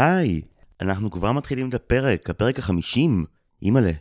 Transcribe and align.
היי, 0.00 0.40
אנחנו 0.80 1.10
כבר 1.10 1.32
מתחילים 1.32 1.68
את 1.68 1.74
הפרק, 1.74 2.30
הפרק 2.30 2.58
החמישים, 2.58 3.24
אימא'לה. 3.62 3.92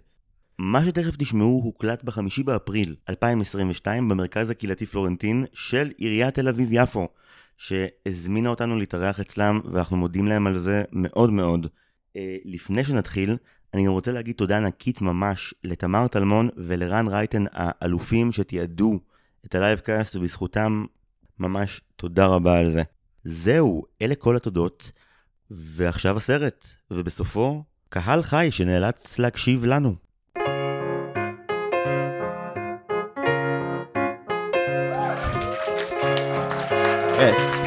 מה 0.58 0.86
שתכף 0.86 1.16
תשמעו 1.18 1.62
הוקלט 1.64 2.04
בחמישי 2.04 2.44
באפריל 2.44 2.96
2022 3.10 4.10
במרכז 4.10 4.50
הקהילתי 4.50 4.86
פלורנטין 4.86 5.46
של 5.54 5.92
עיריית 5.98 6.36
תל 6.36 6.48
אביב-יפו, 6.48 7.08
שהזמינה 7.58 8.50
אותנו 8.50 8.80
להתארח 8.80 9.20
אצלם 9.20 9.60
ואנחנו 9.72 9.98
מודים 9.98 10.28
להם 10.28 10.48
על 10.48 10.58
זה 10.58 10.84
מאוד 10.92 11.30
מאוד. 11.30 11.68
אה, 12.16 12.38
לפני 12.46 12.84
שנתחיל, 12.84 13.38
אני 13.74 13.86
גם 13.86 13.92
רוצה 13.92 14.12
להגיד 14.12 14.36
תודה 14.36 14.58
ענקית 14.58 15.02
ממש 15.02 15.54
לתמר 15.64 16.08
טלמון 16.08 16.50
ולרן 16.58 17.08
רייטן 17.08 17.44
האלופים 17.52 18.32
שתיעדו 18.32 19.00
את 19.46 19.56
ה 19.56 19.63
livecast 19.63 20.16
ובזכותם 20.16 20.86
ממש 21.40 21.82
תודה 21.96 22.26
רבה 22.26 22.60
על 22.60 22.72
זה. 22.72 22.84
זהו, 23.24 23.86
אלה 24.02 24.16
כל 24.16 24.36
התודות, 24.36 24.92
ועכשיו 25.52 26.18
הסרט, 26.18 26.66
ובסופו, 26.92 27.64
קהל 27.90 28.24
חי 28.24 28.48
שנאלץ 28.52 29.20
להקשיב 29.20 29.66
לנו. 29.66 29.94
Yes. 37.20 37.60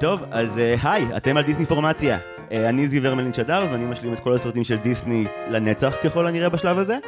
טוב, 0.00 0.22
אז 0.30 0.58
אה, 0.58 0.74
היי, 0.82 1.16
אתם 1.16 1.36
על 1.36 1.42
דיסני 1.42 1.66
פורמציה. 1.66 2.18
אה, 2.52 2.68
אני 2.68 2.88
זיו 2.88 3.06
הרמלין 3.06 3.32
שדר, 3.32 3.66
ואני 3.72 3.84
משלים 3.84 4.12
את 4.12 4.20
כל 4.20 4.32
הסרטים 4.32 4.64
של 4.64 4.76
דיסני 4.76 5.26
לנצח 5.48 5.96
ככל 6.04 6.26
הנראה 6.26 6.48
בשלב 6.48 6.78
הזה. 6.78 6.98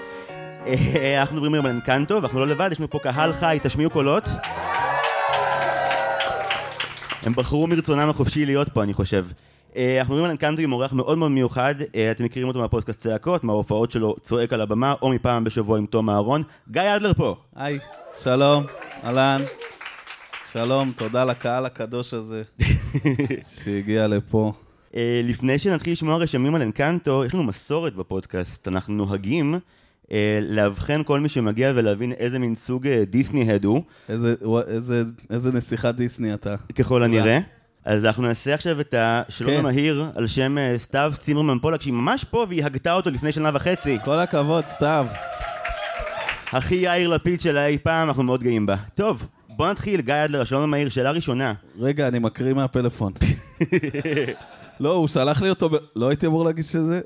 אה, 0.67 1.21
אנחנו 1.21 1.37
מדברים 1.37 1.55
היום 1.55 1.67
על 1.67 1.73
אנקנטו, 1.73 2.15
ואנחנו 2.15 2.41
לא 2.41 2.47
לבד, 2.47 2.69
יש 2.73 2.79
לנו 2.79 2.91
פה 2.91 2.99
קהל 2.99 3.33
חי, 3.33 3.59
תשמיעו 3.63 3.91
קולות. 3.91 4.25
הם 7.23 7.33
בחרו 7.33 7.67
מרצונם 7.67 8.09
החופשי 8.09 8.47
להיות 8.47 8.69
פה, 8.69 8.83
אני 8.83 8.95
חושב. 8.95 9.27
אה, 9.77 9.99
אנחנו 9.99 10.15
מדברים 10.15 10.25
על 10.25 10.31
אנקנטו 10.31 10.63
עם 10.63 10.73
אורח 10.73 10.93
מאוד 10.93 11.19
מאוד 11.19 11.31
מיוחד, 11.31 11.75
אה, 11.95 12.11
אתם 12.11 12.25
מכירים 12.25 12.49
אותו 12.49 12.59
מהפודקאסט 12.59 13.01
צעקות, 13.01 13.45
מההופעות 13.45 13.91
שלו 13.91 14.17
צועק 14.21 14.53
על 14.53 14.61
הבמה, 14.61 14.95
או 15.03 15.09
מפעם 15.11 15.45
בשבוע 15.45 15.79
עם 15.79 15.87
תום 15.87 16.11
אהרון. 16.11 16.43
גיא 16.71 16.83
אדלר 16.97 17.15
פה. 17.15 17.37
היי, 17.57 17.79
שלום, 18.23 18.65
אהלן. 19.05 19.43
שלום, 20.53 20.93
תודה 20.97 21.25
לקהל 21.25 21.67
הקדוש 21.67 22.15
הזה 22.15 22.43
שהגיע 23.63 24.07
לפה. 24.07 24.53
אה, 24.95 25.21
לפני 25.25 25.59
שנתחיל 25.59 25.93
לשמוע 25.93 26.17
רשמים 26.17 26.55
על 26.55 26.63
אנקנטו, 26.63 27.25
יש 27.25 27.35
לנו 27.35 27.43
מסורת 27.43 27.95
בפודקאסט, 27.95 28.69
אנחנו 28.69 28.95
נוהגים 28.95 29.59
לאבחן 30.41 31.03
כל 31.03 31.21
מי 31.21 31.29
שמגיע 31.29 31.73
ולהבין 31.75 32.13
איזה 32.13 32.39
מין 32.39 32.55
סוג 32.55 32.87
אה, 32.87 33.05
דיסני-הד 33.11 33.65
הוא, 33.65 33.83
איזה, 34.09 34.35
איזה, 34.69 35.03
איזה 35.31 35.53
נסיכת 35.53 35.95
דיסני 35.95 36.35
אתה. 36.35 36.55
ככל 36.75 37.03
הנראה. 37.03 37.39
אז 37.85 38.05
אנחנו 38.05 38.23
נעשה 38.23 38.55
עכשיו 38.55 38.81
את 38.81 38.95
השלום 38.99 39.51
כן. 39.51 39.59
המהיר 39.59 40.11
על 40.15 40.27
שם 40.27 40.59
אה, 40.59 40.75
סתיו 40.79 41.13
צימרמן 41.19 41.59
פולק, 41.59 41.83
שהיא 41.83 41.95
ממש 41.95 42.25
פה 42.25 42.47
והיא 42.49 42.65
הגתה 42.65 42.93
אותו 42.93 43.11
לפני 43.11 43.33
שנה 43.33 43.51
וחצי. 43.55 43.99
כל 44.05 44.19
הכבוד, 44.19 44.67
סתיו. 44.67 45.07
הכי 46.53 46.75
יאיר 46.75 47.09
לפיד 47.09 47.41
שלה 47.41 47.67
אי 47.67 47.79
פעם, 47.79 48.09
אנחנו 48.09 48.23
מאוד 48.23 48.43
גאים 48.43 48.67
בה. 48.67 48.77
טוב, 48.95 49.27
בוא 49.49 49.71
נתחיל, 49.71 50.01
גיא 50.01 50.15
אדלר, 50.25 50.41
השלום 50.41 50.63
המהיר, 50.63 50.89
שאלה 50.89 51.11
ראשונה. 51.11 51.53
רגע, 51.79 52.09
אני 52.09 52.19
מקריא 52.19 52.55
מהפלאפון. 52.55 53.13
לא, 54.81 54.93
הוא 54.93 55.09
שלח 55.09 55.43
לי 55.43 55.51
אותו, 55.51 55.69
ב... 55.69 55.77
לא 55.97 56.09
הייתי 56.09 56.27
אמור 56.27 56.45
להגיד 56.45 56.65
שזה? 56.65 57.01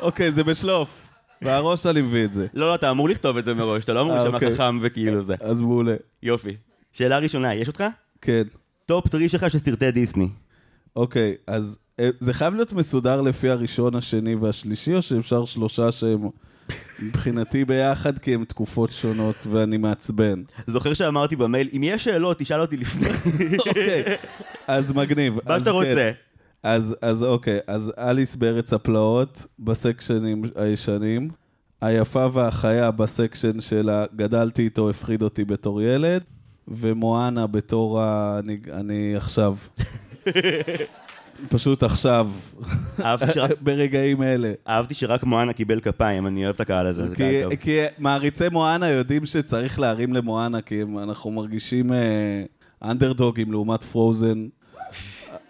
אוקיי, 0.00 0.32
זה 0.32 0.44
בשלוף. 0.44 1.07
והראש 1.42 1.86
אני 1.86 2.00
מביא 2.00 2.24
את 2.24 2.32
זה. 2.32 2.46
לא, 2.54 2.68
לא, 2.68 2.74
אתה 2.74 2.90
אמור 2.90 3.08
לכתוב 3.08 3.36
את 3.36 3.44
זה 3.44 3.54
מראש, 3.54 3.84
אתה 3.84 3.92
לא 3.92 4.02
אמור 4.02 4.12
אה, 4.12 4.24
לשמע 4.24 4.34
אוקיי. 4.34 4.54
חכם 4.54 4.78
וכאילו 4.82 5.22
זה. 5.22 5.34
אז 5.40 5.60
מעולה. 5.60 5.94
יופי. 6.22 6.56
שאלה 6.92 7.18
ראשונה, 7.18 7.54
יש 7.54 7.68
אותך? 7.68 7.84
כן. 8.22 8.42
top 8.86 9.08
three 9.08 9.28
שלך 9.28 9.50
של 9.50 9.58
סרטי 9.58 9.90
דיסני. 9.90 10.28
אוקיי, 10.96 11.34
אז 11.46 11.78
אה, 12.00 12.10
זה 12.20 12.34
חייב 12.34 12.54
להיות 12.54 12.72
מסודר 12.72 13.20
לפי 13.20 13.50
הראשון, 13.50 13.94
השני 13.94 14.34
והשלישי, 14.34 14.94
או 14.94 15.02
שאפשר 15.02 15.44
שלושה 15.44 15.92
שהם 15.92 16.28
מבחינתי 17.02 17.64
ביחד, 17.64 18.18
כי 18.18 18.34
הם 18.34 18.44
תקופות 18.44 18.92
שונות 18.92 19.46
ואני 19.50 19.76
מעצבן? 19.76 20.42
זוכר 20.66 20.94
שאמרתי 20.94 21.36
במייל, 21.36 21.68
אם 21.72 21.80
יש 21.84 22.04
שאלות, 22.04 22.38
תשאל 22.38 22.60
אותי 22.60 22.76
לפני. 22.76 23.08
אוקיי, 23.66 24.16
אז 24.66 24.92
מגניב. 24.92 25.34
מה 25.34 25.56
אתה 25.56 25.64
כן. 25.64 25.70
רוצה? 25.70 26.10
אז, 26.62 26.96
אז 27.02 27.22
אוקיי, 27.22 27.58
אז 27.66 27.92
אליס 27.98 28.36
בארץ 28.36 28.72
הפלאות, 28.72 29.46
בסקשנים 29.58 30.42
הישנים. 30.56 31.28
היפה 31.80 32.26
והחיה 32.32 32.90
בסקשן 32.90 33.60
של 33.60 33.88
הגדלתי 33.92 34.62
איתו, 34.62 34.90
הפחיד 34.90 35.22
אותי 35.22 35.44
בתור 35.44 35.82
ילד. 35.82 36.22
ומואנה 36.68 37.46
בתור 37.46 38.00
ה... 38.02 38.38
אני, 38.38 38.56
אני 38.72 39.16
עכשיו. 39.16 39.56
פשוט 41.48 41.82
עכשיו, 41.82 42.30
שרק- 43.32 43.62
ברגעים 43.64 44.22
אלה. 44.22 44.52
אהבתי 44.68 44.94
שרק 44.94 45.24
מואנה 45.24 45.52
קיבל 45.52 45.80
כפיים, 45.80 46.26
אני 46.26 46.44
אוהב 46.44 46.54
את 46.54 46.60
הקהל 46.60 46.86
הזה, 46.86 47.08
זה 47.08 47.16
קהל 47.16 47.42
טוב. 47.42 47.54
כי 47.56 47.78
מעריצי 47.98 48.48
מואנה 48.48 48.88
יודעים 48.88 49.26
שצריך 49.26 49.80
להרים 49.80 50.12
למואנה, 50.12 50.60
כי 50.62 50.82
הם, 50.82 50.98
אנחנו 50.98 51.30
מרגישים 51.30 51.92
אה, 51.92 52.42
אנדרדוגים 52.82 53.52
לעומת 53.52 53.82
פרוזן, 53.82 54.46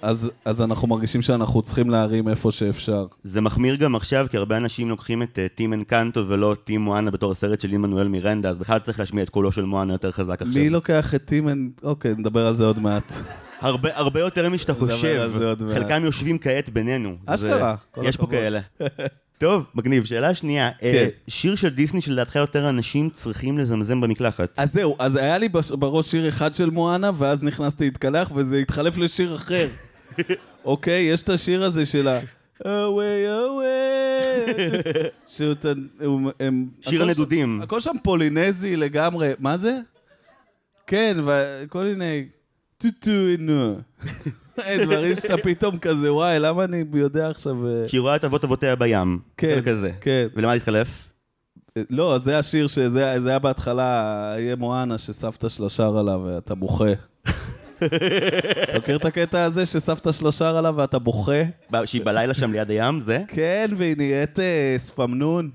אז, 0.02 0.30
אז 0.44 0.62
אנחנו 0.62 0.88
מרגישים 0.88 1.22
שאנחנו 1.22 1.62
צריכים 1.62 1.90
להרים 1.90 2.28
איפה 2.28 2.52
שאפשר. 2.52 3.06
זה 3.24 3.40
מחמיר 3.40 3.74
גם 3.76 3.94
עכשיו, 3.96 4.26
כי 4.30 4.36
הרבה 4.36 4.56
אנשים 4.56 4.88
לוקחים 4.88 5.22
את 5.22 5.38
אה, 5.38 5.46
טים 5.54 5.72
אנקנטו 5.72 6.28
ולא 6.28 6.56
טים 6.64 6.80
מואנה 6.80 7.10
בתור 7.10 7.32
הסרט 7.32 7.60
של 7.60 7.68
עמנואל 7.72 8.08
מירנדה, 8.08 8.50
אז 8.50 8.58
בכלל 8.58 8.78
צריך 8.78 9.00
להשמיע 9.00 9.24
את 9.24 9.30
קולו 9.30 9.52
של 9.52 9.64
מואנה 9.64 9.94
יותר 9.94 10.10
חזק 10.10 10.42
עכשיו. 10.42 10.62
מי 10.62 10.70
לוקח 10.70 11.14
את 11.14 11.24
טימן? 11.24 11.68
אוקיי, 11.82 12.14
נדבר 12.18 12.46
על 12.46 12.54
זה 12.54 12.64
עוד 12.64 12.80
מעט. 12.80 13.12
הרבה, 13.60 13.88
הרבה 13.94 14.20
יותר 14.20 14.48
משאתה 14.50 14.74
חושב. 14.74 15.30
חלקם 15.74 16.04
יושבים 16.04 16.38
כעת 16.38 16.70
בינינו. 16.70 17.16
אשכרה, 17.26 17.74
זה- 17.96 18.06
יש 18.06 18.16
פה 18.16 18.22
הכבוד. 18.22 18.38
כאלה. 18.38 18.60
טוב, 19.38 19.62
מגניב. 19.74 20.04
שאלה 20.04 20.34
שנייה, 20.34 20.66
אה, 20.66 20.72
כן. 20.80 21.08
שיר 21.28 21.54
של 21.54 21.68
דיסני 21.68 22.00
שלדעתך 22.00 22.36
יותר 22.36 22.68
אנשים 22.68 23.10
צריכים 23.10 23.58
לזמזם 23.58 24.00
במקלחת. 24.00 24.48
אז 24.56 24.72
זהו, 24.72 24.96
אז 24.98 25.16
היה 25.16 25.38
לי 25.38 25.48
בראש 25.78 26.10
שיר 26.10 26.28
אחד 26.28 26.54
של 26.54 26.70
מואנה, 26.70 27.10
ואז 27.14 27.42
נכנסתי 27.44 27.84
להתקלח, 27.84 28.30
וזה 28.34 28.56
התחלף 28.58 28.98
לשיר 28.98 29.34
אחר. 29.34 29.68
אוקיי, 30.64 31.02
יש 31.02 31.22
את 31.22 31.28
השיר 31.28 31.64
הזה 31.64 31.86
של 31.86 32.08
ה... 32.08 32.20
away, 32.64 33.26
away. 33.28 34.50
הוא- 36.04 36.30
הם- 36.40 36.68
שיר 36.80 37.02
הנדודים. 37.02 37.60
הכל 37.62 37.80
שם 37.80 37.96
פולינזי 38.02 38.76
לגמרי. 38.76 39.32
מה 39.38 39.56
זה? 39.56 39.78
כן, 40.86 41.16
וכל 41.26 41.84
מיני... 41.84 42.24
טוטו 42.78 43.10
אינו. 43.28 43.78
דברים 44.84 45.16
שאתה 45.16 45.36
פתאום 45.36 45.78
כזה, 45.78 46.12
וואי, 46.14 46.38
למה 46.38 46.64
אני 46.64 46.84
יודע 46.94 47.28
עכשיו... 47.30 47.66
אה, 47.66 47.88
שהיא 47.88 48.00
רואה 48.00 48.16
את 48.16 48.24
אבות 48.24 48.44
אבותיה 48.44 48.76
בים. 48.76 49.18
כן, 49.36 49.54
זה 49.54 49.62
כזה. 49.62 49.90
כן. 50.00 50.26
ולמה 50.36 50.52
התחלף? 50.52 51.08
לא, 51.90 52.18
זה 52.18 52.38
השיר 52.38 52.66
שזה 52.66 53.20
זה 53.20 53.28
היה 53.28 53.38
בהתחלה, 53.38 54.34
יהיה 54.38 54.56
מואנה 54.56 54.98
שסבתא 54.98 55.48
שלה 55.48 55.68
שר 55.68 55.98
עליו 55.98 56.20
ואתה 56.24 56.54
בוכה. 56.54 56.84
אתה 57.84 58.78
מכיר 58.82 58.96
את 58.96 59.04
הקטע 59.04 59.44
הזה 59.44 59.66
שסבתא 59.66 60.12
שלה 60.12 60.32
שר 60.32 60.56
עליו 60.56 60.74
ואתה 60.76 60.98
בוכה? 60.98 61.42
שהיא 61.84 62.04
בלילה 62.04 62.34
שם 62.34 62.52
ליד 62.52 62.70
הים, 62.70 63.00
זה? 63.04 63.22
כן, 63.28 63.70
והיא 63.76 63.96
נהיית 63.96 64.38
אה, 64.38 64.74
ספמנון. 64.78 65.50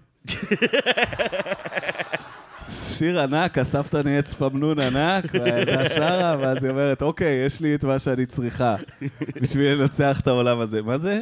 שיר 2.69 3.19
ענק, 3.19 3.57
הסבתא 3.57 4.01
נהיית 4.06 4.25
ספמנון 4.25 4.79
ענק, 4.79 5.25
והילדה 5.33 5.89
שרה, 5.89 6.38
ואז 6.39 6.63
היא 6.63 6.72
אומרת, 6.72 7.01
אוקיי, 7.01 7.45
יש 7.45 7.62
לי 7.62 7.75
את 7.75 7.83
מה 7.83 8.00
שאני 8.00 8.25
צריכה 8.25 8.75
בשביל 9.41 9.73
לנצח 9.73 10.19
את 10.19 10.28
העולם 10.28 10.59
הזה. 10.59 10.81
מה 10.81 10.97
זה? 10.97 11.22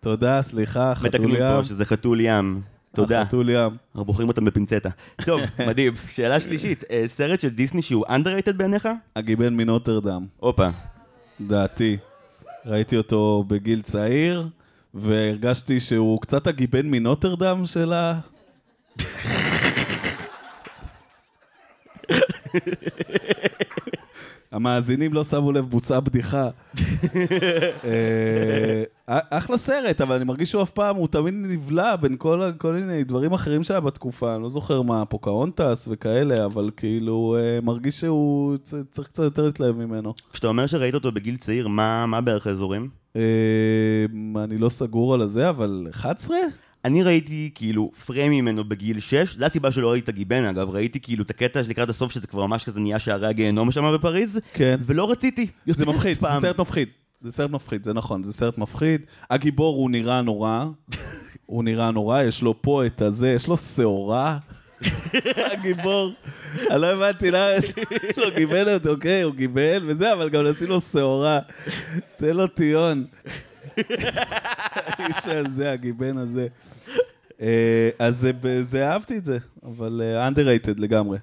תודה, 0.00 0.42
סליחה, 0.42 0.94
חתול 0.94 1.08
מתקנים 1.08 1.30
ים. 1.30 1.56
פה 1.56 1.64
שזה 1.64 1.84
חתול 1.84 2.20
ים. 2.20 2.60
תודה. 2.96 3.24
חתול 3.24 3.50
ים. 3.50 3.76
אנחנו 3.90 4.04
בוחרים 4.04 4.28
אותם 4.28 4.44
בפינצטה. 4.44 4.88
טוב, 5.24 5.40
מדהים. 5.68 5.92
שאלה 6.08 6.40
שלישית, 6.40 6.84
אה, 6.90 7.04
סרט 7.06 7.40
של 7.40 7.48
דיסני 7.48 7.82
שהוא 7.82 8.06
underrated 8.06 8.52
בעיניך? 8.56 8.88
הגיבן 9.16 9.54
מנוטרדם. 9.54 10.26
הופה. 10.36 10.68
דעתי. 11.40 11.96
ראיתי 12.66 12.96
אותו 12.96 13.44
בגיל 13.46 13.82
צעיר, 13.82 14.48
והרגשתי 14.94 15.80
שהוא 15.80 16.20
קצת 16.20 16.46
הגיבן 16.46 16.86
מנוטרדם 16.86 17.66
של 17.66 17.92
ה... 17.92 18.18
המאזינים 24.52 25.12
לא 25.12 25.24
שמו 25.24 25.52
לב, 25.52 25.64
בוצעה 25.64 26.00
בדיחה. 26.00 26.48
אה, 27.84 28.82
אחלה 29.08 29.58
סרט, 29.58 30.00
אבל 30.00 30.14
אני 30.14 30.24
מרגיש 30.24 30.50
שהוא 30.50 30.62
אף 30.62 30.70
פעם, 30.70 30.96
הוא 30.96 31.08
תמיד 31.08 31.34
נבלע 31.34 31.96
בין 31.96 32.16
כל, 32.18 32.72
מיני 32.72 33.04
דברים 33.04 33.32
אחרים 33.32 33.64
שהיה 33.64 33.80
בתקופה, 33.80 34.34
אני 34.34 34.42
לא 34.42 34.48
זוכר 34.48 34.82
מה, 34.82 35.04
פוקהונטס 35.04 35.88
וכאלה, 35.90 36.44
אבל 36.44 36.70
כאילו, 36.76 37.36
אה, 37.38 37.58
מרגיש 37.62 38.00
שהוא 38.00 38.56
צריך 38.90 39.08
קצת 39.08 39.22
יותר 39.22 39.46
להתלהב 39.46 39.76
ממנו. 39.76 40.14
כשאתה 40.32 40.46
אומר 40.46 40.66
שראית 40.66 40.94
אותו 40.94 41.12
בגיל 41.12 41.36
צעיר, 41.36 41.68
מה 41.68 42.06
מה 42.06 42.20
בערך 42.20 42.46
האזורים? 42.46 42.88
אה, 43.16 43.22
אני 44.44 44.58
לא 44.58 44.68
סגור 44.68 45.14
על 45.14 45.20
הזה, 45.22 45.48
אבל 45.48 45.86
11? 45.90 46.36
אני 46.86 47.02
ראיתי 47.02 47.50
כאילו 47.54 47.90
פריים 48.06 48.32
ממנו 48.32 48.64
בגיל 48.64 49.00
6, 49.00 49.36
זו 49.36 49.44
הסיבה 49.44 49.72
שלא 49.72 49.90
ראיתי 49.90 50.04
את 50.04 50.08
הגיבן 50.08 50.44
אגב, 50.44 50.70
ראיתי 50.70 51.00
כאילו 51.00 51.24
את 51.24 51.30
הקטע 51.30 51.60
לקראת 51.68 51.88
הסוף 51.88 52.12
שזה 52.12 52.26
כבר 52.26 52.46
ממש 52.46 52.64
כזה 52.64 52.80
נהיה 52.80 52.98
שערי 52.98 53.26
הגיהנום 53.26 53.70
שם 53.70 53.94
בפריז, 53.94 54.40
כן. 54.52 54.76
ולא 54.86 55.10
רציתי. 55.10 55.46
זה 55.66 55.86
מפחיד. 55.86 56.18
זה 56.20 56.40
סרט 56.40 56.60
מפחיד. 56.60 56.88
זה 57.20 57.32
סרט 57.32 57.50
מפחיד, 57.50 57.84
זה 57.84 57.92
נכון, 57.92 58.22
זה 58.22 58.32
סרט 58.32 58.58
מפחיד. 58.58 59.00
הגיבור 59.30 59.76
הוא 59.76 59.90
נראה 59.90 60.22
נורא, 60.22 60.64
הוא 61.46 61.64
נראה 61.64 61.90
נורא, 61.90 62.22
יש 62.22 62.42
לו 62.42 62.62
פה 62.62 62.86
את 62.86 63.02
הזה, 63.02 63.30
יש 63.30 63.46
לו 63.46 63.56
שעורה. 63.56 64.38
הגיבור, 65.52 66.12
אני 66.70 66.80
לא 66.80 66.86
הבנתי 66.86 67.30
למה 67.30 67.50
יש 67.54 67.72
לו 68.18 68.30
גיבנת, 68.36 68.86
אוקיי, 68.86 69.22
הוא 69.22 69.34
גיבל 69.34 69.84
וזה, 69.86 70.12
אבל 70.12 70.28
גם 70.28 70.46
נשים 70.46 70.68
לו 70.68 70.80
שעורה. 70.80 71.38
תן 72.16 72.36
לו 72.36 72.46
טיון. 72.46 73.04
האיש 73.76 75.26
הזה, 75.26 75.72
הגיבן 75.72 76.18
הזה. 76.18 76.46
אה, 77.40 77.88
אז 77.98 78.26
זה- 78.62 78.88
אהבתי 78.88 79.16
את 79.18 79.24
זה, 79.24 79.38
אבל 79.66 80.02
אה, 80.04 80.28
underrated 80.28 80.74
לגמרי. 80.80 81.18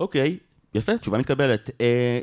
אוקיי, 0.00 0.36
יפה, 0.74 0.98
תשובה 0.98 1.18
מתקבלת. 1.18 1.70
אה, 1.80 2.18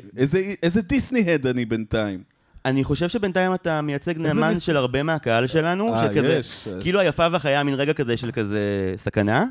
איזה- 0.62 0.82
דיסני-הד 0.82 1.46
אני 1.46 1.64
בינתיים. 1.64 2.22
אני 2.64 2.84
חושב 2.84 3.08
שבינתיים 3.08 3.54
אתה 3.54 3.80
מייצג 3.80 4.18
נאמן 4.18 4.58
של 4.60 4.76
הרבה 4.76 5.02
מהקהל 5.02 5.46
שלנו, 5.46 5.94
שכזה, 6.00 6.36
יש. 6.38 6.68
כאילו 6.80 7.00
היפה 7.00 7.26
והחיה 7.32 7.62
מין 7.62 7.74
רגע 7.74 7.92
כזה 7.92 8.16
של 8.16 8.30
כזה 8.30 8.94
סכנה, 8.96 9.44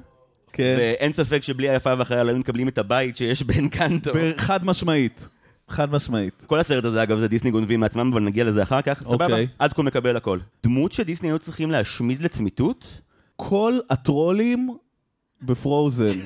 כן. 0.54 0.76
ואין 0.78 1.14
ספק 1.14 1.44
שבלי 1.44 1.70
היפה 1.70 1.94
והחיה 1.98 2.24
לא 2.24 2.30
היו 2.30 2.40
מקבלים 2.40 2.68
את 2.68 2.78
הבית 2.78 3.18
שיש 3.18 3.44
באנקנטו. 3.44 4.12
חד 4.38 4.66
משמעית. 4.66 5.28
חד 5.68 5.92
משמעית. 5.92 6.44
כל 6.48 6.60
הסרט 6.60 6.86
הזה 6.86 7.04
אגב 7.04 7.20
זה 7.20 7.28
דיסני 7.28 7.52
גונבים 7.52 7.80
מעצמם, 7.80 8.14
אבל 8.14 8.22
נגיע 8.22 8.44
לזה 8.44 8.64
אחר 8.64 8.82
כך, 8.82 9.04
סבבה? 9.04 9.26
אוקיי. 9.26 9.48
עד 9.60 9.74
כה 9.74 9.84
מקבל 9.84 10.18
הכל. 10.18 10.40
דמות 10.64 10.92
שדיסני 10.92 11.30
היו 11.30 11.40
צריכים 11.40 11.72
להשמיד 11.72 12.22
לצמיתות? 12.22 13.02
כל 13.36 13.80
הטרולים 13.90 14.78
ב 15.42 15.51
Frozen. 15.51 16.18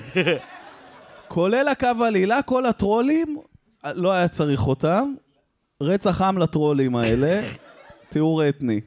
כולל 1.28 1.68
הקו 1.68 1.88
העלילה, 2.04 2.42
כל 2.42 2.66
הטרולים, 2.66 3.38
לא 3.86 4.12
היה 4.12 4.28
צריך 4.28 4.68
אותם. 4.68 5.14
רצח 5.82 6.22
עם 6.22 6.38
לטרולים 6.38 6.96
האלה, 6.96 7.42
טיהור 8.10 8.50
אתני. 8.50 8.82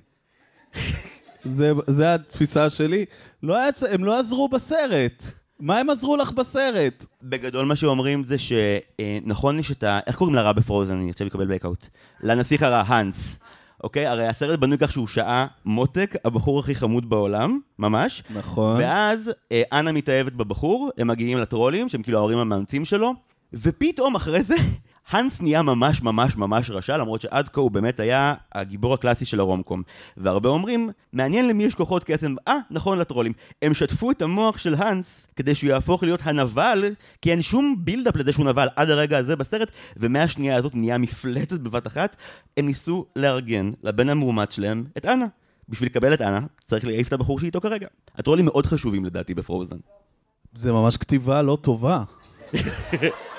זה, 1.45 1.73
זה 1.87 2.15
התפיסה 2.15 2.71
שלי. 2.71 3.05
לא 3.43 3.57
היה, 3.57 3.69
הם 3.91 4.05
לא 4.05 4.19
עזרו 4.19 4.49
בסרט. 4.49 5.25
מה 5.63 5.79
הם 5.79 5.91
עזרו 5.91 6.17
לך 6.17 6.33
בסרט? 6.33 7.07
בגדול 7.23 7.67
מה 7.67 7.77
שאומרים 7.77 8.25
זה 8.25 8.37
שנכון 8.39 9.59
יש 9.59 9.71
את 9.71 9.83
ה... 9.83 10.01
איך 10.07 10.17
קוראים 10.17 10.37
לרע 10.37 10.53
ב 10.53 10.58
Frozen? 10.58 10.97
אני 10.97 11.11
עכשיו 11.11 11.27
אקבל 11.27 11.47
blackout. 11.47 11.87
לנסיך 12.23 12.63
הרע, 12.63 12.83
האנס. 12.87 13.39
אוקיי? 13.85 14.07
הרי 14.07 14.27
הסרט 14.27 14.59
בנוי 14.59 14.79
כך 14.81 14.93
שהוא 14.93 15.07
שעה 15.07 15.47
מותק, 15.65 16.15
הבחור 16.25 16.61
הכי 16.61 16.75
חמוד 16.75 17.11
בעולם, 17.11 17.59
ממש. 17.79 18.23
נכון. 18.35 18.81
ואז 18.81 19.31
אה, 19.53 19.63
אנה 19.73 19.93
מתאהבת 19.93 20.33
בבחור, 20.33 20.91
הם 20.99 21.07
מגיעים 21.07 21.39
לטרולים, 21.39 21.89
שהם 21.89 22.03
כאילו 22.03 22.19
ההורים 22.19 22.39
המאמצים 22.39 22.85
שלו, 22.85 23.13
ופתאום 23.53 24.15
אחרי 24.15 24.43
זה, 24.43 24.55
האנס 25.09 25.41
נהיה 25.41 25.63
ממש 25.63 26.03
ממש 26.03 26.37
ממש 26.37 26.71
רשע, 26.71 26.97
למרות 26.97 27.21
שעד 27.21 27.49
כה 27.49 27.61
הוא 27.61 27.71
באמת 27.71 28.01
היה 28.01 28.35
הגיבור 28.55 28.95
הקלאסי 28.95 29.25
של 29.25 29.41
הרומקום. 29.41 29.83
והרבה 30.17 30.49
אומרים, 30.49 30.91
מעניין 31.13 31.49
למי 31.49 31.65
יש 31.65 31.75
כוחות 31.75 32.05
קסם, 32.05 32.35
אה, 32.49 32.57
נכון 32.71 32.99
לטרולים. 32.99 33.33
הם 33.63 33.75
שטפו 33.75 34.11
את 34.11 34.23
המוח 34.23 34.59
של 34.59 34.75
האנס 34.75 35.27
כדי 35.37 35.55
שהוא 35.55 35.71
יהפוך 35.71 36.03
להיות 36.03 36.21
הנבל, 36.23 36.95
כי 37.23 37.31
אין 37.31 37.43
שום 37.43 37.77
בילדאפ 37.79 38.17
לזה 38.17 38.33
שהוא 38.33 38.47
נבל 38.47 38.69
עד 38.77 38.91
הרגע 38.91 39.19
הזה 39.19 39.37
בסרט, 39.37 39.71
ומהשנייה 39.97 40.57
הזאת 40.57 40.75
נהיה 40.75 40.99
מפלצת 40.99 41.61
בבת 41.61 41.87
אחת. 41.87 42.17
הם 42.57 42.67
ניסו 42.67 43.07
לארגן 43.17 43.71
לבן 43.83 44.09
המאומץ 44.09 44.55
שלהם 44.55 44.85
את 44.97 45.07
אנה. 45.07 45.27
בשביל 45.69 45.89
לקבל 45.89 46.15
את 46.15 46.21
אנה, 46.21 46.41
צריך 46.65 46.85
להעיף 46.85 47.09
את 47.09 47.13
הבחור 47.13 47.41
שאיתו 47.41 47.61
כרגע. 47.61 47.87
הטרולים 48.19 48.45
מאוד 48.45 48.67
חשובים 48.67 49.05
לדעתי 49.05 49.35
בפרוזן. 49.35 49.77
זה 50.55 50.73
ממש 50.73 50.97
כתיבה 50.97 51.43
לא 51.43 51.59
טובה. 51.61 52.03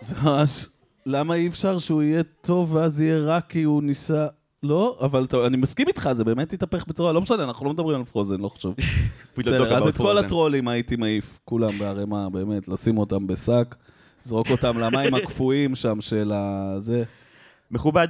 זה 0.06 0.14
ממש... 0.24 0.66
למה 1.06 1.34
אי 1.34 1.48
אפשר 1.48 1.78
שהוא 1.78 2.02
יהיה 2.02 2.22
טוב 2.22 2.74
ואז 2.74 3.00
יהיה 3.00 3.18
רע 3.18 3.40
כי 3.40 3.62
הוא 3.62 3.82
ניסה... 3.82 4.26
לא, 4.62 4.98
אבל 5.00 5.24
אתה- 5.24 5.46
אני 5.46 5.56
מסכים 5.56 5.88
איתך, 5.88 6.08
זה 6.12 6.24
באמת 6.24 6.52
התהפך 6.52 6.86
בצורה... 6.86 7.12
לא 7.12 7.20
משנה, 7.20 7.44
אנחנו 7.44 7.66
לא 7.66 7.72
מדברים 7.72 7.98
על 7.98 8.04
פרוזן, 8.04 8.40
לא 8.40 8.48
חושב. 8.48 8.68
בסדר, 9.38 9.76
אז 9.76 9.86
את 9.86 9.96
כל 9.96 10.18
הטרולים 10.18 10.68
הייתי 10.68 10.96
מעיף, 10.96 11.38
כולם 11.44 11.78
בערימה, 11.78 12.30
באמת, 12.30 12.68
לשים 12.68 12.98
אותם 12.98 13.26
בשק, 13.26 13.74
זרוק 14.22 14.50
אותם 14.50 14.78
למים 14.78 15.14
הקפואים 15.24 15.74
שם 15.74 16.00
של 16.00 16.32
הזה. 16.34 17.04
מכובד 17.70 18.08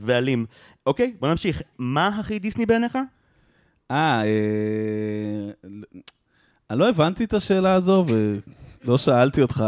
ואלים. 0.00 0.46
אוקיי, 0.86 1.14
בוא 1.20 1.28
נמשיך. 1.28 1.62
מה 1.78 2.06
הכי 2.08 2.38
דיסני 2.38 2.66
בעיניך? 2.66 2.98
אה, 3.90 4.22
אה, 4.22 5.50
אני 6.70 6.78
לא 6.78 6.88
הבנתי 6.88 7.24
את 7.24 7.34
השאלה 7.34 7.74
הזו 7.74 8.04
ולא 8.84 8.98
שאלתי 8.98 9.42
אותך. 9.42 9.64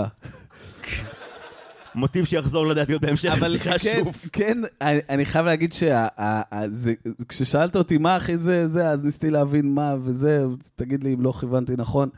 מוטיב 1.98 2.24
שיחזור 2.24 2.66
לדעתי 2.66 2.92
עוד 2.92 3.02
בהמשך 3.02 3.32
אבל 3.38 3.54
השיחה 3.54 3.78
כן, 3.78 4.00
שוב. 4.04 4.16
כן, 4.32 4.58
אני, 4.82 5.26
חייב 5.26 5.46
להגיד 5.46 5.72
שכששאלת 5.72 7.76
אותי 7.76 7.98
מה 7.98 8.16
אחי 8.16 8.38
זה, 8.38 8.66
זה, 8.66 8.88
אז 8.88 9.04
ניסיתי 9.04 9.30
להבין 9.30 9.74
מה 9.74 9.96
וזה, 10.02 10.44
תגיד 10.76 11.04
לי 11.04 11.14
אם 11.14 11.22
לא 11.22 11.32
כיוונתי 11.40 11.72
נכון. 11.76 12.08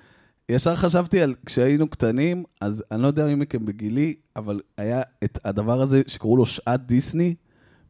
ישר 0.49 0.77
חשבתי 0.77 1.23
על 1.23 1.35
כשהיינו 1.47 1.89
קטנים, 1.89 2.45
אז 2.61 2.85
אני 2.91 3.03
לא 3.03 3.07
יודע 3.07 3.27
מי 3.27 3.35
מכם 3.35 3.67
בגילי, 3.67 4.15
אבל 4.37 4.61
היה 4.79 5.03
את 5.25 5.39
הדבר 5.45 5.81
הזה 5.81 6.03
שקראו 6.07 6.37
לו 6.37 6.47
שעת 6.47 6.87
דיסני 6.87 7.35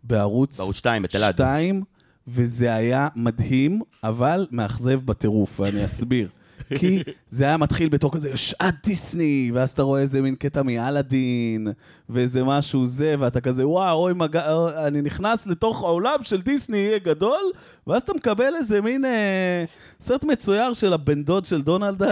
בערוץ 0.05 0.59
בערוץ 0.59 0.77
2, 0.77 1.03
בתלעד. 1.03 1.35
2, 1.35 1.83
וזה 2.29 2.75
היה 2.75 3.09
מדהים, 3.17 3.81
אבל 4.05 4.47
מאכזב 4.51 5.01
בטירוף, 5.05 5.61
ואני 5.61 5.85
אסביר. 5.85 6.29
כי 6.79 7.03
זה 7.29 7.45
היה 7.45 7.57
מתחיל 7.57 7.89
בתור 7.89 8.13
כזה 8.13 8.37
שעת 8.37 8.75
דיסני, 8.85 9.51
ואז 9.55 9.71
אתה 9.71 9.83
רואה 9.83 10.01
איזה 10.01 10.23
מין 10.23 10.35
קטע 10.35 10.63
מאלאדין, 10.63 11.69
ואיזה 12.09 12.45
משהו 12.45 12.87
זה, 12.87 13.15
ואתה 13.19 13.41
כזה, 13.41 13.69
וואו, 13.69 13.99
אוי 13.99 14.13
אוי, 14.13 14.87
אני 14.87 15.03
נכנס 15.03 15.47
לתוך 15.47 15.83
העולם 15.83 16.19
של 16.23 16.41
דיסני 16.43 16.91
גדול, 17.03 17.53
ואז 17.87 18.03
אתה 18.03 18.13
מקבל 18.13 18.55
איזה 18.57 18.81
מין 18.81 19.05
אה, 19.05 19.65
סרט 20.01 20.25
מצויר 20.25 20.73
של 20.73 20.93
הבן 20.93 21.23
דוד 21.23 21.45
של 21.45 21.63
דונלד. 21.63 22.03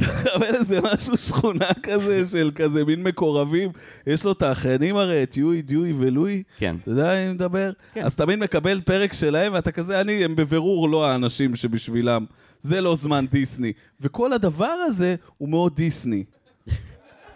מקבל 0.00 0.54
איזה 0.54 0.80
משהו 0.80 1.16
שכונה 1.16 1.74
כזה, 1.82 2.28
של 2.28 2.50
כזה 2.54 2.84
מין 2.84 3.02
מקורבים. 3.02 3.70
יש 4.06 4.24
לו 4.24 4.32
את 4.32 4.42
האחיינים 4.42 4.96
הרי, 4.96 5.22
את 5.22 5.36
יואי, 5.36 5.62
דיואי 5.62 5.92
ולואי. 5.98 6.42
כן. 6.58 6.76
אתה 6.82 6.90
יודע 6.90 7.10
על 7.10 7.16
מי 7.16 7.24
אני 7.24 7.32
מדבר? 7.32 7.72
כן. 7.94 8.04
אז 8.04 8.16
תמיד 8.16 8.38
מקבל 8.38 8.80
פרק 8.80 9.12
שלהם, 9.12 9.52
ואתה 9.52 9.72
כזה, 9.72 10.00
אני, 10.00 10.24
הם 10.24 10.36
בבירור 10.36 10.88
לא 10.88 11.10
האנשים 11.10 11.56
שבשבילם. 11.56 12.24
זה 12.58 12.80
לא 12.80 12.96
זמן 12.96 13.26
דיסני. 13.26 13.72
וכל 14.00 14.32
הדבר 14.32 14.66
הזה 14.66 15.14
הוא 15.38 15.48
מאוד 15.48 15.76
דיסני. 15.76 16.24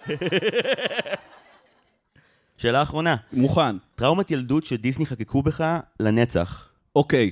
שאלה 2.57 2.83
אחרונה. 2.83 3.17
מוכן. 3.33 3.77
טראומת 3.95 4.31
ילדות 4.31 4.65
שדיסני 4.65 5.07
חקקו 5.07 5.43
בך 5.43 5.79
לנצח. 6.01 6.69
אוקיי, 6.97 7.31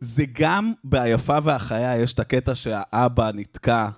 זה 0.00 0.24
גם 0.32 0.72
ביפה 0.84 1.38
והחיה, 1.42 1.98
יש 1.98 2.12
את 2.12 2.20
הקטע 2.20 2.54
שהאבא 2.54 3.30
נתקע 3.34 3.88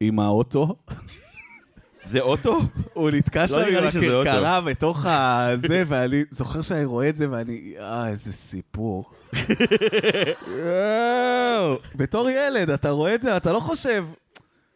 עם 0.00 0.18
האוטו. 0.18 0.74
זה 2.04 2.20
אוטו? 2.20 2.60
הוא 2.92 3.10
נתקע 3.10 3.48
שם 3.48 3.56
נראה 3.56 3.80
עם. 3.80 3.86
הכרכרה 3.86 4.60
בתוך 4.60 5.06
הזה, 5.08 5.82
ואני 5.86 6.24
זוכר 6.30 6.62
שאני 6.62 6.84
רואה 6.84 7.08
את 7.08 7.16
זה 7.16 7.30
ואני, 7.30 7.74
אה, 7.78 8.08
איזה 8.08 8.32
סיפור. 8.32 9.10
בתור 11.94 12.30
ילד, 12.30 12.70
אתה 12.70 12.90
רואה 12.90 13.14
את 13.14 13.22
זה, 13.22 13.36
אתה 13.36 13.52
לא 13.52 13.60
חושב, 13.60 14.04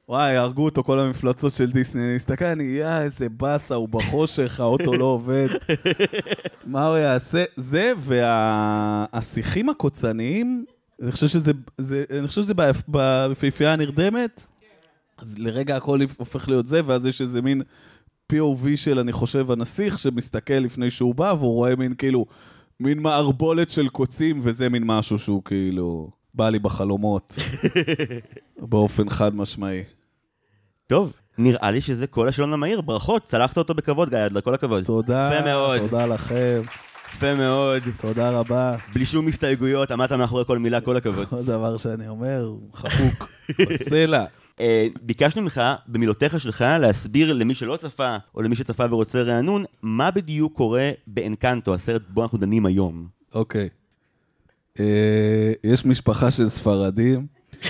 וואי, 0.08 0.36
הרגו 0.36 0.64
אותו 0.64 0.82
כל 0.82 1.00
המפלצות 1.00 1.52
של 1.52 1.72
דיסני. 1.72 2.02
אני 2.06 2.16
מסתכל, 2.16 2.44
אני, 2.44 2.64
יא, 2.64 2.98
איזה 3.00 3.28
באסה, 3.28 3.74
הוא 3.74 3.88
בחושך, 3.88 4.60
האוטו 4.60 4.92
לא 4.92 5.04
עובד. 5.04 5.48
מה 6.64 6.86
הוא 6.86 6.96
יעשה? 6.96 7.44
זה 7.56 7.92
והשיחים 7.98 9.68
הקוצניים, 9.68 10.64
אני 11.02 11.12
חושב 11.12 11.28
שזה, 11.28 11.52
זה, 11.78 12.04
אני 12.18 12.28
חושב 12.28 12.42
שזה 12.42 12.54
ביפהפייה 12.88 13.72
הנרדמת. 13.72 14.46
אז 15.18 15.38
לרגע 15.38 15.76
הכל 15.76 15.98
הופך 16.18 16.48
להיות 16.48 16.66
זה, 16.66 16.80
ואז 16.86 17.06
יש 17.06 17.20
איזה 17.20 17.42
מין 17.42 17.62
POV 18.32 18.76
של, 18.76 18.98
אני 18.98 19.12
חושב, 19.12 19.50
הנסיך, 19.50 19.98
שמסתכל 19.98 20.54
לפני 20.54 20.90
שהוא 20.90 21.14
בא, 21.14 21.34
והוא 21.38 21.54
רואה 21.54 21.76
מין 21.76 21.94
כאילו, 21.94 22.26
מין 22.80 22.98
מערבולת 22.98 23.70
של 23.70 23.88
קוצים, 23.88 24.40
וזה 24.42 24.68
מין 24.68 24.82
משהו 24.86 25.18
שהוא 25.18 25.42
כאילו, 25.44 26.10
בא 26.34 26.48
לי 26.48 26.58
בחלומות, 26.58 27.38
באופן 28.70 29.10
חד 29.10 29.34
משמעי. 29.36 29.82
טוב, 30.86 31.12
נראה 31.38 31.70
לי 31.70 31.80
שזה 31.80 32.06
כל 32.06 32.28
השלום 32.28 32.50
למהיר. 32.50 32.80
ברכות, 32.80 33.24
צלחת 33.24 33.58
אותו 33.58 33.74
בכבוד, 33.74 34.10
גיא 34.10 34.26
אדלר, 34.26 34.40
כל 34.40 34.54
הכבוד. 34.54 34.84
תודה, 34.84 35.30
יפה 35.32 35.44
מאוד. 35.44 35.78
תודה 35.78 36.06
לכם, 36.06 36.62
יפה 37.14 37.34
מאוד. 37.34 37.82
תודה 37.98 38.30
רבה. 38.30 38.76
בלי 38.92 39.06
שום 39.06 39.28
הסתייגויות, 39.28 39.90
עמדת 39.90 40.12
מאחורי 40.12 40.44
כל 40.44 40.58
מילה, 40.58 40.80
כל 40.80 40.96
הכבוד. 40.96 41.28
כל 41.28 41.42
דבר 41.42 41.76
שאני 41.76 42.08
אומר, 42.08 42.54
חקוק 42.74 43.28
בסלע. 43.70 44.24
אה, 44.60 44.86
ביקשנו 45.02 45.42
ממך, 45.42 45.60
במילותיך 45.86 46.40
שלך, 46.40 46.64
להסביר 46.80 47.32
למי 47.32 47.54
שלא 47.54 47.76
צפה, 47.76 48.16
או 48.34 48.42
למי 48.42 48.56
שצפה 48.56 48.84
ורוצה 48.90 49.22
רענון, 49.22 49.64
מה 49.82 50.10
בדיוק 50.10 50.56
קורה 50.56 50.90
באנקנטו, 51.06 51.74
הסרט 51.74 52.02
בו 52.08 52.22
אנחנו 52.22 52.38
דנים 52.38 52.66
היום. 52.66 53.06
אוקיי. 53.34 53.68
אה, 54.80 55.52
יש 55.64 55.84
משפחה 55.84 56.30
של 56.30 56.48
ספרדים 56.48 57.26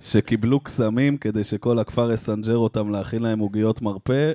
שקיבלו 0.00 0.60
קסמים 0.60 1.16
כדי 1.16 1.44
שכל 1.44 1.78
הכפר 1.78 2.12
יסנג'ר 2.12 2.56
אותם 2.56 2.90
להכין 2.90 3.22
להם 3.22 3.38
עוגיות 3.38 3.82
מרפא, 3.82 4.32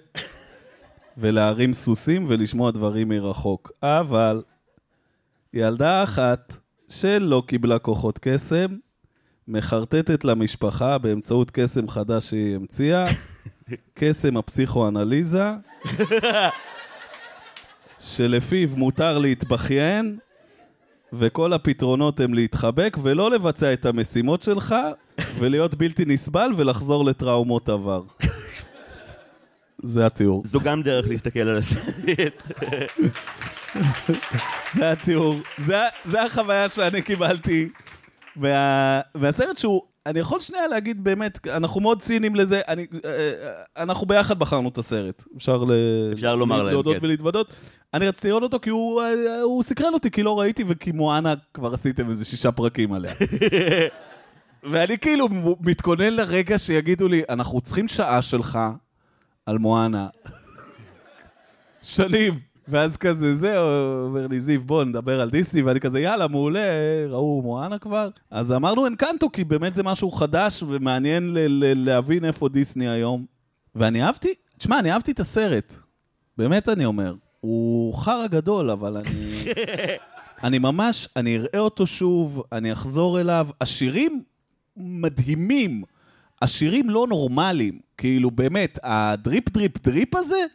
ולהרים 1.17 1.73
סוסים 1.73 2.25
ולשמוע 2.29 2.71
דברים 2.71 3.09
מרחוק. 3.09 3.71
אבל 3.83 4.41
ילדה 5.53 6.03
אחת 6.03 6.57
שלא 6.89 7.43
קיבלה 7.47 7.79
כוחות 7.79 8.19
קסם, 8.21 8.67
מחרטטת 9.47 10.23
למשפחה 10.23 10.97
באמצעות 10.97 11.51
קסם 11.51 11.89
חדש 11.89 12.29
שהיא 12.29 12.55
המציאה, 12.55 13.05
קסם 13.99 14.37
הפסיכואנליזה, 14.37 15.51
שלפיו 17.99 18.69
מותר 18.75 19.17
להתבכיין, 19.17 20.17
וכל 21.13 21.53
הפתרונות 21.53 22.19
הם 22.19 22.33
להתחבק 22.33 22.97
ולא 23.01 23.31
לבצע 23.31 23.73
את 23.73 23.85
המשימות 23.85 24.41
שלך, 24.41 24.75
ולהיות 25.39 25.75
בלתי 25.75 26.05
נסבל 26.05 26.51
ולחזור 26.57 27.05
לטראומות 27.05 27.69
עבר. 27.69 28.03
זה 29.83 30.05
התיאור. 30.05 30.41
זו 30.45 30.59
גם 30.59 30.83
דרך 30.83 31.07
להסתכל 31.07 31.39
על 31.39 31.57
הסרט. 31.57 32.43
זה 34.75 34.91
התיאור. 34.91 35.35
זה, 35.57 35.75
זה 36.05 36.23
החוויה 36.23 36.69
שאני 36.69 37.01
קיבלתי 37.01 37.69
מה, 38.35 39.01
מהסרט 39.15 39.57
שהוא... 39.57 39.81
אני 40.05 40.19
יכול 40.19 40.41
שנייה 40.41 40.67
להגיד 40.67 41.03
באמת, 41.03 41.47
אנחנו 41.47 41.81
מאוד 41.81 42.01
ציניים 42.01 42.35
לזה, 42.35 42.61
אני, 42.67 42.85
אה, 43.05 43.09
אה, 43.09 43.83
אנחנו 43.83 44.07
ביחד 44.07 44.39
בחרנו 44.39 44.69
את 44.69 44.77
הסרט. 44.77 45.23
אפשר, 45.37 45.63
ל... 45.63 45.71
אפשר 46.13 46.35
לומר 46.35 46.63
להם, 46.63 46.73
להודות 46.73 46.95
כן. 46.95 47.05
ולהתוודות. 47.05 47.53
אני 47.93 48.07
רציתי 48.07 48.27
לראות 48.27 48.43
אותו 48.43 48.59
כי 48.59 48.69
הוא, 48.69 49.01
אה, 49.01 49.41
הוא 49.41 49.63
סקרן 49.63 49.93
אותי, 49.93 50.11
כי 50.11 50.23
לא 50.23 50.39
ראיתי, 50.39 50.63
וכי 50.67 50.91
מואנה 50.91 51.33
כבר 51.53 51.73
עשיתם 51.73 52.09
איזה 52.09 52.25
שישה 52.25 52.51
פרקים 52.51 52.93
עליה. 52.93 53.13
ואני 54.71 54.97
כאילו 54.97 55.29
מתכונן 55.61 56.13
לרגע 56.13 56.57
שיגידו 56.57 57.07
לי, 57.07 57.21
אנחנו 57.29 57.61
צריכים 57.61 57.87
שעה 57.87 58.21
שלך 58.21 58.59
על 59.49 59.57
מואנה. 59.57 60.07
שנים. 61.81 62.39
ואז 62.67 62.97
כזה, 62.97 63.35
זהו, 63.35 63.65
אומר 64.07 64.27
לי 64.27 64.39
זיו, 64.39 64.61
בוא 64.63 64.83
נדבר 64.83 65.21
על 65.21 65.29
דיסני, 65.29 65.61
ואני 65.61 65.79
כזה, 65.79 65.99
יאללה, 65.99 66.27
מעולה, 66.27 66.59
ראו 67.09 67.41
מואנה 67.41 67.77
כבר. 67.79 68.09
אז 68.31 68.51
אמרנו 68.51 68.87
אנקנטו, 68.87 69.31
כי 69.31 69.43
באמת 69.43 69.75
זה 69.75 69.83
משהו 69.83 70.11
חדש 70.11 70.63
ומעניין 70.67 71.33
ל- 71.33 71.39
ל- 71.39 71.85
להבין 71.85 72.25
איפה 72.25 72.49
דיסני 72.49 72.89
היום. 72.89 73.25
ואני 73.75 74.03
אהבתי, 74.03 74.33
תשמע, 74.57 74.79
אני 74.79 74.91
אהבתי 74.91 75.11
את 75.11 75.19
הסרט. 75.19 75.73
באמת 76.37 76.69
אני 76.69 76.85
אומר. 76.85 77.15
הוא 77.39 77.93
חרא 77.93 78.27
גדול, 78.27 78.71
אבל 78.71 78.97
אני... 78.97 79.31
אני 80.43 80.59
ממש, 80.59 81.07
אני 81.15 81.37
אראה 81.37 81.59
אותו 81.59 81.87
שוב, 81.87 82.43
אני 82.51 82.71
אחזור 82.73 83.19
אליו. 83.21 83.47
השירים 83.61 84.23
מדהימים. 84.77 85.83
השירים 86.41 86.89
לא 86.89 87.05
נורמליים. 87.09 87.79
כאילו, 87.97 88.31
באמת, 88.31 88.79
הדריפ 88.83 89.49
דריפ 89.49 89.83
דריפ 89.83 90.15
הזה, 90.15 90.45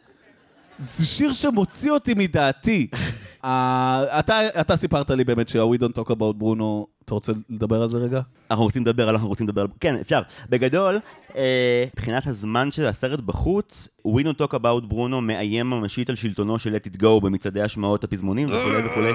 זה 0.77 1.05
שיר 1.05 1.33
שמוציא 1.33 1.91
אותי 1.91 2.13
מדעתי. 2.13 2.87
אה, 3.45 4.19
אתה, 4.19 4.39
אתה 4.61 4.77
סיפרת 4.77 5.09
לי 5.09 5.23
באמת 5.23 5.49
שה-We 5.49 5.77
Don't 5.77 5.99
Talk 5.99 6.09
About 6.09 6.41
Bruno, 6.41 6.85
אתה 7.05 7.13
רוצה 7.13 7.31
לדבר 7.49 7.81
על 7.81 7.89
זה 7.89 7.97
רגע? 7.97 8.21
אנחנו 8.51 8.65
רוצים 8.65 8.81
לדבר 8.81 9.09
אנחנו 9.09 9.27
רוצים 9.27 9.47
לדבר. 9.47 9.65
כן, 9.79 9.95
אפשר. 10.01 10.21
בגדול, 10.49 10.99
אה, 11.35 11.85
מבחינת 11.93 12.27
הזמן 12.27 12.71
של 12.71 12.85
הסרט 12.87 13.19
בחוץ, 13.19 13.87
We 14.07 14.21
Don't 14.21 14.41
Talk 14.41 14.53
About 14.53 14.91
Bruno 14.91 15.21
מאיים 15.21 15.69
ממשית 15.69 16.09
על 16.09 16.15
שלטונו 16.15 16.59
של 16.59 16.75
Let 16.75 16.95
It 16.95 17.01
Go 17.01 17.21
במצעדי 17.21 17.61
השמעות 17.61 18.03
הפזמונים 18.03 18.47
וכולי 18.47 18.85
וכולי. 18.85 19.11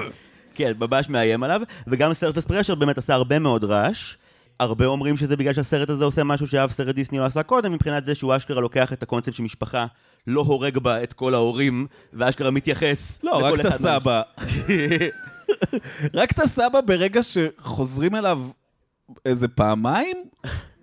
כן, 0.55 0.71
ממש 0.79 1.09
מאיים 1.09 1.43
עליו, 1.43 1.61
וגם 1.87 2.13
סרפס 2.13 2.45
פרשר 2.45 2.75
באמת 2.75 2.97
עשה 2.97 3.13
הרבה 3.13 3.39
מאוד 3.39 3.63
רעש. 3.63 4.15
הרבה 4.61 4.85
אומרים 4.85 5.17
שזה 5.17 5.35
בגלל 5.37 5.53
שהסרט 5.53 5.89
הזה 5.89 6.03
עושה 6.05 6.23
משהו 6.23 6.47
שאף 6.47 6.71
סרט 6.71 6.95
דיסני 6.95 7.19
לא 7.19 7.25
עשה 7.25 7.43
קודם, 7.43 7.71
מבחינת 7.73 8.05
זה 8.05 8.15
שהוא 8.15 8.35
אשכרה 8.37 8.61
לוקח 8.61 8.93
את 8.93 9.03
הקונספט 9.03 9.33
של 9.33 9.43
משפחה, 9.43 9.85
לא 10.27 10.41
הורג 10.41 10.77
בה 10.77 11.03
את 11.03 11.13
כל 11.13 11.33
ההורים, 11.33 11.87
ואשכרה 12.13 12.51
מתייחס 12.51 13.19
לא, 13.23 13.37
רק 13.37 13.53
לכל 13.53 13.59
את 13.61 13.65
אחד 13.65 13.81
מה- 13.81 13.95
הסבא. 13.95 14.21
רק 16.13 16.31
את 16.31 16.39
הסבא 16.39 16.81
ברגע 16.85 17.21
שחוזרים 17.23 18.15
אליו 18.15 18.41
איזה 19.25 19.47
פעמיים, 19.47 20.17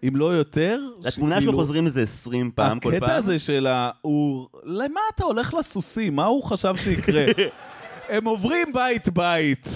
אם 0.09 0.17
לא 0.17 0.35
יותר. 0.37 0.81
לתמונה 1.05 1.41
שלו 1.41 1.53
חוזרים 1.53 1.87
איזה 1.87 2.03
20 2.03 2.51
פעם 2.55 2.81
כל 2.81 2.91
פעם. 2.91 3.03
הקטע 3.03 3.15
הזה 3.17 3.39
של 3.39 3.67
ה... 3.67 3.91
הוא... 4.03 4.47
למה 4.65 5.01
אתה 5.15 5.25
הולך 5.25 5.55
לסוסים? 5.55 6.17
מה 6.17 6.25
הוא 6.25 6.43
חשב 6.45 6.75
שיקרה? 6.77 7.25
הם 8.09 8.25
עוברים 8.25 8.73
בית-בית. 8.73 9.69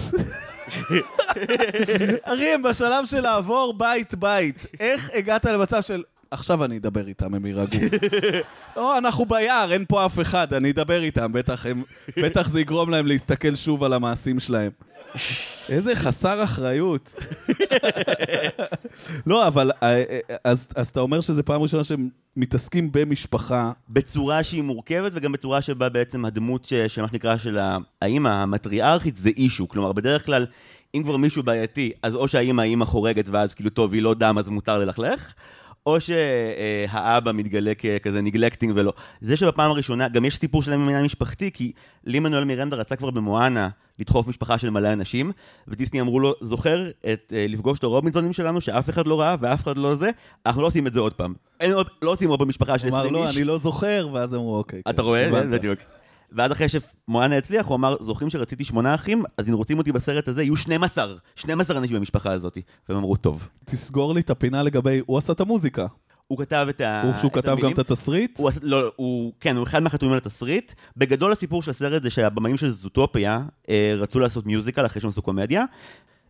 אחי, 2.22 2.48
הם 2.54 2.62
בשלב 2.62 3.04
של 3.04 3.20
לעבור 3.20 3.74
בית-בית. 3.78 4.66
איך 4.80 5.10
הגעת 5.14 5.44
למצב 5.44 5.82
של... 5.82 6.02
עכשיו 6.30 6.64
אני 6.64 6.76
אדבר 6.76 7.08
איתם, 7.08 7.34
הם 7.34 7.46
יירגעו. 7.46 7.80
לא, 8.76 8.98
אנחנו 8.98 9.26
ביער, 9.26 9.72
אין 9.72 9.84
פה 9.88 10.06
אף 10.06 10.20
אחד, 10.20 10.52
אני 10.54 10.70
אדבר 10.70 11.02
איתם, 11.02 11.32
בטח, 11.32 11.66
הם, 11.66 11.82
בטח 12.16 12.48
זה 12.48 12.60
יגרום 12.60 12.90
להם 12.90 13.06
להסתכל 13.06 13.54
שוב 13.54 13.84
על 13.84 13.92
המעשים 13.92 14.40
שלהם. 14.40 14.70
איזה 15.68 15.96
חסר 15.96 16.44
אחריות. 16.44 17.14
לא, 19.26 19.46
אבל 19.46 19.70
אה, 19.82 19.88
אה, 20.10 20.18
אז, 20.44 20.68
אז 20.76 20.88
אתה 20.88 21.00
אומר 21.00 21.20
שזו 21.20 21.42
פעם 21.44 21.62
ראשונה 21.62 21.84
שהם 21.84 22.08
מתעסקים 22.36 22.92
במשפחה. 22.92 23.72
בצורה 23.88 24.44
שהיא 24.44 24.62
מורכבת 24.62 25.12
וגם 25.14 25.32
בצורה 25.32 25.62
שבה 25.62 25.88
בעצם 25.88 26.24
הדמות 26.24 26.64
ש- 26.64 26.74
שמה 26.74 27.08
שנקרא 27.08 27.38
של 27.38 27.58
האימא 28.02 28.28
המטריארכית 28.28 29.16
זה 29.16 29.30
אישו. 29.36 29.68
כלומר, 29.68 29.92
בדרך 29.92 30.26
כלל, 30.26 30.46
אם 30.94 31.02
כבר 31.04 31.16
מישהו 31.16 31.42
בעייתי, 31.42 31.92
אז 32.02 32.14
או 32.14 32.28
שהאימא 32.28 32.62
האימא 32.62 32.84
חורגת 32.84 33.28
ואז 33.28 33.54
כאילו 33.54 33.70
טוב, 33.70 33.92
היא 33.92 34.02
לא 34.02 34.14
דם 34.14 34.38
אז 34.38 34.48
מותר 34.48 34.78
ללכלך, 34.78 35.34
או 35.86 35.96
שהאבא 36.00 37.32
מתגלה 37.32 37.72
ככזה 37.74 38.20
נגלקטינג 38.20 38.72
ולא. 38.76 38.92
זה 39.20 39.36
שבפעם 39.36 39.70
הראשונה, 39.70 40.08
גם 40.08 40.24
יש 40.24 40.36
סיפור 40.36 40.62
שלהם 40.62 40.80
ממעניין 40.80 41.04
משפחתי, 41.04 41.50
כי 41.54 41.72
לי 42.04 42.20
מנואל 42.20 42.44
מירנדה 42.44 42.76
רצה 42.76 42.96
כבר 42.96 43.10
במואנה 43.10 43.68
לדחוף 43.98 44.28
משפחה 44.28 44.58
של 44.58 44.70
מלא 44.70 44.92
אנשים, 44.92 45.32
ודיסני 45.68 46.00
אמרו 46.00 46.20
לו, 46.20 46.34
זוכר 46.40 46.90
את 47.12 47.32
אה, 47.36 47.46
לפגוש 47.48 47.78
את 47.78 47.84
הרובינזונים 47.84 48.32
שלנו 48.32 48.60
שאף 48.60 48.90
אחד 48.90 49.06
לא 49.06 49.20
ראה 49.20 49.36
ואף 49.40 49.62
אחד 49.62 49.76
לא 49.76 49.94
זה, 49.94 50.10
אנחנו 50.46 50.62
לא 50.62 50.66
עושים 50.66 50.86
את 50.86 50.92
זה 50.92 51.00
עוד 51.00 51.12
פעם. 51.12 51.34
אין 51.60 51.72
לא 52.02 52.12
עושים 52.12 52.28
עוד 52.28 52.38
פעם 52.38 52.48
משפחה 52.48 52.78
של 52.78 52.88
הוא 52.88 52.94
אמר, 52.94 53.00
20 53.00 53.14
לא, 53.14 53.24
איש. 53.24 53.36
אני 53.36 53.44
לא 53.44 53.58
זוכר, 53.58 54.08
ואז 54.12 54.34
אמרו, 54.34 54.56
אוקיי. 54.56 54.80
אתה 54.88 54.92
כן, 54.92 55.02
רואה? 55.02 55.28
הבנת. 55.28 55.50
בדיוק. 55.50 55.78
ואז 56.36 56.52
אחרי 56.52 56.66
שמואנה 56.68 57.36
הצליח, 57.36 57.66
הוא 57.66 57.76
אמר, 57.76 57.96
זוכרים 58.00 58.30
שרציתי 58.30 58.64
שמונה 58.64 58.94
אחים? 58.94 59.22
אז 59.38 59.48
אם 59.48 59.54
רוצים 59.54 59.78
אותי 59.78 59.92
בסרט 59.92 60.28
הזה, 60.28 60.42
יהיו 60.42 60.56
12, 60.56 61.14
12 61.34 61.78
אנשים 61.78 61.96
במשפחה 61.96 62.32
הזאת. 62.32 62.58
והם 62.88 62.98
אמרו, 62.98 63.16
טוב. 63.16 63.48
תסגור 63.64 64.14
לי 64.14 64.20
את 64.20 64.30
הפינה 64.30 64.62
לגבי, 64.62 65.02
הוא 65.06 65.18
עשה 65.18 65.32
את 65.32 65.40
המוזיקה. 65.40 65.86
הוא 66.26 66.38
כתב 66.38 66.66
את 66.70 66.80
ה... 66.80 67.02
הוא 67.02 67.12
שהוא 67.16 67.32
כתב 67.32 67.46
גם 67.46 67.52
המילים. 67.52 67.72
את 67.72 67.78
התסריט? 67.78 68.38
הוא, 68.38 68.50
לא, 68.62 68.92
הוא, 68.96 69.32
כן, 69.40 69.56
הוא 69.56 69.66
אחד 69.66 69.82
מהחתומים 69.82 70.12
על 70.12 70.18
התסריט. 70.18 70.72
בגדול 70.96 71.32
הסיפור 71.32 71.62
של 71.62 71.70
הסרט 71.70 72.02
זה 72.02 72.10
שהבמאים 72.10 72.56
של 72.56 72.70
זוטופיה 72.70 73.40
אה, 73.68 73.94
רצו 73.98 74.18
לעשות 74.18 74.46
מיוזיקל 74.46 74.86
אחרי 74.86 75.00
שהם 75.00 75.10
עשו 75.10 75.22
קומדיה. 75.22 75.64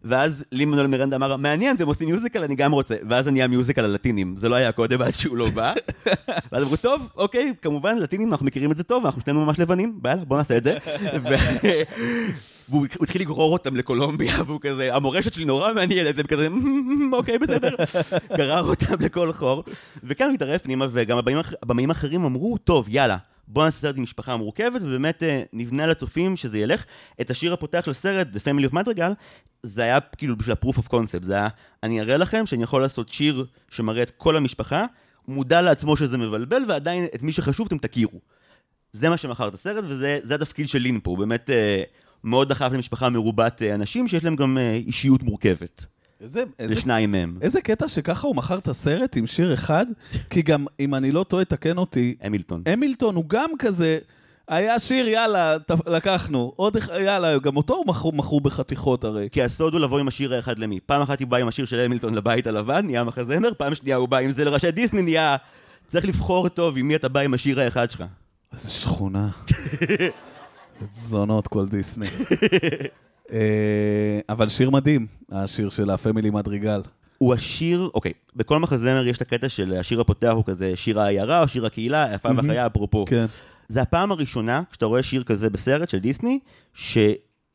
ואז 0.04 0.44
לי 0.52 0.64
מנואל 0.64 0.86
מירנדה 0.86 1.16
אמר, 1.16 1.36
מעניין, 1.36 1.76
אתם 1.76 1.86
עושים 1.86 2.08
מיוזיקל, 2.08 2.44
אני 2.44 2.54
גם 2.54 2.72
רוצה. 2.72 2.94
ואז 3.08 3.24
זה 3.24 3.30
נהיה 3.30 3.46
מיוזיקל 3.46 3.84
על 3.84 3.90
לטינים, 3.90 4.34
זה 4.36 4.48
לא 4.48 4.54
היה 4.54 4.72
קודם 4.72 5.02
עד 5.02 5.10
שהוא 5.10 5.36
לא 5.36 5.50
בא. 5.50 5.72
ואז 6.52 6.62
אמרו, 6.62 6.76
טוב, 6.76 7.08
אוקיי, 7.16 7.52
כמובן, 7.62 7.98
לטינים, 7.98 8.32
אנחנו 8.32 8.46
מכירים 8.46 8.72
את 8.72 8.76
זה 8.76 8.82
טוב, 8.82 9.04
אנחנו 9.06 9.20
שנינו 9.20 9.46
ממש 9.46 9.58
לבנים, 9.58 9.98
ביאללה, 10.02 10.24
בוא 10.24 10.36
נעשה 10.36 10.56
את 10.56 10.64
זה. 10.64 10.78
והוא 12.68 12.86
הוא 12.98 13.04
התחיל 13.04 13.22
לגרור 13.22 13.52
אותם 13.52 13.76
לקולומביה, 13.76 14.34
והוא 14.46 14.60
כזה, 14.60 14.94
המורשת 14.94 15.32
שלי 15.32 15.44
נורא 15.44 15.72
מעניינת, 15.72 16.18
הם 16.18 16.26
כזה, 16.26 16.48
"מ, 16.48 17.12
אוקיי, 17.12 17.38
בסדר. 17.38 17.74
גרר 18.38 18.62
אותם 18.68 18.94
לכל 19.00 19.32
חור. 19.32 19.64
וכאן 20.04 20.26
הוא 20.26 20.34
התערב 20.34 20.58
פנימה, 20.58 20.86
וגם 20.92 21.18
הבמאים 21.62 21.90
האחרים 21.90 22.24
אמרו, 22.24 22.58
טוב, 22.58 22.86
יאללה. 22.88 23.16
בוא 23.52 23.64
נעשה 23.64 23.78
סרט 23.78 23.96
עם 23.96 24.02
משפחה 24.02 24.36
מורכבת, 24.36 24.82
ובאמת 24.82 25.22
אה, 25.22 25.42
נבנה 25.52 25.86
לצופים 25.86 26.36
שזה 26.36 26.58
ילך. 26.58 26.84
את 27.20 27.30
השיר 27.30 27.52
הפותח 27.52 27.82
של 27.84 27.90
הסרט, 27.90 28.28
The 28.34 28.38
Family 28.38 28.72
of 28.72 28.74
Madrigal, 28.74 29.12
זה 29.62 29.82
היה 29.82 30.00
כאילו 30.00 30.36
בשביל 30.36 30.56
ה-proof 30.62 30.78
of 30.78 30.88
concept, 30.92 31.24
זה 31.24 31.34
היה, 31.34 31.48
אני 31.82 32.00
אראה 32.00 32.16
לכם 32.16 32.46
שאני 32.46 32.62
יכול 32.62 32.82
לעשות 32.82 33.08
שיר 33.08 33.46
שמראה 33.70 34.02
את 34.02 34.10
כל 34.10 34.36
המשפחה, 34.36 34.84
מודע 35.28 35.62
לעצמו 35.62 35.96
שזה 35.96 36.18
מבלבל, 36.18 36.64
ועדיין 36.68 37.04
את 37.14 37.22
מי 37.22 37.32
שחשוב 37.32 37.66
אתם 37.66 37.78
תכירו. 37.78 38.20
זה 38.92 39.08
מה 39.08 39.16
שמכר 39.16 39.48
את 39.48 39.54
הסרט, 39.54 39.84
וזה 39.88 40.20
זה 40.22 40.34
התפקיד 40.34 40.68
של 40.68 40.78
לין 40.78 41.00
פה, 41.00 41.10
הוא 41.10 41.18
באמת 41.18 41.50
אה, 41.50 41.82
מאוד 42.24 42.48
דחף 42.48 42.70
למשפחה 42.72 43.10
מרובת 43.10 43.62
אה, 43.62 43.74
אנשים, 43.74 44.08
שיש 44.08 44.24
להם 44.24 44.36
גם 44.36 44.58
אישיות 44.58 45.22
מורכבת. 45.22 45.86
איזה, 46.22 46.42
איזה, 46.58 46.74
לשניים 46.74 47.12
מהם. 47.12 47.38
איזה 47.40 47.60
קטע 47.60 47.88
שככה 47.88 48.26
הוא 48.26 48.36
מכר 48.36 48.58
את 48.58 48.68
הסרט 48.68 49.16
עם 49.16 49.26
שיר 49.26 49.54
אחד, 49.54 49.86
כי 50.30 50.42
גם, 50.42 50.66
אם 50.80 50.94
אני 50.94 51.12
לא 51.12 51.24
טועה, 51.24 51.44
תקן 51.44 51.78
אותי, 51.78 52.14
המילטון. 52.20 52.62
המילטון 52.66 53.14
הוא 53.14 53.24
גם 53.28 53.50
כזה, 53.58 53.98
היה 54.48 54.78
שיר, 54.78 55.08
יאללה, 55.08 55.56
ת- 55.58 55.86
לקחנו, 55.86 56.52
עוד 56.56 56.76
אחד, 56.76 56.94
יאללה, 57.04 57.38
גם 57.38 57.56
אותו 57.56 57.74
הוא 57.74 57.86
מכרו, 57.86 58.12
מכרו 58.12 58.40
בחתיכות 58.40 59.04
הרי. 59.04 59.28
כי 59.32 59.42
הסוד 59.42 59.72
הוא 59.72 59.80
לבוא 59.80 59.98
עם 59.98 60.08
השיר 60.08 60.34
האחד 60.34 60.58
למי. 60.58 60.80
פעם 60.86 61.02
אחת 61.02 61.20
הוא 61.20 61.28
בא 61.28 61.36
עם 61.36 61.48
השיר 61.48 61.64
של 61.64 61.80
המילטון 61.80 62.14
לבית 62.14 62.46
הלבן, 62.46 62.86
נהיה 62.86 63.04
מחזמר, 63.04 63.50
פעם 63.58 63.74
שנייה 63.74 63.96
הוא 63.96 64.08
בא 64.08 64.18
עם 64.18 64.32
זה 64.32 64.44
לראשי 64.44 64.70
דיסני, 64.70 65.02
נהיה... 65.02 65.36
צריך 65.88 66.04
לבחור 66.06 66.48
טוב 66.48 66.78
עם 66.78 66.88
מי 66.88 66.96
אתה 66.96 67.08
בא 67.08 67.20
עם 67.20 67.34
השיר 67.34 67.60
האחד 67.60 67.90
שלך. 67.90 68.04
איזה 68.52 68.70
שכונה. 68.70 69.28
זונות 70.92 71.48
כל 71.48 71.66
דיסני. 71.66 72.06
אה, 73.32 74.20
אבל 74.28 74.48
שיר 74.48 74.70
מדהים, 74.70 75.06
השיר 75.32 75.68
של 75.68 75.90
הפמילי 75.90 76.30
מדריגל. 76.30 76.80
הוא 77.18 77.34
השיר, 77.34 77.90
אוקיי, 77.94 78.12
בכל 78.36 78.58
מחזמר 78.58 79.06
יש 79.06 79.16
את 79.16 79.22
הקטע 79.22 79.48
של 79.48 79.74
השיר 79.74 80.00
הפותח 80.00 80.32
הוא 80.34 80.44
כזה 80.44 80.72
שיר 80.76 81.00
העיירה 81.00 81.42
או 81.42 81.48
שיר 81.48 81.66
הקהילה, 81.66 82.04
היפה 82.04 82.28
והחיה 82.36 82.66
אפרופו. 82.66 83.04
כן. 83.04 83.26
זה 83.68 83.82
הפעם 83.82 84.12
הראשונה, 84.12 84.62
כשאתה 84.70 84.86
רואה 84.86 85.02
שיר 85.02 85.22
כזה 85.22 85.50
בסרט 85.50 85.88
של 85.88 85.98
דיסני, 85.98 86.38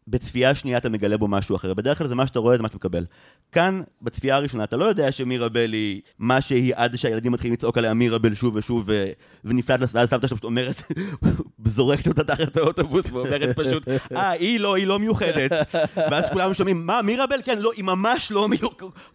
שבצפייה 0.07 0.55
שנייה 0.55 0.77
אתה 0.77 0.89
מגלה 0.89 1.17
בו 1.17 1.27
משהו 1.27 1.55
אחר. 1.55 1.73
בדרך 1.73 1.97
כלל 1.97 2.07
זה 2.07 2.15
מה 2.15 2.27
שאתה 2.27 2.39
רואה, 2.39 2.57
זה 2.57 2.61
מה 2.61 2.67
שאתה 2.67 2.77
מקבל. 2.77 3.05
כאן, 3.51 3.81
בצפייה 4.01 4.35
הראשונה, 4.35 4.63
אתה 4.63 4.77
לא 4.77 4.85
יודע 4.85 5.11
שמירבל 5.11 5.73
היא 5.73 6.01
מה 6.19 6.41
שהיא 6.41 6.73
עד 6.75 6.95
שהילדים 6.95 7.31
מתחילים 7.31 7.53
לצעוק 7.53 7.77
עליה 7.77 7.93
מירבל 7.93 8.35
שוב 8.35 8.55
ושוב, 8.55 8.83
ו... 8.87 9.05
ונפלט 9.45 9.79
לה, 9.79 9.87
ואז 9.93 10.09
סבתא 10.09 10.27
שלו 10.27 10.37
פשוט 10.37 10.43
אומרת, 10.43 10.81
זורקת 11.65 12.07
אותה 12.07 12.23
תחת 12.23 12.57
האוטובוס, 12.57 13.11
ואומרת 13.11 13.55
פשוט, 13.59 13.87
אה, 14.15 14.29
היא 14.29 14.59
לא, 14.59 14.75
היא 14.75 14.87
לא 14.87 14.99
מיוחדת. 14.99 15.51
ואז 15.95 16.29
כולם 16.29 16.53
שומעים, 16.53 16.85
מה, 16.85 17.01
מירבל? 17.01 17.39
כן, 17.43 17.59
לא, 17.59 17.71
היא 17.75 17.83
ממש 17.83 18.31
לא 18.31 18.49
מיוחדת. 18.49 18.67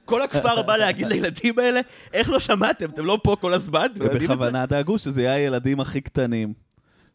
כל 0.05 0.23
הכפר 0.23 0.63
בא 0.63 0.77
להגיד 0.77 1.07
לילדים 1.07 1.59
האלה, 1.59 1.81
איך 2.13 2.31
לא 2.31 2.41
שמעתם? 2.41 2.91
אתם 2.91 3.05
לא 3.05 3.19
פה 3.23 3.37
כל 3.41 3.55
הזמן? 3.55 3.87
אתם 3.95 4.03
יודעים 4.03 4.17
את 4.17 4.21
זה?" 4.21 4.35
ובכוונה 4.35 4.67
דאגו 4.67 4.99
שזה 4.99 5.23
יהיה 5.23 5.35
הילדים 5.35 5.81
הכי 5.81 6.01
קטנים 6.01 6.53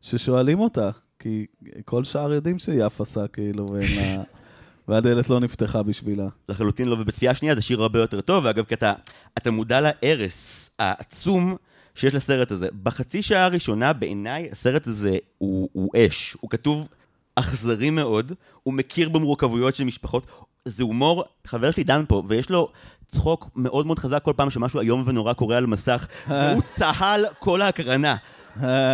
ששואלים 0.02 0.60
אותה, 0.60 0.90
כי 1.20 1.46
כל 1.86 2.04
שאר 2.04 2.34
יודעים 2.34 2.60
שהיא 2.60 2.86
אף 2.86 3.02
עשה, 3.02 3.28
כאילו, 3.28 3.72
ואין 3.72 3.88
לה... 3.96 4.24
והדלת 4.88 5.30
לא 5.30 5.40
נפתחה 5.40 5.84
בשבילה. 5.84 6.28
לחלוטין 6.50 6.88
לא, 6.88 6.96
ובצפייה 7.00 7.34
שנייה 7.34 7.56
זה 7.56 7.62
שיר 7.62 7.82
הרבה 7.82 8.00
יותר 8.00 8.22
טוב, 8.22 8.46
ואגב, 8.46 8.66
כי 8.66 8.74
אתה, 8.74 8.94
אתה 9.38 9.52
מודע 9.52 9.82
להרס 9.82 10.70
העצום 10.80 11.56
שיש 11.96 12.16
לסרט 12.16 12.52
הזה. 12.52 12.68
בחצי 12.84 13.22
שעה 13.22 13.46
הראשונה, 13.46 13.94
בעיניי, 13.94 14.50
הסרט 14.52 14.88
הזה 14.88 15.18
הוא, 15.38 15.70
הוא 15.74 15.92
אש. 15.98 16.38
הוא 16.42 16.50
כתוב 16.50 16.88
אכזרי 17.36 17.90
מאוד, 17.90 18.32
הוא 18.64 18.74
מכיר 18.74 19.10
במורכבויות 19.10 19.76
של 19.76 19.84
משפחות. 19.84 20.26
זה 20.66 20.84
הומור, 20.84 21.24
חבר 21.48 21.72
שלי 21.72 21.84
דן 21.84 22.04
פה, 22.08 22.24
ויש 22.28 22.50
לו 22.50 22.72
צחוק 23.08 23.50
מאוד 23.56 23.86
מאוד 23.86 24.00
חזק 24.00 24.24
כל 24.24 24.34
פעם 24.36 24.50
שמשהו 24.50 24.80
איום 24.80 25.04
ונורא 25.06 25.34
קורה 25.34 25.58
על 25.58 25.66
מסך, 25.66 26.08
והוא 26.28 26.62
צהל 26.62 27.26
כל 27.40 27.62
ההקרנה. 27.62 28.16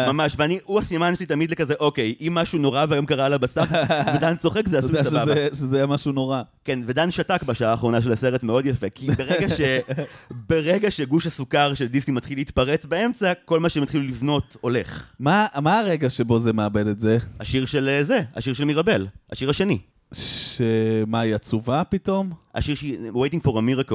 ממש, 0.08 0.36
ואני, 0.38 0.60
הוא 0.63 0.79
הסימן 0.79 1.15
שלי 1.15 1.25
תמיד 1.25 1.51
לכזה, 1.51 1.74
אוקיי, 1.79 2.15
אם 2.22 2.34
משהו 2.36 2.60
נורא 2.60 2.86
והיום 2.89 3.05
קרה 3.05 3.25
על 3.25 3.34
הבשר, 3.34 3.62
ודן 4.15 4.36
צוחק, 4.36 4.67
זה 4.67 4.77
אתה 4.79 4.86
עשוי 4.88 4.98
יודע 5.00 5.10
סבבה. 5.10 5.25
שזה- 5.36 5.48
שזה 5.53 5.77
היה 5.77 5.86
משהו 5.86 6.12
נורא. 6.12 6.41
כן, 6.65 6.79
ודן 6.86 7.12
שתק 7.12 7.43
בשעה 7.43 7.72
האחרונה 7.72 8.01
של 8.01 8.12
הסרט 8.12 8.43
מאוד 8.43 8.65
יפה, 8.65 8.89
כי 8.89 9.08
ברגע, 9.12 9.50
ש... 9.50 9.62
ברגע 10.50 10.91
שגוש 10.91 11.27
הסוכר 11.27 11.74
של 11.74 11.88
דיסני 11.88 12.13
מתחיל 12.13 12.38
להתפרץ 12.38 12.86
באמצע, 12.86 13.34
כל 13.46 13.60
מה 13.60 13.70
שהם 13.70 13.84
התחילו 13.84 14.03
לבנות 14.03 14.58
הולך. 14.62 15.03
מה, 15.20 15.46
מה 15.62 15.79
הרגע 15.79 16.10
שבו 16.10 16.39
זה 16.39 16.53
מאבד 16.53 16.88
את 16.88 17.00
זה? 17.00 17.17
השיר 17.39 17.65
של 17.65 17.89
אה, 17.89 18.03
זה, 18.03 18.22
השיר 18.36 18.53
של 18.53 18.65
מירבל, 18.65 19.08
השיר 19.32 19.50
השני. 19.50 19.77
שמה, 20.13 21.20
היא 21.20 21.36
עצובה 21.36 21.84
פתאום? 21.89 22.32
השיר 22.55 22.75
שהיא 22.75 22.98
Waiting 23.12 23.48
for 23.48 23.51
a 23.51 23.62
Miracle. 23.89 23.93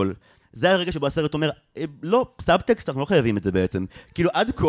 זה 0.53 0.71
הרגע 0.73 0.93
שבו 0.93 1.07
הסרט 1.07 1.35
אומר, 1.35 1.51
"אה, 1.77 1.85
לא, 2.03 2.27
סאבטקסט, 2.41 2.89
אנחנו 2.89 3.01
לא 3.01 3.07
חייבים 3.07 3.37
את 3.37 3.43
זה 3.43 3.53
בעצם. 3.53 3.85
כאילו, 4.15 4.31
עד 4.33 4.51
כה, 4.57 4.67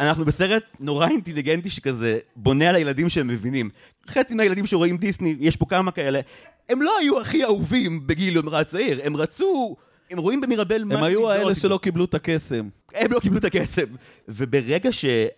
אנחנו 0.00 0.24
בסרט 0.24 0.62
נורא 0.80 1.08
אינטליגנטי 1.08 1.70
שכזה 1.70 2.18
בונה 2.36 2.68
על 2.68 2.74
הילדים 2.74 3.08
שהם 3.08 3.28
מבינים. 3.28 3.70
חצי 4.08 4.34
מהילדים 4.34 4.66
שרואים 4.66 4.96
דיסני, 4.96 5.36
יש 5.40 5.56
פה 5.56 5.66
כמה 5.68 5.92
כאלה, 5.92 6.20
הם 6.68 6.82
לא 6.82 6.92
היו 7.00 7.20
הכי 7.20 7.44
אהובים 7.44 8.06
בגיל 8.06 8.40
נורא 8.40 8.62
צעיר, 8.62 9.00
הם 9.04 9.16
רצו... 9.16 9.76
הם 10.10 10.18
רואים 10.18 10.40
במירבל 10.40 10.84
מה... 10.84 10.94
הם 10.94 11.02
היו 11.02 11.30
האלה. 11.30 11.54
שלא 11.54 11.78
קיבלו 11.82 12.04
את 12.04 12.14
הקסם. 12.14 12.68
הם 12.94 13.12
לא 13.12 13.20
קיבלו 13.20 13.38
את 13.38 13.44
הכסף. 13.44 13.84
וברגע 14.28 14.92
שהיא 14.92 15.28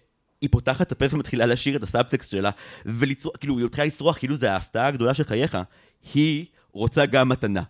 פותחת 0.50 0.86
את 0.86 0.92
הפה 0.92 1.04
ומתחילה 1.10 1.46
לשיר 1.46 1.76
את 1.76 1.82
הסאבטקסט 1.82 2.30
שלה, 2.30 2.50
ולצרוח, 2.86 3.36
כאילו, 3.36 3.58
היא 3.58 3.66
מתחילה 3.66 3.86
לצרוח 3.86 4.18
כאילו 4.18 4.36
זה 4.36 4.52
ההפתעה 4.52 4.86
הגדולה 4.86 5.14
של 5.14 5.24
חייך, 5.24 5.58
היא 6.14 6.46
רוצה 6.72 7.06
גם 7.06 7.28
מתנה. 7.28 7.62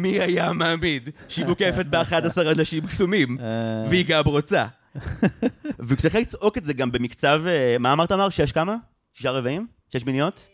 מי 0.00 0.20
היה 0.20 0.52
מאמין 0.52 1.02
שהיא 1.28 1.46
מוקפת 1.46 1.86
ב-11 1.86 2.40
אנשים 2.40 2.86
קסומים, 2.86 3.38
אה. 3.40 3.86
והיא 3.90 4.04
גם 4.08 4.24
רוצה. 4.24 4.66
וכשצריך 5.78 6.14
לצעוק 6.14 6.58
את 6.58 6.64
זה 6.64 6.72
גם 6.72 6.92
במקצב, 6.92 7.42
אה, 7.46 7.76
מה 7.78 7.92
אמרת 7.92 8.12
אמר? 8.12 8.28
שש 8.28 8.52
כמה? 8.52 8.76
שישה 9.12 9.30
רבעים? 9.30 9.66
שש 9.92 10.04
מיניות? 10.04 10.46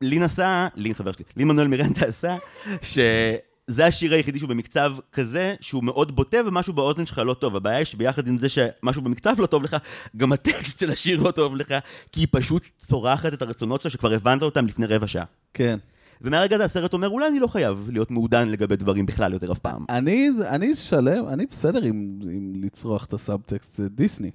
לין 0.00 0.22
עשה, 0.22 0.68
לין 0.74 0.94
חבר 0.94 1.12
שלי, 1.12 1.24
לין 1.36 1.48
מנואל 1.48 1.66
מירנדה 1.66 2.06
עשה, 2.06 2.36
שזה 2.82 3.86
השיר 3.86 4.14
היחידי 4.14 4.38
שהוא 4.38 4.48
במקצב 4.48 4.94
כזה, 5.12 5.54
שהוא 5.60 5.84
מאוד 5.84 6.16
בוטה 6.16 6.36
ומשהו 6.46 6.72
באוזן 6.72 7.06
שלך 7.06 7.18
לא 7.18 7.34
טוב. 7.34 7.56
הבעיה 7.56 7.76
היא 7.76 7.84
שביחד 7.84 8.26
עם 8.26 8.38
זה 8.38 8.48
שמשהו 8.48 9.02
במקצב 9.02 9.34
לא 9.40 9.46
טוב 9.46 9.62
לך, 9.62 9.76
גם 10.16 10.32
הטקסט 10.32 10.78
של 10.78 10.90
השיר 10.90 11.20
לא 11.20 11.30
טוב 11.30 11.56
לך, 11.56 11.74
כי 12.12 12.20
היא 12.20 12.28
פשוט 12.30 12.68
צורחת 12.76 13.32
את 13.32 13.42
הרצונות 13.42 13.82
שלה 13.82 13.90
שכבר 13.90 14.12
הבנת 14.12 14.42
אותם 14.42 14.66
לפני 14.66 14.86
רבע 14.86 15.06
שעה. 15.06 15.24
כן. 15.54 15.78
ומהרגע 16.22 16.56
הזה 16.56 16.64
הסרט 16.64 16.92
אומר, 16.92 17.08
אולי 17.08 17.28
אני 17.28 17.38
לא 17.38 17.46
חייב 17.46 17.88
להיות 17.92 18.10
מעודן 18.10 18.48
לגבי 18.48 18.76
דברים 18.76 19.06
בכלל 19.06 19.32
יותר 19.32 19.52
אף 19.52 19.58
פעם. 19.58 19.84
אני, 19.88 20.30
אני 20.48 20.74
שלם, 20.74 21.28
אני 21.28 21.46
בסדר 21.46 21.82
עם, 21.82 22.18
עם 22.30 22.52
לצרוח 22.56 23.04
את 23.04 23.12
הסאבטקסט, 23.12 23.72
זה 23.74 23.88
דיסני. 23.88 24.30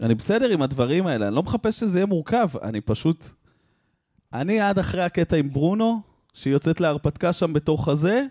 אני 0.00 0.14
בסדר 0.14 0.50
עם 0.50 0.62
הדברים 0.62 1.06
האלה, 1.06 1.28
אני 1.28 1.34
לא 1.34 1.42
מחפש 1.42 1.80
שזה 1.80 1.98
יהיה 1.98 2.06
מורכב, 2.06 2.48
אני 2.62 2.80
פשוט... 2.80 3.26
אני 4.32 4.60
עד 4.60 4.78
אחרי 4.78 5.02
הקטע 5.02 5.36
עם 5.36 5.52
ברונו, 5.52 6.00
שהיא 6.32 6.52
יוצאת 6.52 6.80
להרפתקה 6.80 7.32
שם 7.32 7.52
בתוך 7.52 7.88
הזה, 7.88 8.24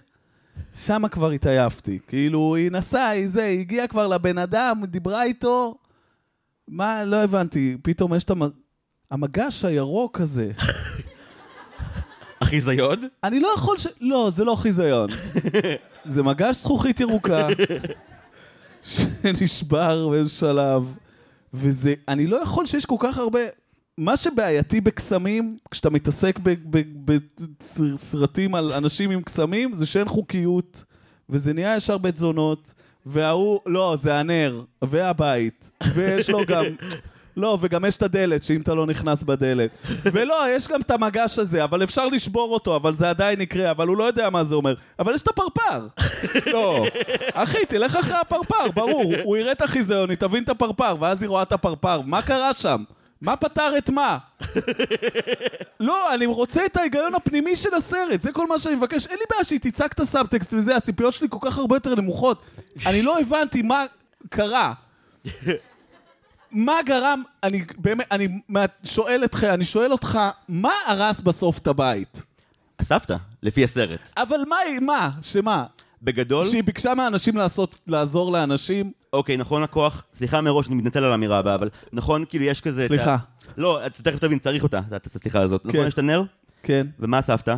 שם 0.73 1.07
כבר 1.11 1.31
התעייפתי. 1.31 1.99
כאילו, 2.07 2.55
היא 2.55 2.71
נסעה, 2.71 3.09
היא 3.09 3.27
זה, 3.27 3.43
היא 3.43 3.59
הגיעה 3.59 3.87
כבר 3.87 4.07
לבן 4.07 4.37
אדם, 4.37 4.81
דיברה 4.85 5.23
איתו, 5.23 5.75
מה, 6.67 7.03
לא 7.03 7.23
הבנתי, 7.23 7.77
פתאום 7.81 8.15
יש 8.15 8.23
את 8.23 8.29
המ... 8.29 8.41
המגש 9.11 9.65
הירוק 9.65 10.21
הזה. 10.21 10.51
אחיזיוד? 12.43 13.05
אני 13.23 13.39
לא 13.39 13.49
יכול 13.55 13.77
ש... 13.77 13.87
לא, 14.01 14.29
זה 14.31 14.43
לא 14.43 14.55
חיזיון. 14.55 15.09
זה 16.05 16.23
מגש 16.23 16.55
זכוכית 16.55 16.99
ירוקה, 16.99 17.47
שנשבר 18.81 20.07
באיזה 20.07 20.29
שלב, 20.29 20.93
וזה... 21.53 21.93
אני 22.07 22.27
לא 22.27 22.37
יכול 22.37 22.65
שיש 22.65 22.85
כל 22.85 22.95
כך 22.99 23.17
הרבה... 23.17 23.39
מה 23.97 24.17
שבעייתי 24.17 24.81
בקסמים, 24.81 25.57
כשאתה 25.71 25.89
מתעסק 25.89 26.39
בסרטים 27.05 28.55
על 28.55 28.73
אנשים 28.73 29.11
עם 29.11 29.21
קסמים, 29.21 29.73
זה 29.73 29.85
שאין 29.85 30.07
חוקיות, 30.07 30.83
וזה 31.29 31.53
נהיה 31.53 31.77
ישר 31.77 31.97
בית 31.97 32.17
זונות, 32.17 32.73
וההוא... 33.05 33.59
לא, 33.65 33.95
זה 33.97 34.19
הנר, 34.19 34.63
והבית, 34.81 35.71
ויש 35.95 36.29
לו 36.29 36.45
גם... 36.47 36.63
לא, 37.37 37.57
וגם 37.61 37.85
יש 37.85 37.95
את 37.95 38.03
הדלת, 38.03 38.43
שאם 38.43 38.61
אתה 38.61 38.73
לא 38.73 38.85
נכנס 38.87 39.23
בדלת. 39.23 39.69
ולא, 40.13 40.45
יש 40.49 40.67
גם 40.67 40.81
את 40.81 40.91
המגש 40.91 41.39
הזה, 41.39 41.63
אבל 41.63 41.83
אפשר 41.83 42.07
לשבור 42.07 42.53
אותו, 42.53 42.75
אבל 42.75 42.93
זה 42.93 43.09
עדיין 43.09 43.41
יקרה, 43.41 43.71
אבל 43.71 43.87
הוא 43.87 43.97
לא 43.97 44.03
יודע 44.03 44.29
מה 44.29 44.43
זה 44.43 44.55
אומר. 44.55 44.73
אבל 44.99 45.13
יש 45.13 45.21
את 45.21 45.27
הפרפר. 45.27 45.87
לא. 46.53 46.85
אחי, 47.33 47.65
תלך 47.65 47.95
אחרי 47.95 48.17
הפרפר, 48.17 48.71
ברור. 48.73 49.13
הוא 49.23 49.37
יראה 49.37 49.51
את 49.51 49.61
החיזיון, 49.61 50.09
היא 50.09 50.17
תבין 50.17 50.43
את 50.43 50.49
הפרפר, 50.49 50.95
ואז 50.99 51.21
היא 51.21 51.29
רואה 51.29 51.43
את 51.43 51.51
הפרפר. 51.51 52.01
מה 52.01 52.21
קרה 52.21 52.53
שם? 52.53 52.83
מה 53.21 53.35
פתר 53.35 53.77
את 53.77 53.89
מה? 53.89 54.17
לא, 55.79 56.13
אני 56.13 56.25
רוצה 56.25 56.65
את 56.65 56.77
ההיגיון 56.77 57.15
הפנימי 57.15 57.55
של 57.55 57.73
הסרט, 57.73 58.21
זה 58.21 58.31
כל 58.31 58.47
מה 58.47 58.59
שאני 58.59 58.75
מבקש. 58.75 59.07
אין 59.07 59.17
לי 59.19 59.25
בעיה 59.29 59.43
שהיא 59.43 59.59
תצעק 59.59 59.93
את 59.93 59.99
הסאבטקסט 59.99 60.53
וזה, 60.53 60.75
הציפיות 60.75 61.13
שלי 61.13 61.27
כל 61.29 61.37
כך 61.41 61.57
הרבה 61.57 61.75
יותר 61.75 61.95
נמוכות. 61.95 62.41
אני 62.85 63.01
לא 63.01 63.19
הבנתי 63.19 63.61
מה 63.61 63.85
קרה. 64.29 64.73
מה 66.51 66.73
גרם, 66.85 67.23
אני 67.43 67.63
באמת, 67.77 68.07
אני 68.11 68.27
שואל 68.83 69.21
אתכם, 69.25 69.49
אני 69.53 69.65
שואל 69.65 69.91
אותך, 69.91 70.19
מה 70.49 70.71
הרס 70.87 71.21
בסוף 71.21 71.57
את 71.57 71.67
הבית? 71.67 72.23
הסבתא, 72.79 73.15
לפי 73.43 73.63
הסרט. 73.63 73.99
אבל 74.17 74.37
מה, 74.49 74.55
מה, 74.81 75.09
שמה? 75.21 75.65
בגדול, 76.01 76.45
שהיא 76.47 76.63
ביקשה 76.63 76.93
מאנשים 76.93 77.37
לעשות, 77.37 77.79
לעזור 77.87 78.31
לאנשים? 78.31 78.91
אוקיי, 79.13 79.37
נכון 79.37 79.63
הכוח, 79.63 80.03
סליחה 80.13 80.41
מראש, 80.41 80.67
אני 80.67 80.75
מתנצל 80.75 81.03
על 81.03 81.11
האמירה 81.11 81.37
הבאה, 81.37 81.55
אבל 81.55 81.69
נכון, 81.93 82.23
כאילו 82.29 82.43
יש 82.45 82.61
כזה... 82.61 82.83
את 82.83 82.87
סליחה. 82.87 83.13
ה- 83.13 83.17
לא, 83.57 83.85
אתה 83.85 84.03
תכף 84.03 84.19
תבין, 84.19 84.39
צריך 84.39 84.63
אותה, 84.63 84.79
את 84.95 85.05
הסליחה 85.05 85.41
הזאת. 85.41 85.65
נכון, 85.65 85.81
כן. 85.81 85.87
יש 85.87 85.93
את 85.93 85.99
הנר, 85.99 86.23
כן. 86.63 86.87
ומה 86.99 87.17
הסבתא? 87.17 87.55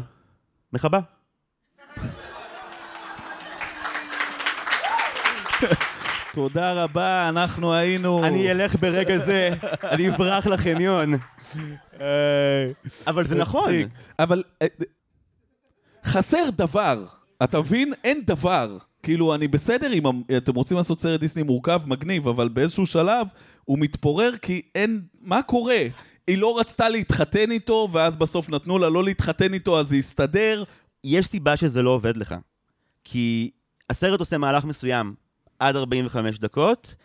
מחבה. 0.73 0.99
תודה 6.33 6.83
רבה, 6.83 7.29
אנחנו 7.29 7.73
היינו... 7.73 8.23
אני 8.23 8.51
אלך 8.51 8.75
ברגע 8.75 9.17
זה, 9.17 9.49
אני 9.83 10.09
אברח 10.09 10.47
לחניון. 10.47 11.13
אבל 13.07 13.27
זה 13.27 13.35
נכון. 13.35 13.73
אבל 14.19 14.43
אה, 14.61 14.67
חסר 16.05 16.49
דבר, 16.55 17.05
אתה 17.43 17.59
מבין? 17.59 17.93
אין 18.03 18.21
דבר. 18.25 18.77
כאילו, 19.03 19.35
אני 19.35 19.47
בסדר 19.47 19.93
אם 19.93 20.03
אתם 20.37 20.55
רוצים 20.55 20.77
לעשות 20.77 21.01
סרט 21.01 21.19
דיסני 21.19 21.43
מורכב, 21.43 21.81
מגניב, 21.85 22.27
אבל 22.27 22.49
באיזשהו 22.49 22.85
שלב 22.85 23.27
הוא 23.65 23.79
מתפורר 23.79 24.31
כי 24.41 24.61
אין... 24.75 25.01
מה 25.21 25.41
קורה? 25.41 25.81
היא 26.27 26.37
לא 26.37 26.59
רצתה 26.59 26.89
להתחתן 26.89 27.51
איתו, 27.51 27.89
ואז 27.91 28.15
בסוף 28.15 28.49
נתנו 28.49 28.79
לה 28.79 28.89
לא 28.89 29.03
להתחתן 29.03 29.53
איתו, 29.53 29.79
אז 29.79 29.87
זה 29.87 29.95
הסתדר. 29.95 30.63
יש 31.03 31.25
סיבה 31.25 31.57
שזה 31.57 31.81
לא 31.81 31.89
עובד 31.89 32.17
לך. 32.17 32.35
כי 33.03 33.51
הסרט 33.89 34.19
עושה 34.19 34.37
מהלך 34.37 34.65
מסוים 34.65 35.13
עד 35.67 35.75
45 35.75 36.39
דקות, 36.39 36.95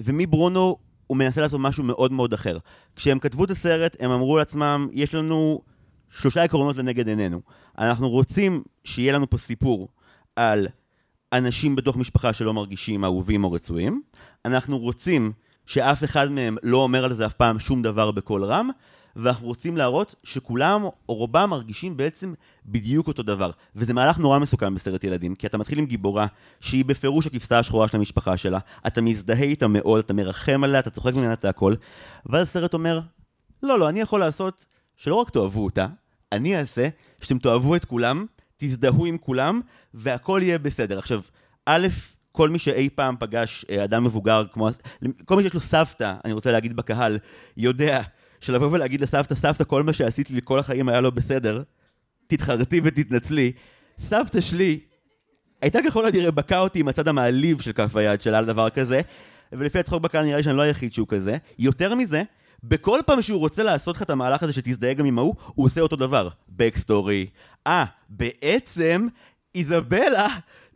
ומברונו 0.00 0.76
הוא 1.06 1.16
מנסה 1.16 1.40
לעשות 1.40 1.60
משהו 1.60 1.84
מאוד 1.84 2.12
מאוד 2.12 2.32
אחר. 2.32 2.58
כשהם 2.96 3.18
כתבו 3.18 3.44
את 3.44 3.50
הסרט, 3.50 3.96
הם 4.00 4.10
אמרו 4.10 4.36
לעצמם, 4.36 4.88
יש 4.92 5.14
לנו 5.14 5.62
שלושה 6.10 6.42
עקרונות 6.42 6.76
לנגד 6.76 7.08
עינינו. 7.08 7.40
אנחנו 7.78 8.10
רוצים 8.10 8.62
שיהיה 8.84 9.12
לנו 9.12 9.30
פה 9.30 9.38
סיפור 9.38 9.88
על 10.36 10.68
אנשים 11.32 11.76
בתוך 11.76 11.96
משפחה 11.96 12.32
שלא 12.32 12.54
מרגישים 12.54 13.04
אהובים 13.04 13.44
או 13.44 13.52
רצויים. 13.52 14.02
אנחנו 14.44 14.78
רוצים 14.78 15.32
שאף 15.66 16.04
אחד 16.04 16.30
מהם 16.30 16.56
לא 16.62 16.76
אומר 16.76 17.04
על 17.04 17.14
זה 17.14 17.26
אף 17.26 17.34
פעם 17.34 17.58
שום 17.58 17.82
דבר 17.82 18.10
בקול 18.10 18.44
רם, 18.44 18.70
ואנחנו 19.18 19.46
רוצים 19.46 19.76
להראות 19.76 20.14
שכולם 20.22 20.84
או 20.84 21.14
רובם 21.14 21.50
מרגישים 21.50 21.96
בעצם 21.96 22.34
בדיוק 22.66 23.08
אותו 23.08 23.22
דבר. 23.22 23.50
וזה 23.76 23.94
מהלך 23.94 24.18
נורא 24.18 24.38
מסוכן 24.38 24.74
בסרט 24.74 25.04
ילדים, 25.04 25.34
כי 25.34 25.46
אתה 25.46 25.58
מתחיל 25.58 25.78
עם 25.78 25.86
גיבורה 25.86 26.26
שהיא 26.60 26.84
בפירוש 26.84 27.26
הכבשה 27.26 27.58
השחורה 27.58 27.88
של 27.88 27.96
המשפחה 27.96 28.36
שלה, 28.36 28.58
אתה 28.86 29.00
מזדהה 29.00 29.42
איתה 29.42 29.68
מאוד, 29.68 30.04
אתה 30.04 30.14
מרחם 30.14 30.64
עליה, 30.64 30.80
אתה 30.80 30.90
צוחק 30.90 31.14
ממנה 31.14 31.32
את 31.32 31.44
הכל, 31.44 31.74
ואז 32.26 32.48
הסרט 32.48 32.74
אומר, 32.74 33.00
לא, 33.62 33.78
לא, 33.78 33.88
אני 33.88 34.00
יכול 34.00 34.20
לעשות 34.20 34.66
שלא 34.96 35.14
רק 35.14 35.30
תאהבו 35.30 35.64
אותה, 35.64 35.86
אני 36.32 36.58
אעשה 36.58 36.88
שאתם 37.22 37.38
תאהבו 37.38 37.76
את 37.76 37.84
כולם, 37.84 38.26
תזדהו 38.56 39.06
עם 39.06 39.18
כולם, 39.18 39.60
והכל 39.94 40.40
יהיה 40.42 40.58
בסדר. 40.58 40.98
עכשיו, 40.98 41.20
א', 41.66 41.86
כל 42.32 42.48
מי 42.48 42.58
שאי 42.58 42.88
פעם 42.94 43.14
פגש 43.18 43.64
אה, 43.70 43.84
אדם 43.84 44.04
מבוגר, 44.04 44.44
כמו, 44.52 44.68
כל 45.24 45.36
מי 45.36 45.42
שיש 45.42 45.54
לו 45.54 45.60
סבתא, 45.60 46.14
אני 46.24 46.32
רוצה 46.32 46.52
להגיד 46.52 46.76
בקהל, 46.76 47.18
יודע 47.56 48.02
שלבוא 48.40 48.68
ולהגיד 48.72 49.00
לסבתא, 49.00 49.34
סבתא, 49.34 49.64
כל 49.64 49.82
מה 49.82 49.92
שעשיתי 49.92 50.32
לי 50.32 50.40
כל 50.44 50.58
החיים 50.58 50.88
היה 50.88 51.00
לא 51.00 51.10
בסדר, 51.10 51.62
תתחרטי 52.26 52.80
ותתנצלי. 52.84 53.52
סבתא 53.98 54.40
שלי 54.40 54.80
הייתה 55.62 55.78
ככל 55.86 56.06
הנראה 56.06 56.30
בקעה 56.30 56.60
אותי 56.60 56.80
עם 56.80 56.88
הצד 56.88 57.08
המעליב 57.08 57.60
של 57.60 57.72
כף 57.72 57.96
היד 57.96 58.20
שלה 58.20 58.38
על 58.38 58.44
דבר 58.44 58.70
כזה, 58.70 59.00
ולפי 59.52 59.78
הצחוק 59.78 60.02
בקהל 60.02 60.24
נראה 60.24 60.36
לי 60.36 60.42
שאני 60.42 60.56
לא 60.56 60.62
היחיד 60.62 60.92
שהוא 60.92 61.08
כזה. 61.08 61.36
יותר 61.58 61.94
מזה, 61.94 62.22
בכל 62.64 63.00
פעם 63.06 63.22
שהוא 63.22 63.38
רוצה 63.38 63.62
לעשות 63.62 63.96
לך 63.96 64.02
את 64.02 64.10
המהלך 64.10 64.42
הזה 64.42 64.52
שתזדהה 64.52 64.94
גם 64.94 65.04
עם 65.04 65.18
ההוא, 65.18 65.34
הוא 65.46 65.66
עושה 65.66 65.80
אותו 65.80 65.96
דבר. 65.96 66.28
בקסטורי. 66.48 67.26
אה, 67.66 67.84
בעצם 68.08 69.06
איזבלה 69.58 70.28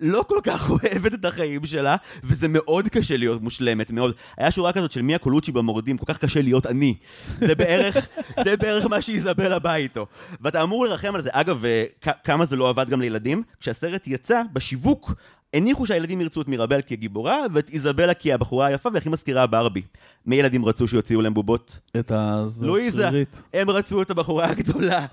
לא 0.02 0.24
כל 0.28 0.38
כך 0.42 0.70
אוהבת 0.70 1.14
את 1.14 1.24
החיים 1.24 1.66
שלה, 1.66 1.96
וזה 2.24 2.48
מאוד 2.48 2.88
קשה 2.88 3.16
להיות 3.16 3.42
מושלמת, 3.42 3.90
מאוד. 3.90 4.14
היה 4.36 4.50
שורה 4.50 4.72
כזאת 4.72 4.92
של 4.92 5.02
מיה 5.02 5.18
קולוצ'י 5.18 5.52
במורדים, 5.52 5.98
כל 5.98 6.12
כך 6.12 6.18
קשה 6.18 6.42
להיות 6.42 6.66
אני. 6.66 6.94
זה 7.38 7.54
בערך, 7.54 7.96
זה 8.44 8.56
בערך 8.56 8.86
מה 8.86 9.02
שאיזבלה 9.02 9.58
באה 9.58 9.76
איתו. 9.76 10.06
ואתה 10.40 10.62
אמור 10.62 10.84
לרחם 10.86 11.14
על 11.14 11.22
זה. 11.22 11.28
אגב, 11.32 11.64
אה, 11.64 11.84
כמה 12.24 12.46
זה 12.46 12.56
לא 12.56 12.68
עבד 12.68 12.88
גם 12.88 13.00
לילדים? 13.00 13.42
כשהסרט 13.60 14.06
יצא, 14.06 14.42
בשיווק, 14.52 15.14
הניחו 15.54 15.86
שהילדים 15.86 16.20
ירצו 16.20 16.42
את 16.42 16.48
מירבל 16.48 16.80
כגיבורה, 16.86 17.38
ואת 17.52 17.70
איזבלה 17.70 18.14
כי 18.14 18.32
הבחורה 18.32 18.66
היפה 18.66 18.88
והכי 18.92 19.08
מזכירה 19.08 19.46
ברבי. 19.46 19.82
מי 20.26 20.36
ילדים 20.36 20.64
רצו 20.64 20.88
שיוציאו 20.88 21.22
להם 21.22 21.34
בובות? 21.34 21.78
את 21.96 22.10
הזרירית. 22.14 22.94
לואיזה. 22.94 23.22
הם 23.54 23.70
רצו 23.70 24.02
את 24.02 24.10
הבחורה 24.10 24.50
הגדולה. 24.50 25.06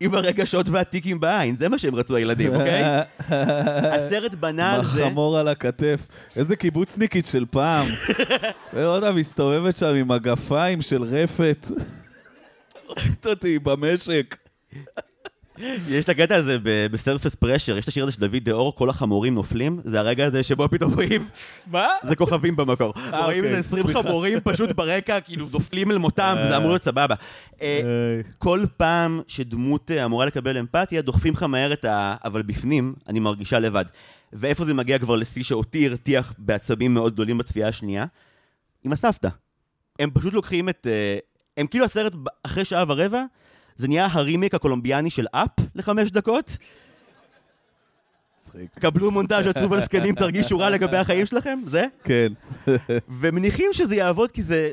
עם 0.00 0.14
הרגשות 0.14 0.68
והטיקים 0.68 1.20
בעין, 1.20 1.56
זה 1.56 1.68
מה 1.68 1.78
שהם 1.78 1.94
רצו 1.94 2.16
הילדים, 2.16 2.54
אוקיי? 2.54 2.82
הסרט 3.94 4.34
בנה 4.34 4.72
על 4.72 4.84
זה... 4.84 5.04
מחמור 5.04 5.38
על 5.38 5.48
הכתף. 5.48 6.06
איזה 6.36 6.56
קיבוצניקית 6.56 7.26
של 7.26 7.44
פעם. 7.50 7.86
ועוד 8.74 9.10
מסתובבת 9.10 9.76
שם 9.76 9.94
עם 9.94 10.08
מגפיים 10.08 10.82
של 10.82 11.02
רפת. 11.02 11.68
אותי 13.26 13.58
במשק. 13.58 14.36
יש 15.58 16.04
את 16.04 16.08
הקטע 16.08 16.36
הזה 16.36 16.58
בסרפס 16.90 17.34
פרשר, 17.34 17.76
יש 17.76 17.84
את 17.84 17.88
השיר 17.88 18.04
הזה 18.04 18.12
של 18.12 18.20
דוד 18.20 18.44
דאור, 18.44 18.74
כל 18.74 18.90
החמורים 18.90 19.34
נופלים, 19.34 19.80
זה 19.84 20.00
הרגע 20.00 20.26
הזה 20.26 20.42
שבו 20.42 20.68
פתאום 20.68 20.94
רואים... 20.94 21.28
מה? 21.66 21.86
זה 22.02 22.16
כוכבים 22.16 22.56
במקור. 22.56 22.94
אה, 23.12 23.24
רואים 23.24 23.44
איזה 23.44 23.58
20 23.58 23.84
אוקיי, 23.84 24.02
חמורים 24.02 24.38
פשוט 24.44 24.72
ברקע, 24.72 25.20
כאילו 25.20 25.46
נופלים 25.52 25.90
אל 25.90 25.98
מותם, 25.98 26.36
זה 26.48 26.56
אמור 26.56 26.68
להיות 26.68 26.82
סבבה. 26.82 27.14
אה, 27.62 27.80
כל 28.38 28.64
פעם 28.76 29.20
שדמות 29.28 29.90
אה, 29.90 30.04
אמורה 30.04 30.26
לקבל 30.26 30.58
אמפתיה, 30.58 31.02
דוחפים 31.02 31.34
לך 31.34 31.42
מהר 31.42 31.72
את 31.72 31.84
ה... 31.84 32.14
אבל 32.24 32.42
בפנים, 32.42 32.94
אני 33.08 33.20
מרגישה 33.20 33.58
לבד. 33.58 33.84
ואיפה 34.32 34.64
זה 34.64 34.74
מגיע 34.74 34.98
כבר 34.98 35.16
לשיא 35.16 35.42
שאותי 35.42 35.86
הרתיח 35.86 36.32
בעצבים 36.38 36.94
מאוד 36.94 37.12
גדולים 37.12 37.38
בצפייה 37.38 37.68
השנייה? 37.68 38.06
עם 38.84 38.92
הסבתא. 38.92 39.28
הם 39.98 40.10
פשוט 40.10 40.32
לוקחים 40.32 40.68
את... 40.68 40.86
הם 41.56 41.66
כאילו 41.66 41.84
הסרט 41.84 42.12
אחרי 42.42 42.64
שעה 42.64 42.84
ורבע, 42.88 43.24
זה 43.76 43.88
נהיה 43.88 44.08
הרימיק 44.10 44.54
הקולומביאני 44.54 45.10
של 45.10 45.26
אפ 45.32 45.50
לחמש 45.74 46.10
דקות. 46.10 46.56
קבלו 48.80 49.10
מונטאז' 49.10 49.46
עצוב 49.46 49.72
על 49.72 49.80
זקנים, 49.80 50.14
תרגישו 50.14 50.58
רע 50.58 50.70
לגבי 50.70 50.96
החיים 50.96 51.26
שלכם, 51.26 51.58
זה? 51.66 51.84
כן. 52.04 52.32
ומניחים 53.20 53.70
שזה 53.72 53.94
יעבוד 53.96 54.30
כי 54.30 54.42
זה... 54.42 54.72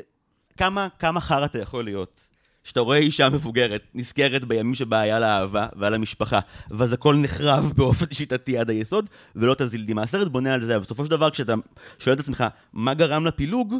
כמה, 0.56 0.88
כמה 0.98 1.20
חרא 1.20 1.44
אתה 1.44 1.58
יכול 1.58 1.84
להיות. 1.84 2.20
שאתה 2.64 2.80
רואה 2.80 2.98
אישה 2.98 3.28
מבוגרת, 3.28 3.82
נזכרת 3.94 4.44
בימים 4.44 4.74
שבה 4.74 5.00
היה 5.00 5.18
לה 5.18 5.38
אהבה 5.38 5.66
ועל 5.76 5.94
המשפחה, 5.94 6.40
ואז 6.70 6.92
הכל 6.92 7.16
נחרב 7.16 7.72
באופן 7.76 8.06
שיטתי 8.12 8.58
עד 8.58 8.70
היסוד, 8.70 9.08
ולא 9.36 9.54
תזיל 9.58 9.84
דמעה. 9.86 10.04
הסרט 10.04 10.28
בונה 10.28 10.54
על 10.54 10.64
זה, 10.64 10.78
ובסופו 10.78 11.04
של 11.04 11.10
דבר 11.10 11.30
כשאתה 11.30 11.54
שואל 11.98 12.14
את 12.14 12.20
עצמך 12.20 12.44
מה 12.72 12.94
גרם 12.94 13.26
לפילוג, 13.26 13.74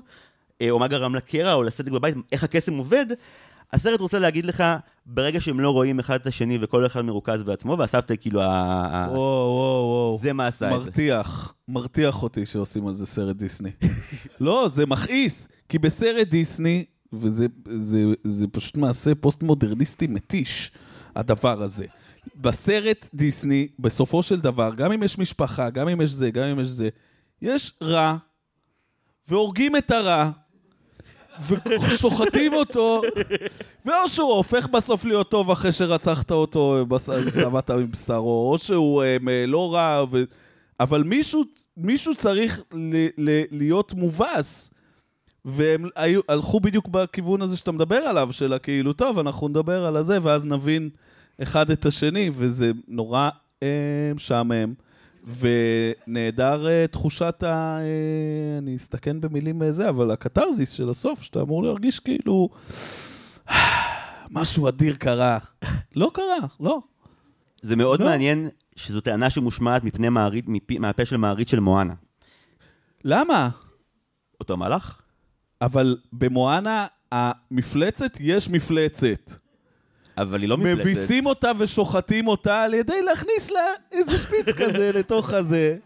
אה, 0.60 0.70
או 0.70 0.78
מה 0.78 0.88
גרם 0.88 1.14
לקרע, 1.14 1.52
או 1.52 1.62
לסדק 1.62 1.92
בבית, 1.92 2.14
איך 2.32 2.44
הקסם 2.44 2.74
עובד, 2.74 3.06
הסרט 3.72 4.00
רוצה 4.00 4.18
להגיד 4.18 4.46
לך, 4.46 4.64
ברגע 5.06 5.40
שהם 5.40 5.60
לא 5.60 5.70
רואים 5.70 5.98
אחד 5.98 6.14
את 6.14 6.26
השני 6.26 6.58
וכל 6.60 6.86
אחד 6.86 7.00
מרוכז 7.00 7.42
בעצמו, 7.42 7.78
והסבתא 7.78 8.14
כאילו 8.20 8.42
ה... 8.42 9.06
וואו, 9.10 9.18
וואו, 9.18 9.84
וואו. 9.84 10.18
זה 10.22 10.32
מה 10.32 10.46
עשה 10.46 10.66
את 10.66 10.70
זה. 10.70 10.76
מרתיח, 10.78 11.54
מרתיח 11.68 12.22
אותי 12.22 12.46
שעושים 12.46 12.86
על 12.86 12.94
זה 12.94 13.06
סרט 13.06 13.36
דיסני. 13.36 13.70
לא, 14.40 14.68
זה 14.68 14.86
מכעיס, 14.86 15.48
כי 15.68 15.78
בסרט 15.78 16.28
דיסני, 16.28 16.84
וזה 17.12 17.46
זה, 17.64 18.04
זה 18.24 18.46
פשוט 18.52 18.76
מעשה 18.76 19.14
פוסט-מודרניסטי 19.14 20.06
מתיש, 20.06 20.72
הדבר 21.16 21.62
הזה. 21.62 21.86
בסרט 22.36 23.08
דיסני, 23.14 23.68
בסופו 23.78 24.22
של 24.22 24.40
דבר, 24.40 24.74
גם 24.74 24.92
אם 24.92 25.02
יש 25.02 25.18
משפחה, 25.18 25.70
גם 25.70 25.88
אם 25.88 26.00
יש 26.00 26.10
זה, 26.10 26.30
גם 26.30 26.44
אם 26.44 26.60
יש 26.60 26.68
זה, 26.68 26.88
יש 27.42 27.72
רע, 27.82 28.16
והורגים 29.28 29.76
את 29.76 29.90
הרע, 29.90 30.30
וסוחטים 31.40 32.54
אותו, 32.54 33.02
ואו 33.84 34.08
שהוא 34.08 34.32
הופך 34.32 34.66
בסוף 34.66 35.04
להיות 35.04 35.30
טוב 35.30 35.50
אחרי 35.50 35.72
שרצחת 35.72 36.30
אותו, 36.30 36.84
שבעת 37.34 37.70
מבשרו, 37.70 38.50
או 38.52 38.58
שהוא 38.58 39.02
הם, 39.02 39.28
אה, 39.28 39.44
לא 39.46 39.74
רע, 39.74 40.04
ו... 40.10 40.22
אבל 40.80 41.02
מישהו, 41.02 41.42
מישהו 41.76 42.14
צריך 42.14 42.62
ל, 42.74 43.06
ל, 43.18 43.42
להיות 43.50 43.92
מובס. 43.92 44.70
והם 45.44 45.88
היו, 45.96 46.20
הלכו 46.28 46.60
בדיוק 46.60 46.88
בכיוון 46.88 47.42
הזה 47.42 47.56
שאתה 47.56 47.72
מדבר 47.72 47.96
עליו, 47.96 48.28
של 48.32 48.52
הכאילו, 48.52 48.92
טוב, 48.92 49.18
אנחנו 49.18 49.48
נדבר 49.48 49.84
על 49.84 49.96
הזה, 49.96 50.18
ואז 50.22 50.46
נבין 50.46 50.90
אחד 51.42 51.70
את 51.70 51.86
השני, 51.86 52.30
וזה 52.34 52.72
נורא 52.88 53.30
אה, 53.62 54.12
משעמם. 54.14 54.74
ונהדר 54.74 54.82
uh, 55.24 56.88
תחושת 56.90 57.42
ה... 57.42 57.78
Uh, 57.78 58.58
אני 58.58 58.76
אסתכן 58.76 59.20
במילים 59.20 59.70
זה, 59.70 59.88
אבל 59.88 60.10
הקתרזיס 60.10 60.70
של 60.70 60.88
הסוף, 60.88 61.22
שאתה 61.22 61.40
אמור 61.40 61.62
להרגיש 61.62 62.00
כאילו... 62.00 62.48
משהו 64.32 64.68
אדיר 64.68 64.96
קרה. 64.96 65.38
לא 65.96 66.10
קרה, 66.14 66.46
לא. 66.60 66.80
זה 67.62 67.76
מאוד 67.76 68.00
לא. 68.00 68.06
מעניין 68.06 68.48
שזו 68.76 69.00
טענה 69.00 69.30
שמושמעת 69.30 69.84
מפני 69.84 70.08
מעריד, 70.08 70.44
מפי, 70.48 70.78
מהפה 70.78 71.04
של 71.04 71.16
מעריד 71.16 71.48
של 71.48 71.60
מואנה. 71.60 71.94
למה? 73.04 73.48
אותו 74.40 74.56
מהלך? 74.56 75.00
אבל 75.60 75.96
במואנה 76.12 76.86
המפלצת 77.12 78.16
יש 78.20 78.48
מפלצת. 78.48 79.41
אבל 80.18 80.40
היא 80.40 80.48
לא 80.48 80.56
מפלצת. 80.58 80.80
מביסים 80.80 81.26
אותה 81.26 81.52
ושוחטים 81.58 82.28
אותה 82.28 82.62
על 82.62 82.74
ידי 82.74 83.02
להכניס 83.02 83.50
לה 83.50 83.60
איזה 83.92 84.18
שפיץ 84.18 84.46
כזה 84.60 84.90
לתוך 84.94 85.32
הזה. 85.32 85.76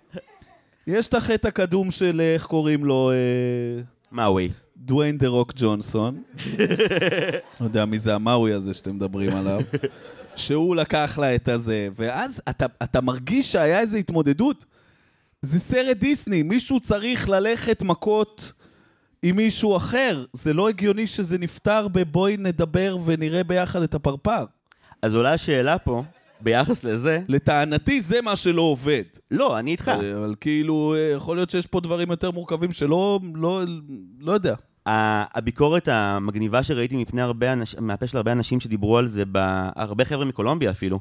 יש 0.86 1.08
את 1.08 1.14
החטא 1.14 1.48
הקדום 1.48 1.90
של, 1.90 2.20
איך 2.20 2.46
קוראים 2.46 2.84
לו? 2.84 3.10
אה, 3.10 3.82
מאווי. 4.12 4.50
דוויין 4.76 5.18
דה 5.18 5.28
רוק 5.28 5.52
ג'ונסון. 5.56 6.22
לא 7.60 7.64
יודע 7.64 7.84
מי 7.84 7.98
זה 7.98 8.14
המאווי 8.14 8.52
הזה 8.52 8.74
שאתם 8.74 8.96
מדברים 8.96 9.36
עליו. 9.36 9.60
שהוא 10.36 10.76
לקח 10.76 11.18
לה 11.20 11.34
את 11.34 11.48
הזה, 11.48 11.88
ואז 11.96 12.42
אתה, 12.48 12.66
אתה 12.82 13.00
מרגיש 13.00 13.52
שהיה 13.52 13.80
איזו 13.80 13.96
התמודדות. 13.96 14.64
זה 15.42 15.60
סרט 15.60 15.96
דיסני, 15.96 16.42
מישהו 16.42 16.80
צריך 16.80 17.28
ללכת 17.28 17.82
מכות 17.82 18.52
עם 19.22 19.36
מישהו 19.36 19.76
אחר. 19.76 20.24
זה 20.32 20.54
לא 20.54 20.68
הגיוני 20.68 21.06
שזה 21.06 21.38
נפתר 21.38 21.88
בבואי 21.88 22.36
נדבר 22.36 22.96
ונראה 23.04 23.44
ביחד 23.44 23.82
את 23.82 23.94
הפרפר. 23.94 24.44
אז 25.02 25.14
עולה 25.14 25.32
השאלה 25.32 25.78
פה, 25.78 26.02
ביחס 26.40 26.84
לזה... 26.84 27.20
לטענתי 27.28 28.00
זה 28.00 28.22
מה 28.22 28.36
שלא 28.36 28.62
עובד. 28.62 29.02
לא, 29.30 29.58
אני 29.58 29.70
איתך. 29.70 29.88
אבל 29.88 30.34
כאילו, 30.40 30.94
אה, 30.96 31.12
יכול 31.16 31.36
להיות 31.36 31.50
שיש 31.50 31.66
פה 31.66 31.80
דברים 31.80 32.10
יותר 32.10 32.30
מורכבים 32.30 32.70
שלא, 32.70 33.20
לא, 33.34 33.62
לא 34.20 34.32
יודע. 34.32 34.54
הביקורת 34.86 35.88
המגניבה 35.88 36.62
שראיתי 36.62 36.96
מפני 36.96 37.22
הרבה 37.22 37.52
אנשים, 37.52 37.86
מהפה 37.86 38.06
של 38.06 38.16
הרבה 38.16 38.32
אנשים 38.32 38.60
שדיברו 38.60 38.98
על 38.98 39.08
זה, 39.08 39.22
הרבה 39.76 40.04
חבר'ה 40.04 40.24
מקולומביה 40.24 40.70
אפילו, 40.70 41.00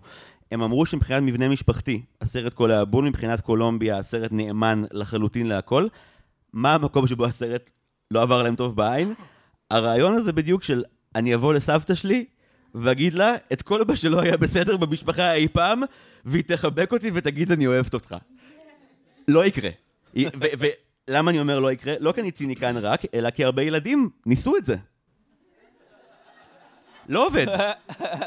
הם 0.51 0.62
אמרו 0.62 0.86
שמבחינת 0.86 1.23
מבנה 1.23 1.47
משפחתי, 1.47 2.01
הסרט 2.21 2.54
כל 2.54 2.71
הבול 2.71 3.06
מבחינת 3.06 3.41
קולומביה, 3.41 3.97
הסרט 3.97 4.32
נאמן 4.32 4.84
לחלוטין 4.91 5.47
להכל. 5.47 5.88
מה 6.54 6.73
המקום 6.73 7.08
שבו 7.08 7.25
הסרט 7.25 7.69
לא 8.11 8.21
עבר 8.21 8.43
להם 8.43 8.55
טוב 8.55 8.75
בעין. 8.75 9.13
הרעיון 9.71 10.13
הזה 10.13 10.33
בדיוק 10.33 10.63
של 10.63 10.83
אני 11.15 11.35
אבוא 11.35 11.53
לסבתא 11.53 11.95
שלי 11.95 12.25
ואגיד 12.75 13.13
לה 13.13 13.35
את 13.53 13.61
כל 13.61 13.85
מה 13.87 13.95
שלא 13.95 14.19
היה 14.19 14.37
בסדר 14.37 14.77
במשפחה 14.77 15.33
אי 15.33 15.47
פעם, 15.47 15.81
והיא 16.25 16.43
תחבק 16.47 16.91
אותי 16.91 17.11
ותגיד 17.13 17.51
אני 17.51 17.67
אוהבת 17.67 17.93
אותך. 17.93 18.15
לא 19.27 19.45
יקרה. 19.45 19.69
ולמה 21.07 21.31
אני 21.31 21.39
אומר 21.39 21.59
לא 21.59 21.71
יקרה? 21.71 21.93
לא 21.99 22.11
כי 22.11 22.21
אני 22.21 22.31
ציניקן 22.31 22.77
רק, 22.77 23.01
אלא 23.13 23.29
כי 23.29 23.45
הרבה 23.45 23.63
ילדים 23.63 24.09
ניסו 24.25 24.57
את 24.57 24.65
זה. 24.65 24.75
לא 27.09 27.27
עובד. 27.27 27.45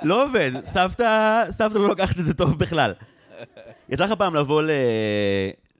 לא 0.03 0.25
עובד. 0.25 0.53
סבתא, 0.65 1.45
סבתא 1.51 1.79
לא 1.79 1.89
לוקחת 1.89 2.19
את 2.19 2.25
זה 2.25 2.35
טוב 2.35 2.59
בכלל. 2.59 2.93
יצא 3.89 4.05
לך 4.05 4.13
פעם 4.13 4.35
לבוא 4.35 4.63
ל... 4.63 4.71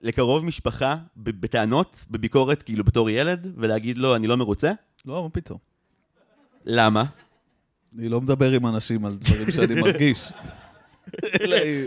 לקרוב 0.01 0.45
משפחה 0.45 0.95
בטענות, 1.17 2.05
בביקורת, 2.11 2.63
כאילו 2.63 2.83
בתור 2.83 3.09
ילד, 3.09 3.47
ולהגיד 3.57 3.97
לו, 3.97 4.15
אני 4.15 4.27
לא 4.27 4.37
מרוצה? 4.37 4.71
לא, 5.05 5.23
מה 5.23 5.29
פתאום. 5.29 5.57
למה? 6.65 7.03
אני 7.99 8.09
לא 8.09 8.21
מדבר 8.21 8.51
עם 8.51 8.65
אנשים 8.67 9.05
על 9.05 9.17
דברים 9.21 9.51
שאני 9.51 9.81
מרגיש. 9.81 10.31
אלא 11.41 11.55
אם- 11.55 11.85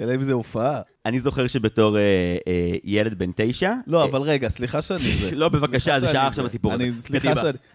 אלא 0.00 0.14
אם 0.14 0.22
זה 0.22 0.32
הופעה. 0.32 0.80
אני 1.06 1.20
זוכר 1.20 1.46
שבתור 1.46 1.96
אה, 1.98 2.02
אה, 2.46 2.72
ילד 2.84 3.18
בן 3.18 3.30
תשע... 3.36 3.72
לא, 3.86 4.00
אה, 4.00 4.04
אבל 4.04 4.20
רגע, 4.20 4.48
סליחה 4.48 4.82
שאני 4.82 4.98
זה. 5.22 5.36
לא, 5.36 5.48
בבקשה, 5.48 6.00
זה 6.00 6.08
שעה 6.12 6.26
עכשיו 6.26 6.46
הסיפור 6.46 6.72
הזה. 6.72 6.84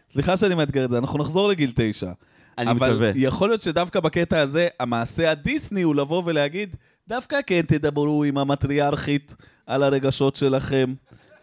סליחה 0.09 0.37
שאני 0.37 0.55
מאתגר 0.55 0.85
את 0.85 0.89
זה, 0.89 0.97
אנחנו 0.97 1.19
נחזור 1.19 1.47
לגיל 1.49 1.71
תשע. 1.75 2.11
אני 2.57 2.71
אבל 2.71 2.89
מקווה. 2.91 3.11
יכול 3.15 3.49
להיות 3.49 3.61
שדווקא 3.61 3.99
בקטע 3.99 4.39
הזה, 4.39 4.67
המעשה 4.79 5.31
הדיסני 5.31 5.81
הוא 5.81 5.95
לבוא 5.95 6.23
ולהגיד, 6.25 6.75
דווקא 7.07 7.37
כן 7.47 7.61
תדברו 7.61 8.23
עם 8.23 8.37
המטריארכית 8.37 9.35
על 9.67 9.83
הרגשות 9.83 10.35
שלכם. 10.35 10.93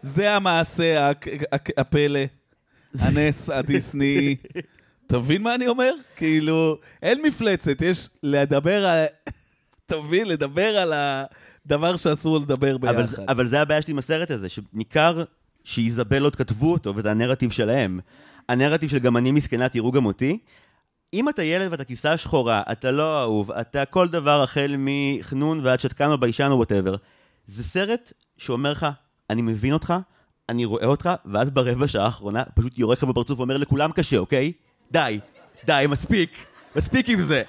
זה 0.00 0.34
המעשה 0.34 1.10
הפלא, 1.76 2.20
הנס 2.98 3.50
הדיסני. 3.58 4.36
אתה 5.06 5.18
מבין 5.18 5.42
מה 5.42 5.54
אני 5.54 5.68
אומר? 5.68 5.92
כאילו, 6.16 6.78
אין 7.02 7.22
מפלצת, 7.22 7.82
יש 7.82 8.08
לדבר 8.22 8.86
על... 8.86 9.04
אתה 9.86 10.00
מבין? 10.00 10.26
לדבר 10.26 10.76
על 10.76 10.92
הדבר 11.66 11.96
שאסור 11.96 12.38
לדבר 12.38 12.76
אבל, 12.76 13.02
ביחד. 13.02 13.22
אבל 13.28 13.46
זה 13.46 13.60
הבעיה 13.60 13.82
שלי 13.82 13.92
עם 13.92 13.98
הסרט 13.98 14.30
הזה, 14.30 14.48
שניכר 14.48 15.24
שאיזבלות 15.64 16.36
כתבו 16.36 16.72
אותו, 16.72 16.92
וזה 16.96 17.10
הנרטיב 17.10 17.50
שלהם. 17.50 18.00
הנרטיב 18.48 18.90
של 18.90 18.98
גם 18.98 19.16
אני 19.16 19.32
מסכנה, 19.32 19.68
תראו 19.68 19.92
גם 19.92 20.06
אותי. 20.06 20.38
אם 21.12 21.28
אתה 21.28 21.42
ילד 21.42 21.70
ואתה 21.70 21.84
כבשה 21.84 22.16
שחורה, 22.16 22.62
אתה 22.72 22.90
לא 22.90 23.22
אהוב, 23.22 23.52
אתה 23.52 23.84
כל 23.84 24.08
דבר 24.08 24.42
החל 24.42 24.74
מחנון 24.78 25.66
ועד 25.66 25.80
שתקן 25.80 26.10
או 26.10 26.18
ביישן 26.18 26.48
או 26.50 26.56
whatever, 26.58 26.94
זה 27.46 27.64
סרט 27.64 28.12
שאומר 28.36 28.72
לך, 28.72 28.86
אני 29.30 29.42
מבין 29.42 29.72
אותך, 29.72 29.94
אני 30.48 30.64
רואה 30.64 30.86
אותך, 30.86 31.10
ואז 31.24 31.50
ברבע 31.50 31.88
שעה 31.88 32.04
האחרונה 32.04 32.42
פשוט 32.54 32.78
יורק 32.78 32.98
לך 32.98 33.04
בפרצוף 33.04 33.38
ואומר 33.38 33.56
לכולם 33.56 33.92
קשה, 33.92 34.18
אוקיי? 34.18 34.52
די, 34.92 35.20
די, 35.66 35.84
מספיק, 35.88 36.46
מספיק 36.76 37.08
עם 37.08 37.20
זה. 37.20 37.42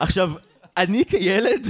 עכשיו, 0.00 0.32
אני 0.76 1.04
כילד, 1.04 1.66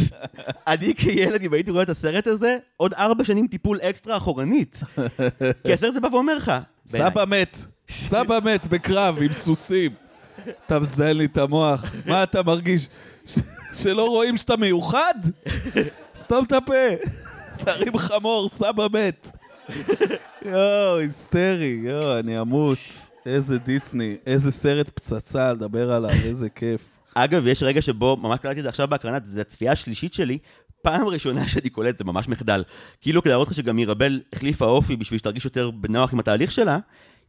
אני 0.67 0.95
כילד, 0.95 1.43
אם 1.43 1.53
הייתי 1.53 1.71
רואה 1.71 1.83
את 1.83 1.89
הסרט 1.89 2.27
הזה, 2.27 2.59
עוד 2.77 2.95
ארבע 2.95 3.25
שנים 3.25 3.47
טיפול 3.47 3.79
אקסטרה 3.83 4.17
אחורנית. 4.17 4.81
כי 5.67 5.73
הסרט 5.73 5.91
הזה 5.91 6.01
בא 6.01 6.09
ואומר 6.13 6.37
לך, 6.37 6.53
סבא 6.87 7.25
מת, 7.25 7.57
סבא 7.91 8.39
מת 8.45 8.67
בקרב 8.67 9.19
עם 9.23 9.33
סוסים. 9.33 10.08
אתה 10.67 10.79
מזיין 10.79 11.17
לי 11.17 11.25
את 11.25 11.39
המוח, 11.39 11.85
מה 12.07 12.23
אתה 12.23 12.43
מרגיש? 12.43 12.89
שלא 13.73 14.09
רואים 14.09 14.37
שאתה 14.37 14.57
מיוחד? 14.57 15.15
סתום 16.17 16.45
את 16.45 16.53
הפה. 16.53 16.75
תרים 17.65 17.99
חמור, 17.99 18.49
סבא 18.49 18.87
מת. 18.93 19.31
יואו, 20.45 20.99
היסטרי, 20.99 21.81
יואו, 21.83 22.19
אני 22.19 22.41
אמות. 22.41 22.79
איזה 23.27 23.59
דיסני, 23.59 24.17
איזה 24.27 24.51
סרט 24.51 24.89
פצצה 24.89 25.53
לדבר 25.53 25.93
עליו, 25.93 26.11
איזה 26.25 26.49
כיף. 26.49 26.99
אגב, 27.15 27.47
יש 27.47 27.63
רגע 27.63 27.83
שבו, 27.83 28.17
ממש 28.17 28.41
קלטתי 28.43 28.59
את 28.59 28.63
זה 28.63 28.69
עכשיו 28.69 28.89
בהקרנה, 28.89 29.19
זו 29.35 29.41
הצפייה 29.41 29.73
השלישית 29.73 30.15
שלי, 30.15 30.39
פעם 30.83 31.07
ראשונה 31.07 31.49
שאני 31.49 31.71
קולט, 31.71 31.99
זה 31.99 32.05
ממש 32.05 32.29
מחדל. 32.29 32.63
כאילו 33.01 33.23
כדי 33.23 33.31
להראות 33.31 33.49
לך 33.49 33.55
שגם 33.55 33.77
מירבל 33.77 34.21
החליפה 34.33 34.65
אופי 34.65 34.97
בשביל 34.97 35.19
שתרגיש 35.19 35.45
יותר 35.45 35.71
בנוח 35.71 36.13
עם 36.13 36.19
התהליך 36.19 36.51
שלה, 36.51 36.79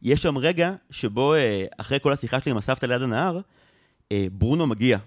יש 0.02 0.22
שם 0.22 0.38
רגע 0.38 0.72
שבו, 0.90 1.34
אה, 1.34 1.64
אחרי 1.78 1.98
כל 2.02 2.12
השיחה 2.12 2.40
שלי 2.40 2.50
עם 2.50 2.56
הסבתא 2.56 2.86
ליד 2.86 3.02
הנהר, 3.02 3.40
אה, 4.12 4.26
ברונו 4.32 4.66
מגיע. 4.66 4.98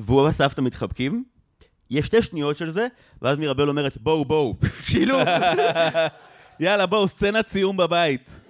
והוא 0.00 0.22
והסבתא 0.22 0.60
מתחבקים, 0.60 1.24
יש 1.90 2.06
שתי 2.06 2.22
שניות 2.22 2.58
של 2.58 2.70
זה, 2.70 2.86
ואז 3.22 3.38
מירבל 3.38 3.68
אומרת, 3.68 3.96
בואו, 3.96 4.24
בואו. 4.24 4.54
כאילו, 4.86 5.18
יאללה, 6.60 6.86
בואו, 6.86 7.08
סצנת 7.08 7.48
סיום 7.48 7.76
בבית. 7.76 8.40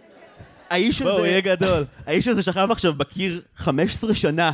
האיש 0.70 1.02
הזה... 1.02 1.11
בואו, 1.11 1.24
יהיה 1.24 1.40
גדול. 1.40 1.85
האיש 2.07 2.28
הזה 2.28 2.42
שכב 2.42 2.68
עכשיו 2.70 2.94
בקיר 2.94 3.40
15 3.57 4.14
שנה, 4.14 4.50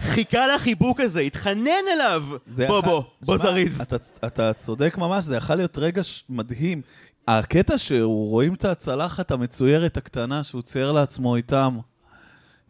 חיכה 0.00 0.46
לחיבוק 0.46 1.00
הזה, 1.00 1.20
התחנן 1.20 1.84
אליו. 1.94 2.24
בוא, 2.66 2.80
בוא, 2.80 3.02
בוא 3.22 3.38
זריז. 3.38 3.80
אתה, 4.26 4.52
צודק 4.52 4.98
ממש, 4.98 5.24
זה 5.24 5.36
יכול 5.36 5.56
להיות 5.56 5.78
רגע 5.78 6.02
מדהים. 6.28 6.82
הקטע 7.28 7.78
שהוא 7.78 8.30
רואים 8.30 8.54
את 8.54 8.64
הצלחת 8.64 9.30
המצוירת 9.30 9.96
הקטנה 9.96 10.44
שהוא 10.44 10.62
צייר 10.62 10.92
לעצמו 10.92 11.36
איתם. 11.36 11.78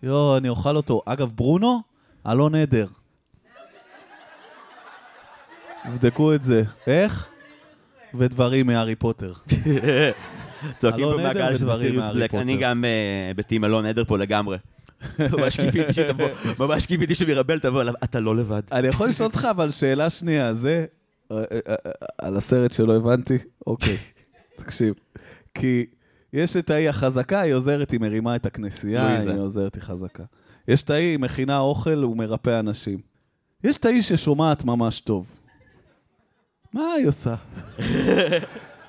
יואו, 0.03 0.37
אני 0.37 0.49
אוכל 0.49 0.77
אותו. 0.77 1.03
אגב, 1.07 1.33
ברונו, 1.35 1.81
אלון 2.27 2.55
עדר. 2.55 2.87
תבדקו 5.85 6.35
את 6.35 6.43
זה. 6.43 6.63
איך? 6.87 7.27
ודברים 8.15 8.67
מהארי 8.67 8.95
פוטר. 8.95 9.33
צועקים 10.79 11.07
במעגל 11.07 11.57
שזה 11.57 11.67
ודברים 11.67 11.87
סיריוס 11.87 12.11
בלק. 12.11 12.35
אני. 12.35 12.57
גם 12.57 12.85
אה, 12.85 13.33
בטים 13.37 13.65
אלון 13.65 13.87
עדר 13.87 14.05
פה 14.05 14.19
לגמרי. 14.19 14.59
ממש 15.33 15.61
קיוויתי 15.61 15.93
שתבוא, 15.93 16.29
ממש 16.59 16.87
קיוויתי 16.87 17.15
שמירבל 17.15 17.59
תבוא 17.59 17.83
אתה 18.05 18.21
לא 18.21 18.37
לבד. 18.37 18.63
אני 18.73 18.89
יכול 18.89 19.09
לשאול 19.09 19.27
אותך 19.27 19.49
אבל 19.51 19.71
שאלה 19.71 20.11
שנייה, 20.11 20.55
זה 20.55 20.85
אה, 21.33 21.37
אה, 21.69 21.75
על 22.19 22.37
הסרט 22.37 22.73
שלא 22.73 22.97
הבנתי? 22.97 23.39
אוקיי, 23.67 23.97
תקשיב. 24.57 24.95
כי 25.55 25.87
יש 26.33 26.57
את 26.57 26.71
ההיא 26.71 26.89
החזקה, 26.89 27.41
היא 27.41 27.55
עוזרת, 27.55 27.91
היא 27.91 28.01
מרימה 28.01 28.37
את 28.37 28.47
הכנסייה. 28.47 29.21
היא 29.21 29.41
עוזרת, 29.41 29.75
היא 29.75 29.83
חזקה. 29.83 30.23
יש 30.69 30.83
את 30.83 30.91
ההיא, 30.91 31.11
היא 31.11 31.19
מכינה 31.19 31.59
אוכל, 31.59 32.03
הוא 32.03 32.17
מרפא 32.17 32.61
אנשים. 32.61 32.99
יש 33.65 33.77
את 33.77 33.85
ההיא 33.85 34.03
ששומעת 34.03 34.65
ממש 34.65 35.01
טוב. 35.01 35.27
מה 36.73 36.93
היא 36.97 37.09
עושה? 37.09 37.35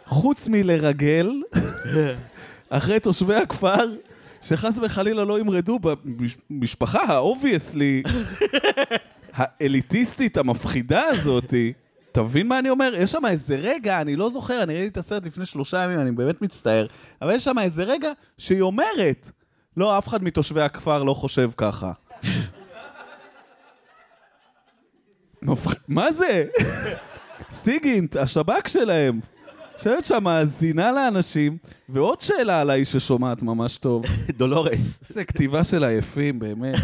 חוץ 0.06 0.48
מלרגל, 0.48 1.42
אחרי 2.70 3.00
תושבי 3.00 3.36
הכפר, 3.36 3.96
שחס 4.42 4.80
וחלילה 4.84 5.26
לא 5.26 5.40
ימרדו 5.40 5.80
במשפחה 5.80 7.04
ה 7.04 7.13
obviously, 7.13 8.04
האליטיסטית 9.34 10.38
המפחידה 10.38 11.04
הזאתי, 11.04 11.74
אתה 12.16 12.24
מבין 12.24 12.48
מה 12.48 12.60
אני 12.60 12.70
אומר? 12.70 12.94
יש 12.96 13.12
שם 13.12 13.26
איזה 13.26 13.56
רגע, 13.56 14.02
אני 14.02 14.16
לא 14.16 14.30
זוכר, 14.30 14.64
אני 14.64 14.74
ראיתי 14.74 14.88
את 14.88 14.98
הסרט 14.98 15.26
לפני 15.26 15.46
שלושה 15.46 15.84
ימים, 15.84 16.00
אני 16.00 16.12
באמת 16.12 16.42
מצטער, 16.42 16.88
אבל 17.22 17.36
יש 17.36 17.44
שם 17.44 17.60
איזה 17.60 17.84
רגע 17.84 18.10
שהיא 18.38 18.62
אומרת, 18.62 19.32
לא, 19.78 19.98
אף 19.98 20.08
אחד 20.08 20.24
מתושבי 20.24 20.62
הכפר 20.62 21.04
לא 21.04 21.14
חושב 21.14 21.50
ככה. 21.58 21.92
מה 25.88 26.12
זה? 26.12 26.46
סיגינט, 27.50 28.16
השב"כ 28.16 28.68
שלהם. 28.68 29.20
יושבת 29.74 30.06
שם, 30.06 30.24
מאזינה 30.24 30.92
לאנשים, 30.92 31.58
ועוד 31.90 32.22
שאלה 32.22 32.62
על 32.62 32.70
האיש 32.70 32.92
ששומעת 32.92 33.44
ממש 33.44 33.78
טוב. 33.78 34.06
דולורס. 34.38 35.00
איזה 35.10 35.26
כתיבה 35.26 35.64
של 35.64 35.84
עייפים, 35.84 36.40
באמת. 36.40 36.76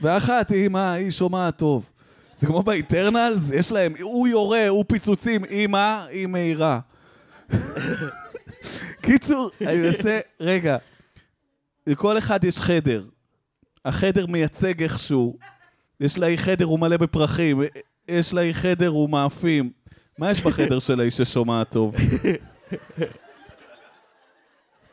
ואחת 0.00 0.52
מה, 0.70 0.92
היא 0.92 1.10
שומעת 1.10 1.58
טוב. 1.58 1.90
זה 2.36 2.46
כמו 2.46 2.62
באיטרנלס, 2.62 3.50
יש 3.50 3.72
להם, 3.72 3.94
הוא 4.00 4.28
יורה, 4.28 4.68
הוא 4.68 4.84
פיצוצים, 4.88 5.44
מה? 5.68 6.06
היא 6.10 6.26
מהירה. 6.26 6.80
קיצור, 9.00 9.50
אני 9.60 9.76
מנסה, 9.76 10.20
רגע, 10.40 10.76
לכל 11.86 12.18
אחד 12.18 12.44
יש 12.44 12.58
חדר. 12.58 13.04
החדר 13.84 14.26
מייצג 14.26 14.82
איכשהו. 14.82 15.36
יש 16.00 16.18
לה 16.18 16.36
חדר, 16.36 16.64
הוא 16.64 16.78
מלא 16.78 16.96
בפרחים. 16.96 17.62
יש 18.08 18.32
לה 18.32 18.42
חדר, 18.52 18.88
הוא 18.88 19.10
מאפים. 19.10 19.70
מה 20.18 20.30
יש 20.30 20.40
בחדר 20.40 20.78
של 20.78 21.00
האיש 21.00 21.16
ששומעת 21.16 21.70
טוב? 21.70 21.94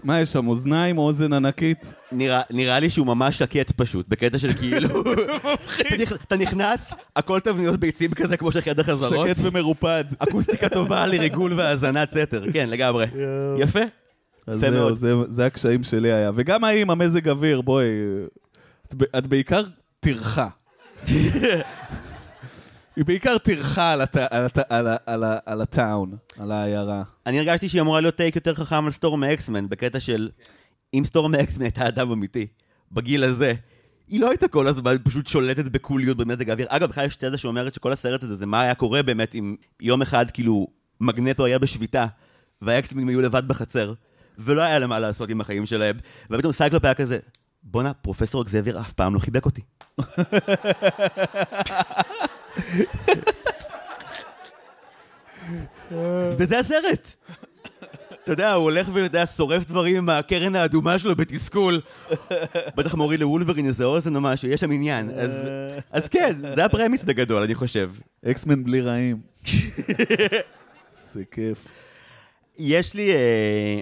מה 0.03 0.19
יש 0.21 0.33
שם, 0.33 0.47
אוזניים 0.47 0.97
או 0.97 1.03
אוזן 1.03 1.33
ענקית? 1.33 1.93
נראה, 2.11 2.41
נראה 2.49 2.79
לי 2.79 2.89
שהוא 2.89 3.07
ממש 3.07 3.37
שקט 3.37 3.71
פשוט, 3.71 4.07
בקטע 4.09 4.37
של 4.39 4.53
כאילו... 4.53 4.89
אתה 5.81 5.95
נכ- 5.95 6.15
אתה 6.27 6.35
נכנס, 6.37 6.91
הכל 7.15 7.39
תבניות 7.39 7.79
ביצים 7.79 8.11
כזה 8.13 8.37
כמו 8.37 8.51
של 8.51 8.61
חדר 8.61 8.83
חזרות. 8.83 9.27
שקט 9.27 9.39
ומרופד. 9.41 10.03
אקוסטיקה 10.19 10.69
טובה 10.69 11.07
לריגול 11.07 11.53
והאזנת 11.53 12.11
סתר, 12.11 12.43
כן, 12.53 12.69
לגמרי. 12.69 13.05
יפה. 13.59 13.79
זהו. 14.47 14.95
זה, 14.95 15.13
זה 15.29 15.45
הקשיים 15.45 15.83
שלי 15.83 16.11
היה. 16.11 16.31
וגם 16.35 16.63
ההיא 16.63 16.81
עם 16.81 16.89
המזג 16.89 17.29
אוויר, 17.29 17.61
בואי, 17.61 17.85
את 19.17 19.27
בעיקר 19.27 19.61
טרחה. 19.99 20.47
היא 22.95 23.05
בעיקר 23.05 23.37
טרחה 23.37 23.91
על, 23.91 24.01
הת, 24.01 24.15
על, 24.17 24.45
הת, 24.45 24.57
על, 24.69 24.87
ה- 24.87 24.95
על, 25.05 25.23
ה- 25.23 25.37
על 25.45 25.61
הטאון, 25.61 26.15
על 26.39 26.51
העיירה. 26.51 27.03
אני 27.25 27.39
הרגשתי 27.39 27.69
שהיא 27.69 27.81
אמורה 27.81 28.01
להיות 28.01 28.15
טייק 28.15 28.35
יותר 28.35 28.53
חכם 28.55 28.85
על 28.85 28.91
סטורם 28.91 29.23
אקסמן, 29.23 29.69
בקטע 29.69 29.99
של 29.99 30.29
אם 30.93 31.03
סטורם 31.05 31.35
אקסמן 31.35 31.63
הייתה 31.63 31.87
אדם 31.87 32.11
אמיתי, 32.11 32.47
בגיל 32.91 33.23
הזה, 33.23 33.53
היא 34.07 34.19
לא 34.19 34.29
הייתה 34.29 34.47
כל 34.47 34.67
הזמן 34.67 34.95
פשוט 35.03 35.27
שולטת 35.27 35.65
בקוליות 35.65 36.17
במזג 36.17 36.49
האוויר. 36.49 36.67
אגב, 36.69 36.89
בכלל 36.89 37.05
יש 37.05 37.15
תזה 37.15 37.37
שאומרת 37.37 37.73
שכל 37.73 37.91
הסרט 37.91 38.23
הזה 38.23 38.35
זה 38.35 38.45
מה 38.45 38.61
היה 38.61 38.75
קורה 38.75 39.03
באמת 39.03 39.35
אם 39.35 39.55
יום 39.81 40.01
אחד 40.01 40.31
כאילו 40.31 40.67
מגנטו 41.01 41.45
היה 41.45 41.59
בשביתה, 41.59 42.05
והאקסטמים 42.61 43.07
היו 43.07 43.21
לבד 43.21 43.47
בחצר, 43.47 43.93
ולא 44.37 44.61
היה 44.61 44.79
להם 44.79 44.89
מה 44.89 44.99
לעשות 44.99 45.29
עם 45.29 45.41
החיים 45.41 45.65
שלהם, 45.65 45.97
ופתאום 46.31 46.53
סייקלופ 46.53 46.85
היה 46.85 46.93
כזה, 46.93 47.17
בואנה, 47.63 47.93
פרופסור 47.93 48.41
אקזבייר 48.41 48.79
אף 48.79 48.93
פעם 48.93 49.13
לא 49.13 49.19
חיבק 49.19 49.45
אותי. 49.45 49.61
וזה 56.37 56.59
הסרט. 56.59 57.13
אתה 58.23 58.31
יודע, 58.31 58.53
הוא 58.53 58.63
הולך 58.63 58.87
ויודע, 58.93 59.23
שורף 59.35 59.65
דברים 59.65 59.95
עם 59.95 60.09
הקרן 60.09 60.55
האדומה 60.55 60.99
שלו 60.99 61.15
בתסכול. 61.15 61.81
בטח 62.75 62.93
מוריד 62.95 63.19
לוולברין 63.19 63.65
איזה 63.67 63.83
אוזן 63.85 64.15
או 64.15 64.21
משהו, 64.21 64.47
יש 64.47 64.59
שם 64.61 64.71
עניין. 64.71 65.09
אז, 65.09 65.31
אז 65.91 66.07
כן, 66.09 66.35
זה 66.55 66.65
ה 66.65 66.70
premise 66.70 67.03
בגדול, 67.03 67.41
אני 67.43 67.55
חושב. 67.55 67.91
X-Men 68.25 68.63
בלי 68.63 68.81
רעים. 68.81 69.21
זה 70.91 71.23
כיף. 71.31 71.67
יש 72.57 72.93
לי... 72.93 73.11
אה, 73.13 73.79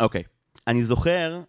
אוקיי. 0.00 0.22
אני 0.66 0.84
זוכר, 0.84 1.40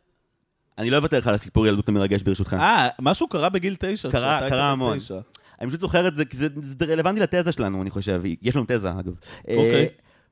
אני 0.77 0.89
לא 0.89 0.97
אוותר 0.97 1.17
לך 1.17 1.27
על 1.27 1.35
הסיפור 1.35 1.67
ילדות 1.67 1.89
המרגש 1.89 2.21
ברשותך. 2.21 2.53
אה, 2.59 2.87
משהו 3.01 3.27
קרה 3.27 3.49
בגיל 3.49 3.75
תשע. 3.79 4.11
קרה- 4.11 4.49
קרה 4.49 4.71
המון. 4.71 4.99
תשע. 4.99 5.19
אני 5.65 5.71
פשוט 5.71 5.81
זוכר 5.81 6.07
את 6.07 6.15
זה, 6.15 6.25
כי 6.25 6.37
זה, 6.37 6.47
זה 6.79 6.85
רלוונטי 6.85 7.19
לתזה 7.19 7.51
שלנו, 7.51 7.81
אני 7.81 7.89
חושב. 7.89 8.21
יש 8.41 8.55
לנו 8.55 8.65
תזה, 8.67 8.91
אגב. 8.91 9.13
אוקיי. 9.41 9.75
אה, 9.75 9.85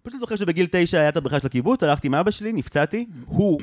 פשוט 0.04 0.20
זוכר 0.20 0.36
שבגיל 0.36 0.68
תשע 0.72 1.00
היה 1.00 1.10
את 1.10 1.18
הבריכה 1.18 1.40
של 1.40 1.48
הקיבוץ, 1.48 1.84
הלכתי 1.84 2.08
עם 2.08 2.16
אבא 2.16 2.32
שלי, 2.32 2.54
נפצעתי. 2.54 3.06
הוא 3.26 3.62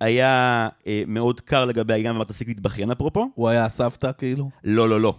היה 0.00 0.68
אה, 0.86 1.02
מאוד 1.06 1.40
קר 1.40 1.64
לגבי 1.64 1.92
העניין, 1.92 2.12
ואמר, 2.12 2.24
תפסיק 2.24 2.48
להתבכיין 2.48 2.90
אפרופו. 2.90 3.30
הוא 3.34 3.48
היה 3.48 3.64
הסבתא 3.64 4.10
כאילו? 4.18 4.50
לא, 4.64 4.88
לא, 4.88 5.00
לא. 5.00 5.14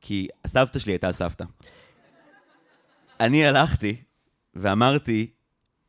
כי 0.00 0.28
הסבתא 0.44 0.78
שלי 0.78 0.92
הייתה 0.92 1.08
הסבתא. 1.08 1.44
אני 3.20 3.46
הלכתי 3.46 3.96
ואמרתי, 4.54 5.26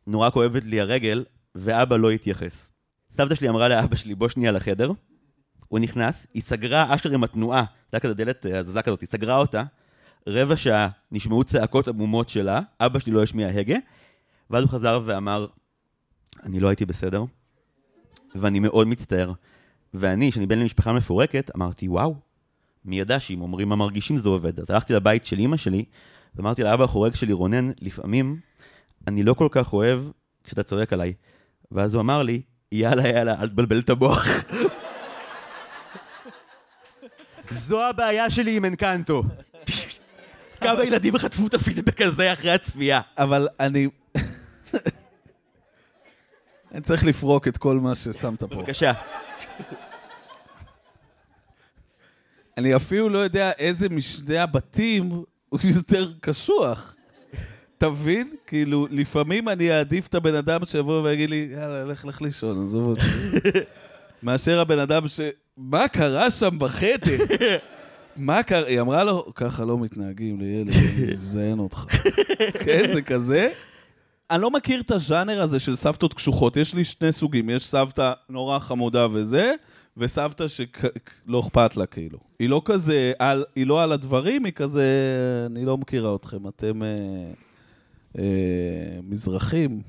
נורא 0.07 0.29
כואבת 0.29 0.63
לי 0.63 0.81
הרגל, 0.81 1.25
ואבא 1.55 1.97
לא 1.97 2.11
התייחס. 2.11 2.71
סבתא 3.11 3.35
שלי 3.35 3.49
אמרה 3.49 3.67
לאבא 3.67 3.95
שלי, 3.95 4.15
בוא 4.15 4.27
שנייה 4.27 4.51
לחדר. 4.51 4.91
הוא 5.69 5.79
נכנס, 5.79 6.27
היא 6.33 6.41
סגרה 6.41 6.95
אשר 6.95 7.11
עם 7.11 7.23
התנועה, 7.23 7.63
זה 7.63 7.87
היה 7.91 7.99
כזה 7.99 8.13
דלת 8.13 8.45
אה, 8.45 8.59
הזזה 8.59 8.81
כזאת, 8.81 9.01
היא 9.01 9.09
סגרה 9.11 9.37
אותה, 9.37 9.63
רבע 10.27 10.57
שעה 10.57 10.89
נשמעו 11.11 11.43
צעקות 11.43 11.87
עמומות 11.87 12.29
שלה, 12.29 12.61
אבא 12.79 12.99
שלי 12.99 13.11
לא 13.11 13.23
השמיע 13.23 13.47
הגה, 13.47 13.77
ואז 14.49 14.63
הוא 14.63 14.69
חזר 14.69 15.01
ואמר, 15.05 15.47
אני 16.43 16.59
לא 16.59 16.67
הייתי 16.67 16.85
בסדר, 16.85 17.23
ואני 18.35 18.59
מאוד 18.59 18.87
מצטער. 18.87 19.33
ואני, 19.93 20.31
שאני 20.31 20.45
בן 20.45 20.59
למשפחה 20.59 20.93
מפורקת, 20.93 21.51
אמרתי, 21.55 21.87
וואו, 21.87 22.15
מי 22.85 22.99
ידע 22.99 23.19
שאם 23.19 23.41
אומרים 23.41 23.69
מה 23.69 23.75
מרגישים 23.75 24.17
זה 24.17 24.29
עובד. 24.29 24.59
אז 24.59 24.69
הלכתי 24.69 24.93
לבית 24.93 25.25
של 25.25 25.39
אימא 25.39 25.57
שלי, 25.57 25.85
ואמרתי 26.35 26.63
לאבא 26.63 26.83
החורג 26.83 27.15
שלי, 27.15 27.33
רונן, 27.33 27.71
לפעמים 27.81 28.39
אני 29.07 29.23
לא 29.23 29.33
כל 29.33 29.47
כך 29.51 29.73
אוהב 29.73 30.01
כשאתה 30.43 30.63
צועק 30.63 30.93
עליי. 30.93 31.13
ואז 31.71 31.93
הוא 31.93 32.01
אמר 32.01 32.23
לי, 32.23 32.41
יאללה, 32.71 33.07
יאללה, 33.07 33.41
אל 33.41 33.49
תבלבל 33.49 33.79
את 33.79 33.89
המוח. 33.89 34.27
זו 37.51 37.85
הבעיה 37.89 38.29
שלי 38.29 38.57
עם 38.57 38.65
אנקנטו. 38.65 39.23
כמה 40.61 40.83
ילדים 40.83 41.17
חטפו 41.17 41.47
את 41.47 41.53
הפידבק 41.53 42.01
הזה 42.01 42.33
אחרי 42.33 42.51
הצפייה. 42.51 43.01
אבל 43.17 43.47
אני... 43.59 43.87
אני 46.71 46.81
צריך 46.81 47.05
לפרוק 47.05 47.47
את 47.47 47.57
כל 47.57 47.79
מה 47.79 47.95
ששמת 47.95 48.43
פה. 48.43 48.55
בבקשה. 48.55 48.93
אני 52.57 52.75
אפילו 52.75 53.09
לא 53.09 53.17
יודע 53.17 53.51
איזה 53.51 53.89
משני 53.89 54.37
הבתים 54.37 55.09
הוא 55.49 55.59
יותר 55.63 56.11
קשוח. 56.21 56.95
אתה 57.77 57.89
מבין? 57.89 58.35
כאילו, 58.47 58.87
לפעמים 58.91 59.49
אני 59.49 59.71
אעדיף 59.71 60.07
את 60.07 60.15
הבן 60.15 60.35
אדם 60.35 60.65
שיבוא 60.65 61.01
ויגיד 61.01 61.29
לי, 61.29 61.49
יאללה, 61.51 61.85
לך 61.85 62.05
לך 62.05 62.21
לישון, 62.21 62.63
עזוב 62.63 62.87
אותי. 62.87 63.01
מאשר 64.23 64.59
הבן 64.59 64.79
אדם 64.79 65.07
ש... 65.07 65.19
מה 65.59 65.87
קרה 65.87 66.31
שם 66.31 66.59
בחדר? 66.59 67.17
מה 68.15 68.43
קרה? 68.43 68.67
היא 68.67 68.81
אמרה 68.81 69.03
לו, 69.03 69.25
ככה 69.35 69.65
לא 69.65 69.77
מתנהגים 69.77 70.39
לילד, 70.39 70.73
אני 70.73 71.11
אזיין 71.11 71.59
אותך. 71.59 71.85
כן, 72.65 72.83
זה 72.93 73.01
כזה. 73.01 73.51
אני 74.31 74.41
לא 74.41 74.51
מכיר 74.51 74.81
את 74.81 74.91
הז'אנר 74.91 75.41
הזה 75.41 75.59
של 75.59 75.75
סבתות 75.75 76.13
קשוחות. 76.13 76.57
יש 76.57 76.73
לי 76.73 76.83
שני 76.83 77.11
סוגים, 77.11 77.49
יש 77.49 77.65
סבתא 77.65 78.13
נורא 78.29 78.59
חמודה 78.59 79.07
וזה, 79.13 79.53
וסבתא 79.97 80.45
שלא 80.47 81.39
אכפת 81.39 81.77
לה, 81.77 81.85
כאילו. 81.85 82.19
היא 82.39 82.49
לא 82.49 82.61
כזה, 82.65 83.11
על, 83.19 83.45
היא 83.55 83.67
לא 83.67 83.83
על 83.83 83.91
הדברים, 83.91 84.45
היא 84.45 84.53
כזה, 84.53 84.85
אני 85.45 85.65
לא 85.65 85.77
מכירה 85.77 86.15
אתכם, 86.15 86.47
אתם 86.47 86.83
אה, 86.83 86.87
אה, 88.17 88.23
מזרחים. 89.03 89.81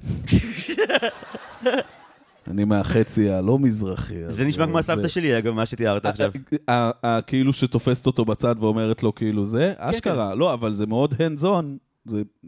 אני 2.50 2.64
מהחצי 2.64 3.30
הלא 3.30 3.58
מזרחי. 3.58 4.14
זה 4.32 4.44
נשמע 4.44 4.66
כמו 4.66 4.74
אה, 4.74 4.80
הסבתא 4.80 5.02
זה- 5.02 5.08
שלי, 5.08 5.38
אגב, 5.38 5.54
מה 5.54 5.66
שתיארת 5.66 6.06
עכשיו. 6.06 6.30
ה- 6.70 7.06
ה- 7.06 7.20
כאילו 7.22 7.52
שתופסת 7.52 8.06
אותו 8.06 8.24
בצד 8.24 8.54
ואומרת 8.60 9.02
לו 9.02 9.14
כאילו 9.14 9.44
זה, 9.44 9.72
אשכרה, 9.76 10.34
לא, 10.34 10.54
אבל 10.54 10.72
זה 10.72 10.86
מאוד 10.86 11.14
hands 11.14 11.42
on, 11.44 11.64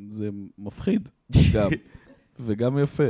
זה- 0.09 0.29
מפחיד 0.59 1.09
גם, 1.55 1.71
וגם 2.41 2.79
יפה. 2.79 3.05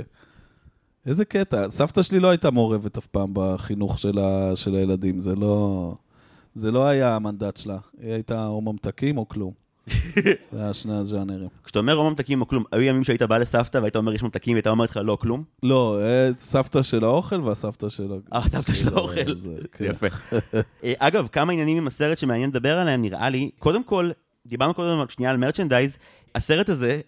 איזה 1.06 1.24
קטע, 1.24 1.68
סבתא 1.68 2.02
שלי 2.02 2.20
לא 2.20 2.28
הייתה 2.30 2.50
מעורבת 2.50 2.96
אף 2.96 3.06
פעם 3.06 3.30
בחינוך 3.32 3.98
של 4.54 4.74
הילדים, 4.74 5.18
זה 5.18 5.34
לא, 5.34 5.94
זה 6.54 6.70
לא 6.72 6.86
היה 6.86 7.16
המנדט 7.16 7.56
שלה, 7.56 7.78
היא 8.00 8.12
הייתה 8.12 8.46
או 8.46 8.60
ממתקים 8.60 9.18
או 9.18 9.28
כלום. 9.28 9.61
זה 10.52 10.60
היה 10.62 10.74
שני 10.74 10.94
הז'אנרים. 10.96 11.48
כשאתה 11.64 11.78
אומר 11.78 11.96
או 11.96 12.10
ממתקים 12.10 12.40
או 12.40 12.48
כלום, 12.48 12.64
היו 12.72 12.82
ימים 12.82 13.04
שהיית 13.04 13.22
בא 13.22 13.38
לסבתא 13.38 13.78
והיית 13.78 13.96
אומר 13.96 14.12
יש 14.14 14.22
ממתקים 14.22 14.52
והייתה 14.54 14.70
אומרת 14.70 14.90
לך 14.90 15.00
לא 15.04 15.18
כלום? 15.20 15.44
לא, 15.62 15.98
אה, 16.02 16.30
סבתא 16.38 16.82
של 16.82 17.04
האוכל 17.04 17.40
והסבתא 17.40 17.88
של... 17.88 18.12
אה, 18.34 18.40
סבתא 18.48 18.72
של 18.74 18.88
זה- 18.90 18.96
האוכל. 18.96 19.36
זה- 19.36 19.48
כן. 19.72 19.84
יפה. 19.84 20.06
אה, 20.84 20.92
אגב, 20.98 21.28
כמה 21.32 21.52
עניינים 21.52 21.76
עם 21.78 21.86
הסרט 21.86 22.18
שמעניין 22.18 22.50
לדבר 22.50 22.78
עליהם, 22.78 23.02
נראה 23.02 23.30
לי. 23.30 23.50
קודם 23.58 23.84
כל, 23.84 24.10
דיברנו 24.46 24.74
קודם 24.74 25.04
שנייה 25.08 25.30
על 25.30 25.36
מרצ'נדייז. 25.36 25.96
הסרט 26.34 26.68
הזה, 26.68 27.00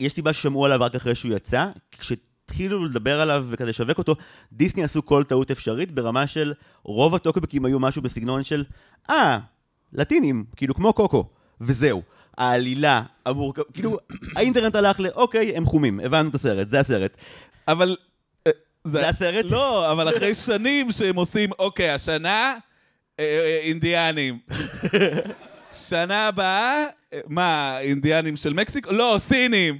יש 0.00 0.12
סיבה 0.12 0.32
ששמעו 0.32 0.64
עליו 0.64 0.78
רק 0.80 0.94
אחרי 0.94 1.14
שהוא 1.14 1.32
יצא. 1.32 1.66
כשהתחילו 1.98 2.84
לדבר 2.84 3.20
עליו 3.20 3.46
וכזה 3.50 3.66
לשווק 3.70 3.98
אותו, 3.98 4.14
דיסני 4.52 4.84
עשו 4.84 5.04
כל 5.06 5.22
טעות 5.22 5.50
אפשרית 5.50 5.92
ברמה 5.92 6.26
של 6.26 6.52
רוב 6.82 7.14
הטוקבקים 7.14 7.64
היו 7.64 7.78
משהו 7.80 8.02
בסגנון 8.02 8.44
של 8.44 8.64
אה, 9.10 9.38
לטינים, 9.92 10.44
כאילו 10.56 10.74
כמו 10.74 10.92
קוקו, 10.92 11.24
וזהו. 11.60 12.02
העלילה, 12.38 13.02
המורכב, 13.26 13.62
כאילו, 13.72 13.98
האינטרנט 14.36 14.74
הלך 14.74 15.00
ל, 15.00 15.08
אוקיי, 15.08 15.56
הם 15.56 15.64
חומים, 15.64 16.00
הבנו 16.00 16.28
את 16.28 16.34
הסרט, 16.34 16.68
זה 16.68 16.80
הסרט. 16.80 17.16
אבל... 17.68 17.96
אה, 18.46 18.52
זה 18.84 19.08
הסרט? 19.08 19.44
לא, 19.50 19.92
אבל 19.92 20.08
אחרי 20.08 20.34
שנים 20.34 20.92
שהם 20.92 21.16
עושים, 21.16 21.50
אוקיי, 21.58 21.90
השנה, 21.90 22.54
אה, 23.20 23.24
אה, 23.24 23.60
אינדיאנים. 23.62 24.38
שנה 25.72 26.28
הבאה, 26.28 26.84
אה, 27.12 27.20
מה, 27.26 27.78
אינדיאנים 27.80 28.36
של 28.36 28.52
מקסיקו? 28.52 28.92
לא, 28.92 29.16
סינים. 29.20 29.78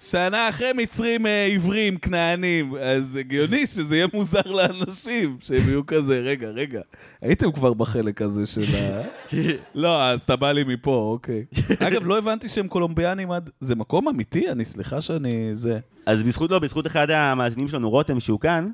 שנה 0.00 0.48
אחרי 0.48 0.72
מצרים 0.72 1.26
אה, 1.26 1.44
עיוורים, 1.44 1.96
כנענים. 1.96 2.74
אז 2.80 3.16
הגיוני 3.16 3.66
שזה 3.66 3.96
יהיה 3.96 4.06
מוזר 4.14 4.42
לאנשים, 4.46 5.36
שהם 5.40 5.68
יהיו 5.68 5.86
כזה, 5.86 6.20
רגע, 6.20 6.48
רגע, 6.48 6.80
הייתם 7.22 7.52
כבר 7.52 7.74
בחלק 7.74 8.22
הזה 8.22 8.46
של 8.46 8.76
ה... 8.76 9.02
לא, 9.74 10.04
אז 10.04 10.20
אתה 10.20 10.36
בא 10.36 10.52
לי 10.52 10.64
מפה, 10.64 11.10
אוקיי. 11.12 11.44
אגב, 11.86 12.06
לא 12.06 12.18
הבנתי 12.18 12.48
שהם 12.48 12.68
קולומביאנים 12.68 13.30
עד... 13.30 13.50
זה 13.60 13.74
מקום 13.74 14.08
אמיתי? 14.08 14.50
אני, 14.50 14.64
סליחה 14.64 15.00
שאני... 15.00 15.50
זה... 15.52 15.78
אז 16.06 16.22
בזכות 16.22 16.50
לא, 16.50 16.58
בזכות 16.58 16.86
אחד 16.86 17.10
המאזינים 17.10 17.68
שלנו, 17.68 17.90
רותם, 17.90 18.20
שהוא 18.20 18.40
כאן, 18.40 18.68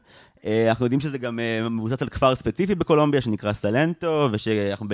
אנחנו 0.45 0.87
יודעים 0.87 1.01
שזה 1.01 1.19
גם 1.19 1.41
אה, 1.41 1.69
מבוסס 1.69 2.03
על 2.03 2.09
כפר 2.09 2.35
ספציפי 2.35 2.75
בקולומביה 2.75 3.21
שנקרא 3.21 3.53
סלנטו, 3.53 4.29
ושאנחנו 4.33 4.87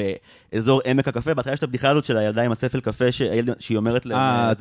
באזור 0.52 0.80
עמק 0.84 1.08
הקפה. 1.08 1.34
בהתחלה 1.34 1.52
יש 1.52 1.58
את 1.58 1.64
הבדיחה 1.64 1.90
הזאת 1.90 2.04
של 2.04 2.16
הילדה 2.16 2.42
עם 2.42 2.52
הספל 2.52 2.80
קפה, 2.80 3.12
שהיא 3.58 3.76
אומרת 3.76 4.06
להם, 4.06 4.18
אה, 4.18 4.52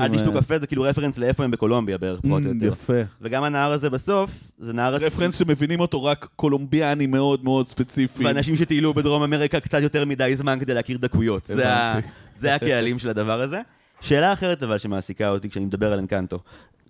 אה, 0.00 0.04
אל 0.04 0.08
תשתו 0.16 0.36
אה, 0.36 0.40
קפה, 0.40 0.58
זה 0.58 0.66
כאילו 0.66 0.82
רפרנס 0.82 1.18
לאיפה 1.18 1.44
הם 1.44 1.50
בקולומביה 1.50 1.98
בערך, 1.98 2.20
פחות 2.20 2.42
או 2.46 2.50
Mm, 2.50 2.54
יותר. 2.54 2.66
יפה. 2.66 3.00
וגם 3.20 3.44
הנהר 3.44 3.72
הזה 3.72 3.90
בסוף, 3.90 4.30
זה 4.58 4.72
נהר... 4.72 4.94
רפרנס 4.94 5.38
שמבינים 5.38 5.80
אותו 5.80 6.04
רק 6.04 6.28
קולומביאני 6.36 7.06
מאוד 7.06 7.44
מאוד 7.44 7.68
ספציפי. 7.68 8.24
ואנשים 8.24 8.56
שטיילו 8.56 8.94
בדרום 8.94 9.22
אמריקה 9.22 9.60
קצת 9.60 9.80
יותר 9.82 10.04
מדי 10.04 10.36
זמן 10.36 10.58
כדי 10.60 10.74
להכיר 10.74 10.98
דקויות. 10.98 11.44
זה, 11.44 11.72
ה... 11.72 11.92
הבנתי. 11.92 12.08
זה 12.40 12.54
הקהלים 12.54 12.98
של 12.98 13.08
הדבר 13.08 13.40
הזה. 13.40 13.60
שאלה 14.00 14.32
אחרת 14.32 14.62
אבל 14.62 14.78
שמעסיקה 14.78 15.30
אותי 15.30 15.50
כשאני 15.50 15.64
מדבר 15.64 15.92
על 15.92 15.98
אנקנטו. 15.98 16.38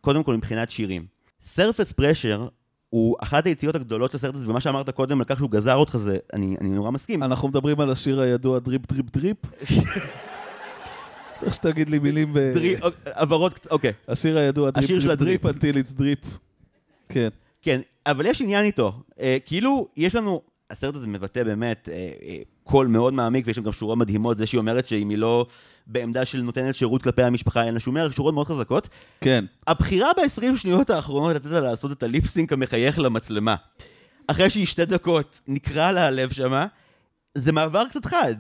קודם 0.01 0.23
כל 0.23 0.37
מבחינת 0.37 0.71
שירים. 0.71 1.07
Surface 1.43 1.93
Pressure 1.93 2.49
הוא 2.93 3.17
אחת 3.21 3.47
היציאות 3.47 3.75
הגדולות 3.75 4.11
של 4.11 4.17
הסרט 4.17 4.35
הזה, 4.35 4.49
ומה 4.49 4.61
שאמרת 4.61 4.91
קודם 4.91 5.19
על 5.19 5.25
כך 5.25 5.39
שהוא 5.39 5.51
גזר 5.51 5.75
אותך 5.75 5.97
זה, 5.97 6.17
אני, 6.33 6.57
אני 6.61 6.69
נורא 6.71 6.91
מסכים. 6.91 7.23
אנחנו 7.23 7.49
מדברים 7.49 7.81
על 7.81 7.91
השיר 7.91 8.21
הידוע 8.21 8.59
דריפ 8.59 8.87
דריפ 8.93 9.07
דריפ. 9.17 9.37
צריך 11.35 11.55
שתגיד 11.55 11.91
לי 11.91 11.99
מילים 11.99 12.33
ב... 12.35 12.39
dri- 12.39 12.77
אוק- 12.83 12.95
הבהרות, 13.07 13.55
קצ- 13.59 13.67
אוקיי. 13.71 13.93
השיר 14.09 14.39
הידוע 14.39 14.71
drip 14.71 14.85
השיר 14.85 15.01
של 15.01 15.15
drip 15.15 15.43
drip 15.47 15.57
until 15.57 15.87
it's 15.87 15.99
drip. 16.01 16.27
כן. 17.09 17.29
כן, 17.63 17.81
אבל 18.07 18.27
יש 18.27 18.41
עניין 18.43 18.65
איתו. 18.65 18.93
אה, 19.21 19.37
כאילו, 19.45 19.89
יש 19.97 20.15
לנו, 20.15 20.41
הסרט 20.71 20.95
הזה 20.95 21.07
מבטא 21.07 21.43
באמת 21.45 21.89
אה, 21.93 21.95
אה, 22.23 22.37
קול 22.65 22.87
מאוד 22.87 23.15
מעמיק, 23.15 23.47
ויש 23.47 23.57
שם 23.57 23.63
גם 23.63 23.73
שורות 23.73 23.99
מדהימות, 23.99 24.39
זה 24.39 24.47
שהיא 24.47 24.59
אומרת 24.59 24.87
שאם 24.87 25.09
היא 25.09 25.19
לא 25.19 25.47
בעמדה 25.87 26.25
של 26.25 26.43
נותנת 26.43 26.75
שירות 26.75 27.03
כלפי 27.03 27.23
המשפחה, 27.23 27.65
אין 27.65 27.75
לה 27.75 27.81
שום 27.81 27.97
ערך, 27.97 28.13
שורות 28.13 28.35
מאוד 28.35 28.47
חזקות. 28.47 28.89
כן. 29.21 29.45
הבחירה 29.67 30.11
ב-20 30.17 30.57
שניות 30.57 30.91
האחרונות 30.91 31.37
לתת 31.37 31.47
לה 31.47 31.61
לעשות 31.61 31.93
את 31.93 32.03
הליפסינק 32.03 32.53
המחייך 32.53 32.99
למצלמה, 32.99 33.57
אחרי 34.27 34.51
שהיא 34.51 34.67
שתי 34.67 34.85
דקות 34.85 35.41
נקרע 35.49 35.93
לה 35.93 36.07
הלב 36.07 36.33
שמה, 36.33 36.67
זה 37.35 37.53
מעבר 37.53 37.89
קצת 37.89 38.05
חד. 38.05 38.35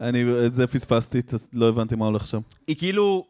אני, 0.00 0.24
את 0.46 0.54
זה 0.54 0.66
פספסתי, 0.66 1.22
לא 1.52 1.68
הבנתי 1.68 1.96
מה 1.96 2.06
הולך 2.06 2.26
שם. 2.26 2.40
היא 2.66 2.76
כאילו, 2.76 3.26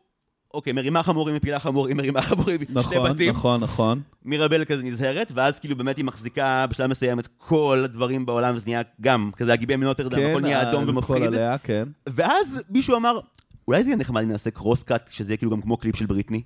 אוקיי, 0.54 0.72
מרימה 0.72 1.02
חמורים, 1.02 1.36
מפילה 1.36 1.58
חמורים, 1.58 1.96
מרימה 1.96 2.22
חמורים, 2.22 2.60
שתי 2.62 2.72
נכון, 2.74 3.12
בתים. 3.12 3.30
נכון, 3.30 3.60
נכון. 3.60 4.00
מירבל 4.24 4.64
כזה 4.64 4.82
נזהרת, 4.82 5.32
ואז 5.34 5.58
כאילו 5.58 5.76
באמת 5.76 5.96
היא 5.96 6.04
מחזיקה 6.04 6.66
בשלב 6.70 6.90
מסוים 6.90 7.18
את 7.18 7.28
כל 7.38 7.82
הדברים 7.84 8.26
בעולם, 8.26 8.54
וזה 8.54 8.64
נהיה 8.66 8.82
גם 9.00 9.30
כזה 9.36 9.52
הגיבי 9.52 9.76
מנוטרדם, 9.76 10.18
הכל 10.30 10.40
נהיה 10.40 10.70
אדום 10.70 10.84
כן, 10.84 10.90
נפול 10.90 11.16
ומפחיד. 11.16 11.22
עליה, 11.22 11.58
כן. 11.58 11.88
ואז 12.06 12.62
מישהו 12.70 12.96
אמר, 12.96 13.20
אולי 13.68 13.82
זה 13.82 13.88
יהיה 13.88 13.96
נחמד 13.96 14.22
אם 14.22 14.28
נעשה 14.28 14.50
cross 14.50 14.82
cut, 14.82 15.08
שזה 15.12 15.30
יהיה 15.30 15.36
כאילו 15.36 15.50
גם 15.50 15.62
כמו 15.62 15.76
קליפ 15.76 15.96
של 15.96 16.06
בריטני. 16.06 16.42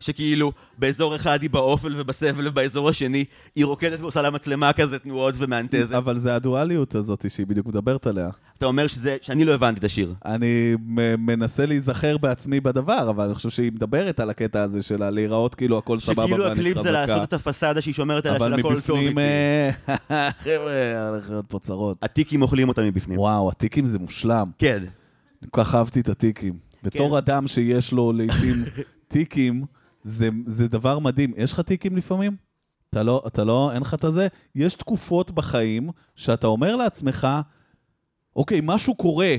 שכאילו, 0.00 0.52
באזור 0.78 1.16
אחד 1.16 1.42
היא 1.42 1.50
באופל 1.50 1.94
ובסבל, 1.96 2.48
ובאזור 2.48 2.88
השני 2.88 3.24
היא 3.56 3.64
רוקדת 3.64 4.00
ועושה 4.00 4.22
לה 4.22 4.30
מצלמה 4.30 4.72
כזה 4.72 4.98
תנועות 4.98 5.34
ומאנטזת. 5.38 5.92
אבל 5.92 6.16
זה 6.16 6.34
הדואליות 6.34 6.94
הזאת 6.94 7.30
שהיא 7.30 7.46
בדיוק 7.46 7.66
מדברת 7.66 8.06
עליה. 8.06 8.28
אתה 8.58 8.66
אומר 8.66 8.86
שזה, 8.86 9.16
שאני 9.22 9.44
לא 9.44 9.54
הבנתי 9.54 9.78
את 9.78 9.84
השיר. 9.84 10.14
אני 10.24 10.76
מנסה 11.18 11.66
להיזכר 11.66 12.18
בעצמי 12.18 12.60
בדבר, 12.60 13.10
אבל 13.10 13.24
אני 13.24 13.34
חושב 13.34 13.50
שהיא 13.50 13.72
מדברת 13.72 14.20
על 14.20 14.30
הקטע 14.30 14.62
הזה 14.62 14.82
שלה 14.82 15.10
להיראות 15.10 15.54
כאילו 15.54 15.78
הכל 15.78 15.98
סבבה 15.98 16.26
שכאילו 16.26 16.44
ואני 16.44 16.52
הקליפ 16.52 16.82
זה 16.82 16.90
לעשות 16.90 17.10
חזקה. 17.10 17.24
את 17.24 17.32
הפסאדה 17.32 17.80
שהיא 17.80 17.94
שומרת 17.94 18.26
עליה 18.26 18.38
של 18.38 18.44
אבל 18.44 18.60
הכל 18.60 18.62
טוב 18.62 18.72
מבפנים, 18.72 19.18
איתי. 19.18 19.20
אה, 20.10 20.30
חבר'ה, 20.44 21.08
הולך 21.08 21.30
להיות 21.30 21.44
פה 21.48 21.58
צרות. 21.58 21.96
הטיקים 22.02 22.42
אוכלים 22.42 22.68
אותה 22.68 22.82
מבפנים. 22.82 23.18
וואו, 23.18 23.50
הטיקים 23.50 23.86
זה 23.86 23.98
מושלם. 23.98 24.50
כן. 24.58 24.78
אני 25.42 25.50
כל 25.50 25.64
כך 25.64 25.74
אהבתי 25.74 26.00
את 26.00 26.08
הטיקים. 26.08 26.54
בתור 26.82 27.18
אדם 27.18 27.48
שיש 27.48 27.92
לו 27.92 28.12
לעיתים 28.12 28.64
טיקים, 29.08 29.64
זה, 30.02 30.28
זה 30.46 30.68
דבר 30.68 30.98
מדהים. 30.98 31.32
יש 31.36 31.52
לך 31.52 31.60
טיקים 31.60 31.96
לפעמים? 31.96 32.36
אתה 32.90 33.02
לא, 33.02 33.22
אתה 33.26 33.44
לא, 33.44 33.70
אין 33.74 33.82
לך 33.82 33.94
את 33.94 34.04
הזה? 34.04 34.28
יש 34.54 34.74
תקופות 34.74 35.30
בחיים 35.30 35.90
שאתה 36.14 36.46
אומר 36.46 36.76
לעצמך, 36.76 37.28
אוקיי, 38.36 38.60
משהו 38.62 38.94
קורה. 38.94 39.36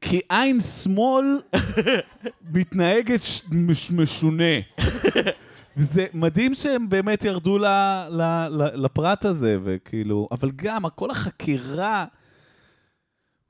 כי 0.00 0.20
עין 0.28 0.60
שמאל 0.60 1.40
מתנהגת 2.54 3.22
ש... 3.22 3.42
מש... 3.52 3.90
משונה. 3.90 4.54
וזה 5.76 6.06
מדהים 6.14 6.54
שהם 6.54 6.88
באמת 6.88 7.24
ירדו 7.24 7.58
ל... 7.58 7.64
ל... 8.10 8.22
ל... 8.50 8.84
לפרט 8.84 9.24
הזה, 9.24 9.58
וכאילו, 9.64 10.28
אבל 10.30 10.50
גם, 10.56 10.88
כל 10.94 11.10
החקירה... 11.10 12.04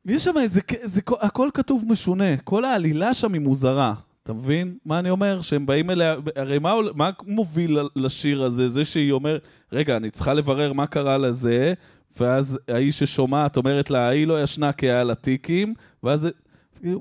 יש 0.07 0.25
שם 0.25 0.39
איזה, 0.39 0.61
זה, 0.83 1.01
הכל 1.21 1.49
כתוב 1.55 1.85
משונה, 1.89 2.37
כל 2.45 2.65
העלילה 2.65 3.15
שם 3.15 3.33
היא 3.33 3.41
מוזרה. 3.41 3.95
אתה 4.31 4.39
מבין 4.39 4.77
מה 4.85 4.99
אני 4.99 5.11
אומר? 5.11 5.41
שהם 5.41 5.67
באים 5.67 5.91
אליה, 5.91 6.15
הרי 6.37 6.59
מה, 6.59 6.75
מה 6.95 7.11
מוביל 7.27 7.79
לשיר 7.97 8.43
הזה? 8.43 8.69
זה 8.69 8.85
שהיא 8.85 9.13
אומרת, 9.13 9.43
רגע, 9.73 9.97
אני 9.97 10.11
צריכה 10.11 10.35
לברר 10.35 10.73
מה 10.73 10.87
קרה 10.87 11.19
לזה, 11.19 11.75
ואז 12.21 12.59
האיש 12.69 12.99
ששומעת 12.99 13.57
אומרת 13.57 13.91
לה, 13.91 14.07
ההיא 14.09 14.27
לא 14.27 14.43
ישנה 14.43 14.73
כי 14.73 14.87
היה 14.91 15.05
לה 15.05 15.15
טיקים, 15.15 15.75
ואז 16.03 16.29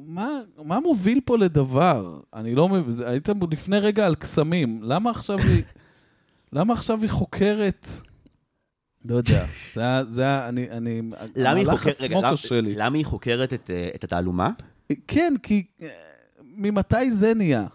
מה, 0.06 0.30
מה 0.66 0.80
מוביל 0.80 1.20
פה 1.26 1.38
לדבר? 1.38 2.20
אני 2.34 2.56
לא 2.56 2.70
מבין, 2.70 3.08
הייתם 3.08 3.40
לפני 3.52 3.80
רגע 3.80 4.06
על 4.06 4.16
קסמים, 4.16 4.80
למה 4.84 5.10
עכשיו 5.10 5.40
היא... 5.40 5.64
למה 6.54 6.74
עכשיו 6.74 7.02
היא 7.02 7.10
חוקרת? 7.10 7.88
לא 9.06 9.16
יודע, 9.16 9.46
זה 9.74 9.86
ה... 9.88 10.04
זה 10.08 10.28
ה... 10.28 10.50
אני... 10.50 10.70
אני... 10.72 11.02
למה 11.36 11.50
היא 11.52 11.64
המהלך 11.64 11.80
חוקרת, 11.80 12.02
רגע, 12.02 12.18
למה- 12.18 12.32
קשה 12.34 12.62
לי. 12.62 12.76
למה 12.76 12.98
היא 12.98 13.06
חוקרת 13.06 13.54
את, 13.54 13.70
את 13.96 14.04
התעלומה? 14.04 14.50
כן, 15.08 15.34
כי... 15.44 15.64
ממתי 16.60 17.12
זה 17.12 17.34
נהיה? 17.34 17.66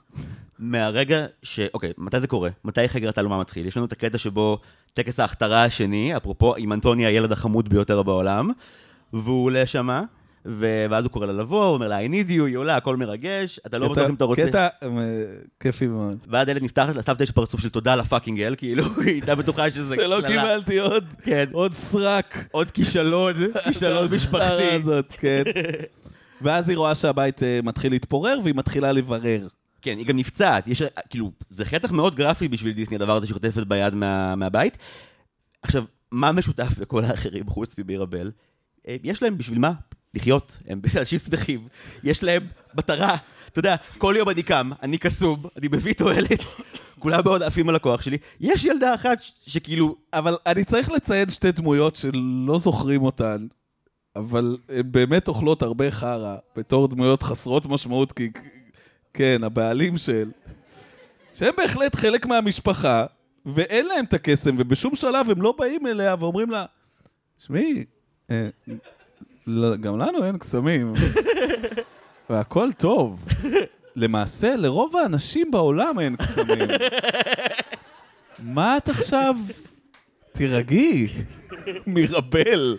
מהרגע 0.59 1.27
ש... 1.43 1.61
אוקיי, 1.75 1.93
מתי 1.99 2.21
זה 2.21 2.27
קורה? 2.27 2.51
מתי 2.65 2.89
חקר 2.89 3.09
התעלומה 3.09 3.41
מתחיל? 3.41 3.67
יש 3.67 3.77
לנו 3.77 3.87
את 3.87 3.93
הקטע 3.93 4.19
שבו 4.19 4.59
טקס 4.95 5.21
ההכתרה 5.21 5.65
השני, 5.65 6.17
אפרופו, 6.17 6.57
עם 6.57 6.73
אנטוני 6.73 7.07
הילד 7.07 7.33
החמוד 7.33 7.69
ביותר 7.69 8.03
בעולם, 8.03 8.51
והוא 9.13 9.45
עולה 9.45 9.67
שמה, 9.67 10.03
ו... 10.47 10.87
ואז 10.91 11.05
הוא 11.05 11.11
קורא 11.11 11.27
לה 11.27 11.33
לבוא, 11.33 11.65
הוא 11.65 11.75
אומר 11.75 11.89
לה, 11.89 12.05
I 12.05 12.09
need 12.09 12.29
you, 12.29 12.43
היא 12.47 12.57
עולה, 12.57 12.77
הכל 12.77 12.97
מרגש, 12.97 13.61
אתה 13.67 13.79
לא 13.79 13.89
בטוח 13.89 14.09
אם 14.09 14.15
אתה 14.15 14.25
רוצה... 14.25 14.47
קטע 14.47 14.69
אה, 14.83 14.89
כיפי 15.61 15.87
מאוד. 15.87 16.19
ואז 16.29 16.49
הילד 16.49 16.63
נפתחת, 16.63 16.95
לסבתא 16.95 17.23
יש 17.23 17.31
פרצוף 17.31 17.61
של 17.61 17.69
תודה 17.69 17.97
לפאקינג 17.97 18.41
אל, 18.41 18.55
כאילו, 18.59 18.85
היא 19.05 19.13
הייתה 19.13 19.35
בטוחה 19.35 19.71
שזה... 19.71 19.97
זה 19.99 20.07
לא 20.07 20.21
קללה. 20.21 20.29
קיבלתי 20.29 20.79
עוד, 20.79 21.05
כן. 21.23 21.45
עוד 21.53 21.75
סרק. 21.75 22.49
עוד 22.51 22.71
כישלון, 22.71 23.35
כישלון 23.65 24.09
משפחתי. 24.15 24.79
כן. 25.11 25.43
ואז 26.45 26.69
היא 26.69 26.79
רואה 26.79 26.95
שהבית 26.95 27.43
אה, 27.43 27.61
מתחיל 27.63 27.93
להתפורר, 27.93 28.39
והיא 28.43 28.55
מתחילה 28.55 28.93
לברר. 28.93 29.49
כן, 29.83 29.99
היא 29.99 30.07
גם 30.07 30.17
נפצעת. 30.17 30.67
יש, 30.67 30.83
כאילו, 31.11 31.33
זה 31.51 31.65
חתך 31.65 31.91
מאוד 31.91 32.15
גרפי 32.15 32.49
בשביל 32.49 32.73
דיסני, 32.73 32.97
הדבר 32.97 33.17
הזה 33.17 33.27
שחוטפת 33.27 33.67
ביד 33.67 33.95
מה, 33.95 34.35
מהבית. 34.35 34.79
עכשיו, 35.63 35.85
מה 36.11 36.33
משותף 36.33 36.79
לכל 36.79 37.05
האחרים 37.05 37.49
חוץ 37.49 37.79
מבירבל? 37.79 38.31
אה, 38.89 38.97
יש 39.03 39.23
להם 39.23 39.39
בשביל 39.39 39.59
מה? 39.59 39.73
לחיות. 40.15 40.59
הם 40.69 40.81
אנשים 41.01 41.19
שמחים. 41.19 41.69
יש 42.05 42.25
להם 42.25 42.47
מטרה. 42.75 43.17
אתה 43.49 43.59
יודע, 43.59 43.77
כל 43.99 44.15
יום 44.19 44.29
אני 44.29 44.43
קם, 44.43 44.71
אני 44.83 44.99
קסום, 44.99 45.43
אני 45.59 45.69
מביא 45.73 45.95
תועלת, 45.95 46.45
כולם 46.99 47.21
מאוד 47.25 47.43
עפים 47.43 47.69
על 47.69 47.77
הכוח 47.77 48.03
שלי. 48.03 48.19
יש 48.41 48.65
ילדה 48.65 48.95
אחת 48.95 49.19
שכאילו, 49.47 49.97
אבל 50.13 50.37
אני 50.47 50.65
צריך 50.65 50.91
לציין 50.91 51.31
שתי 51.31 51.53
דמויות 51.53 51.97
שלא 51.97 52.59
זוכרים 52.59 53.03
אותן, 53.03 53.47
אבל 54.17 54.57
הן 54.69 54.93
באמת 54.93 55.29
אוכלות 55.29 55.63
הרבה 55.63 55.91
חרא, 55.91 56.37
בתור 56.57 56.89
דמויות 56.89 57.23
חסרות 57.23 57.67
משמעות, 57.67 58.13
כי 58.13 58.31
כן, 59.15 59.45
הבעלים 59.45 59.99
של... 59.99 60.31
שהם 61.35 61.55
בהחלט 61.57 61.95
חלק 61.95 62.27
מהמשפחה, 62.27 63.07
ואין 63.47 63.87
להם 63.87 64.05
את 64.05 64.15
הקסם, 64.15 64.55
ובשום 64.59 64.95
שלב 64.95 65.31
הם 65.31 65.43
לא 65.43 65.55
באים 65.59 65.87
אליה 65.87 66.15
ואומרים 66.21 66.51
לה, 66.51 66.65
שמעי, 67.39 67.85
אה, 68.31 68.49
לא, 69.47 69.77
גם 69.77 69.99
לנו 69.99 70.25
אין 70.25 70.39
קסמים, 70.39 70.93
והכל 72.31 72.73
טוב. 72.73 73.25
למעשה, 73.97 74.57
לרוב 74.57 74.97
האנשים 74.97 75.51
בעולם 75.51 76.01
אין 76.01 76.17
קסמים. 76.17 76.69
מה 78.39 78.77
את 78.77 78.89
עכשיו... 78.89 79.37
תירגעי, 80.35 81.09
מירבל. 81.87 82.77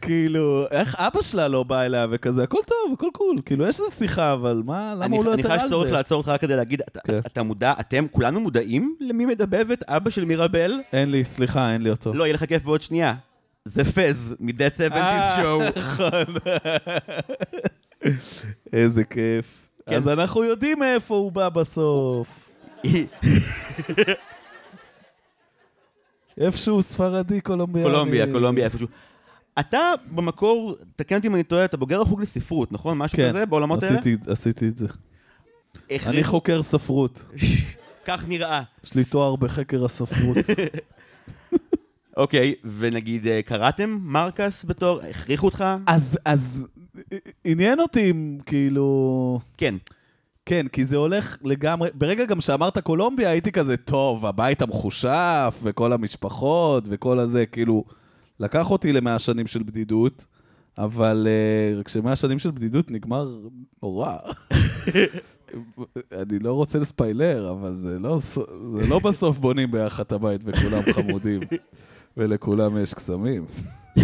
כאילו, 0.00 0.66
איך 0.70 0.94
אבא 0.94 1.22
שלה 1.22 1.48
לא 1.48 1.62
בא 1.62 1.82
אליה 1.82 2.06
וכזה, 2.10 2.42
הכל 2.42 2.58
טוב, 2.66 2.92
הכל 2.92 3.08
קול. 3.12 3.36
כאילו, 3.44 3.66
יש 3.66 3.80
איזו 3.80 3.90
שיחה, 3.90 4.32
אבל 4.32 4.62
מה, 4.64 4.94
למה 4.94 5.04
אני, 5.04 5.16
הוא 5.16 5.24
לא 5.24 5.32
אני 5.32 5.42
יותר 5.42 5.56
חש 5.56 5.62
על 5.62 5.68
צורך 5.68 5.88
זה? 5.88 5.92
לעצור 5.92 6.18
אותך 6.18 6.28
רק 6.28 6.40
כדי 6.40 6.56
להגיד, 6.56 6.82
אתה, 6.88 7.00
כן. 7.06 7.18
אתה 7.26 7.42
מודע, 7.42 7.72
אתם, 7.80 8.06
כולנו 8.12 8.40
מודעים 8.40 8.96
למי 9.00 9.26
מדבבת? 9.26 9.82
אבא 9.82 10.10
של 10.10 10.24
מירבל? 10.24 10.72
אין 10.92 11.10
לי, 11.10 11.24
סליחה, 11.24 11.72
אין 11.72 11.82
לי 11.82 11.90
אותו. 11.90 12.14
לא, 12.14 12.24
יהיה 12.24 12.34
לך 12.34 12.44
כיף 12.44 12.64
בעוד 12.64 12.82
שנייה. 12.82 13.14
זה 13.64 13.84
פז, 13.84 14.34
מ-Dead 14.40 14.78
70's 14.78 14.94
אה, 14.94 15.42
Show. 15.42 15.78
נכון. 15.78 16.24
איזה 18.72 19.04
כיף. 19.04 19.68
כן. 19.88 19.96
אז 19.96 20.08
אנחנו 20.08 20.44
יודעים 20.44 20.78
מאיפה 20.78 21.14
הוא 21.14 21.32
בא 21.32 21.48
בסוף. 21.48 22.50
איפשהו 26.40 26.82
ספרדי 26.82 27.40
קולומביאני. 27.40 27.90
קולומביה, 27.90 28.26
קולומביה, 28.26 28.64
איפשהו. 28.64 28.88
אתה 29.60 29.92
במקור, 30.10 30.76
תקן 30.96 31.16
אותי 31.16 31.26
אם 31.26 31.34
אני 31.34 31.42
טועה, 31.42 31.64
אתה 31.64 31.76
בוגר 31.76 32.00
החוג 32.00 32.20
לספרות, 32.20 32.72
נכון? 32.72 32.98
משהו 32.98 33.16
כן, 33.16 33.28
כזה 33.28 33.46
בעולמות 33.46 33.82
האלה? 33.82 33.98
עשיתי, 33.98 34.30
עשיתי 34.30 34.68
את 34.68 34.76
זה. 34.76 34.86
אני 35.90 36.24
חוקר 36.24 36.62
ספרות. 36.62 37.24
כך 38.06 38.28
נראה. 38.28 38.62
יש 38.84 38.94
לי 38.94 39.04
תואר 39.04 39.36
בחקר 39.36 39.84
הספרות. 39.84 40.36
אוקיי, 42.16 42.54
ונגיד 42.78 43.26
אה, 43.26 43.42
קראתם 43.42 43.98
מרקס 44.02 44.64
בתור, 44.64 45.00
הכריחו 45.10 45.46
אותך? 45.46 45.64
אז, 45.86 46.18
אז 46.24 46.66
עניין 47.44 47.80
אותי 47.80 48.10
אם 48.10 48.38
כאילו... 48.46 49.40
כן. 49.56 49.74
כן, 50.46 50.68
כי 50.68 50.84
זה 50.84 50.96
הולך 50.96 51.36
לגמרי... 51.44 51.88
ברגע 51.94 52.24
גם 52.24 52.40
שאמרת 52.40 52.78
קולומביה, 52.78 53.30
הייתי 53.30 53.52
כזה, 53.52 53.76
טוב, 53.76 54.26
הבית 54.26 54.62
המחושף, 54.62 55.58
וכל 55.62 55.92
המשפחות, 55.92 56.84
וכל 56.90 57.18
הזה, 57.18 57.46
כאילו... 57.46 57.84
לקח 58.40 58.70
אותי 58.70 58.92
למאה 58.92 59.18
שנים 59.18 59.46
של 59.46 59.62
בדידות, 59.62 60.26
אבל 60.78 61.26
uh, 61.80 61.82
כשמאה 61.84 62.16
שנים 62.16 62.38
של 62.38 62.50
בדידות 62.50 62.90
נגמר 62.90 63.38
נורא. 63.82 64.16
אני 66.12 66.38
לא 66.38 66.52
רוצה 66.52 66.78
לספיילר, 66.78 67.50
אבל 67.50 67.74
זה 67.74 67.98
לא, 67.98 68.18
זה 68.18 68.40
לא 68.88 68.98
בסוף 68.98 69.38
בונים 69.38 69.70
ביחד 69.70 70.04
את 70.04 70.12
הבית 70.12 70.40
וכולם 70.44 70.82
חמודים, 70.92 71.40
ולכולם 72.16 72.76
יש 72.78 72.94
קסמים. 72.94 73.44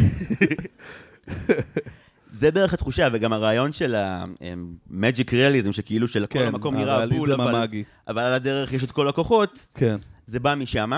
זה 2.33 2.51
בערך 2.51 2.75
התחושה, 2.75 3.09
וגם 3.13 3.33
הרעיון 3.33 3.73
של 3.73 3.95
ה-magic 3.95 5.29
realism, 5.31 5.73
שכאילו 5.73 6.09
של 6.09 6.27
כל 6.27 6.39
המקום 6.39 6.77
נראה 6.77 7.07
בול, 7.07 7.35
כן, 7.35 7.41
אבל- 7.41 7.55
המאגי. 7.55 7.85
אבל 8.09 8.23
על 8.23 8.33
הדרך 8.33 8.73
יש 8.73 8.85
את 8.85 8.93
כל 8.93 9.09
הכוחות, 9.09 9.67
כן. 9.75 9.97
זה 10.27 10.41
בא 10.41 10.55
משם. 10.55 10.91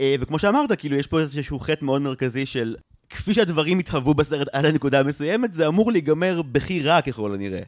אה, 0.00 0.14
וכמו 0.20 0.38
שאמרת, 0.38 0.72
כאילו, 0.72 0.96
יש 0.96 1.06
פה 1.06 1.20
איזשהו 1.20 1.58
חטא 1.60 1.84
מאוד 1.84 2.02
מרכזי 2.02 2.46
של 2.46 2.76
כפי 3.10 3.34
שהדברים 3.34 3.78
התהוו 3.78 4.14
בסרט 4.14 4.48
עד 4.52 4.64
הנקודה 4.64 5.00
המסוימת, 5.00 5.54
זה 5.54 5.66
אמור 5.66 5.92
להיגמר 5.92 6.42
בכי 6.42 6.82
רע 6.82 7.00
ככל 7.00 7.34
הנראה. 7.34 7.62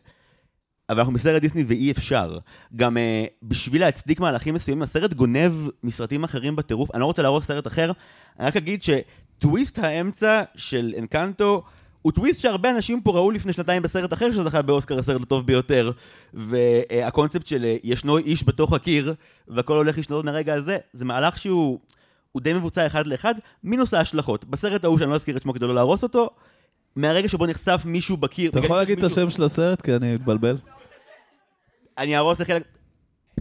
אבל 0.90 0.98
אנחנו 0.98 1.12
בסרט 1.12 1.42
דיסני 1.42 1.64
ואי 1.66 1.90
אפשר. 1.90 2.38
גם 2.76 2.96
uh, 2.96 3.00
בשביל 3.42 3.80
להצדיק 3.80 4.20
מהלכים 4.20 4.54
מסוימים, 4.54 4.82
הסרט 4.82 5.14
גונב 5.14 5.52
מסרטים 5.82 6.24
אחרים 6.24 6.56
בטירוף. 6.56 6.90
אני 6.94 7.00
לא 7.00 7.06
רוצה 7.06 7.22
להרוס 7.22 7.46
סרט 7.46 7.66
אחר, 7.66 7.92
אני 8.38 8.46
רק 8.46 8.56
אגיד 8.56 8.82
שטוויסט 8.82 9.78
האמצע 9.78 10.42
של 10.56 10.94
אנקנטו 10.98 11.62
הוא 12.02 12.12
טוויסט 12.12 12.40
שהרבה 12.40 12.70
אנשים 12.70 13.00
פה 13.00 13.10
ראו 13.10 13.30
לפני 13.30 13.52
שנתיים 13.52 13.82
בסרט 13.82 14.12
אחר 14.12 14.32
שזכה 14.32 14.62
באוסקר 14.62 14.98
הסרט 14.98 15.22
הטוב 15.22 15.46
ביותר. 15.46 15.90
והקונספט 16.34 17.46
של 17.46 17.64
אה, 17.64 17.76
ישנו 17.84 18.18
איש 18.18 18.44
בתוך 18.44 18.72
הקיר, 18.72 19.14
והכל 19.48 19.76
הולך 19.76 19.98
לשנות 19.98 20.24
מהרגע 20.24 20.54
הזה, 20.54 20.78
זה 20.92 21.04
מהלך 21.04 21.38
שהוא... 21.38 21.78
הוא 22.32 22.42
די 22.42 22.52
מבוצע 22.52 22.86
אחד 22.86 23.06
לאחד, 23.06 23.34
מינוס 23.64 23.94
ההשלכות. 23.94 24.44
בסרט 24.44 24.84
ההוא, 24.84 24.98
שאני 24.98 25.10
לא 25.10 25.14
אזכיר 25.14 25.36
את 25.36 25.42
שמו 25.42 25.54
כדי 25.54 25.66
לא 25.66 25.74
להרוס 25.74 26.02
אותו, 26.02 26.30
מהרגע 26.96 27.28
שבו 27.28 27.46
נחשף 27.46 27.82
מישהו 27.84 28.16
בקיר... 28.16 28.50
אתה 28.50 28.58
יכול 28.58 28.76
להגיד 28.76 28.98
את 28.98 29.04
השם 29.04 29.30
של 29.30 29.42
הסרט? 29.42 29.82
כי 29.82 29.96
אני 29.96 30.14
מתבלבל. 30.14 30.56
אני 31.98 32.16
אהרוס 32.16 32.40
לחלק... 32.40 32.62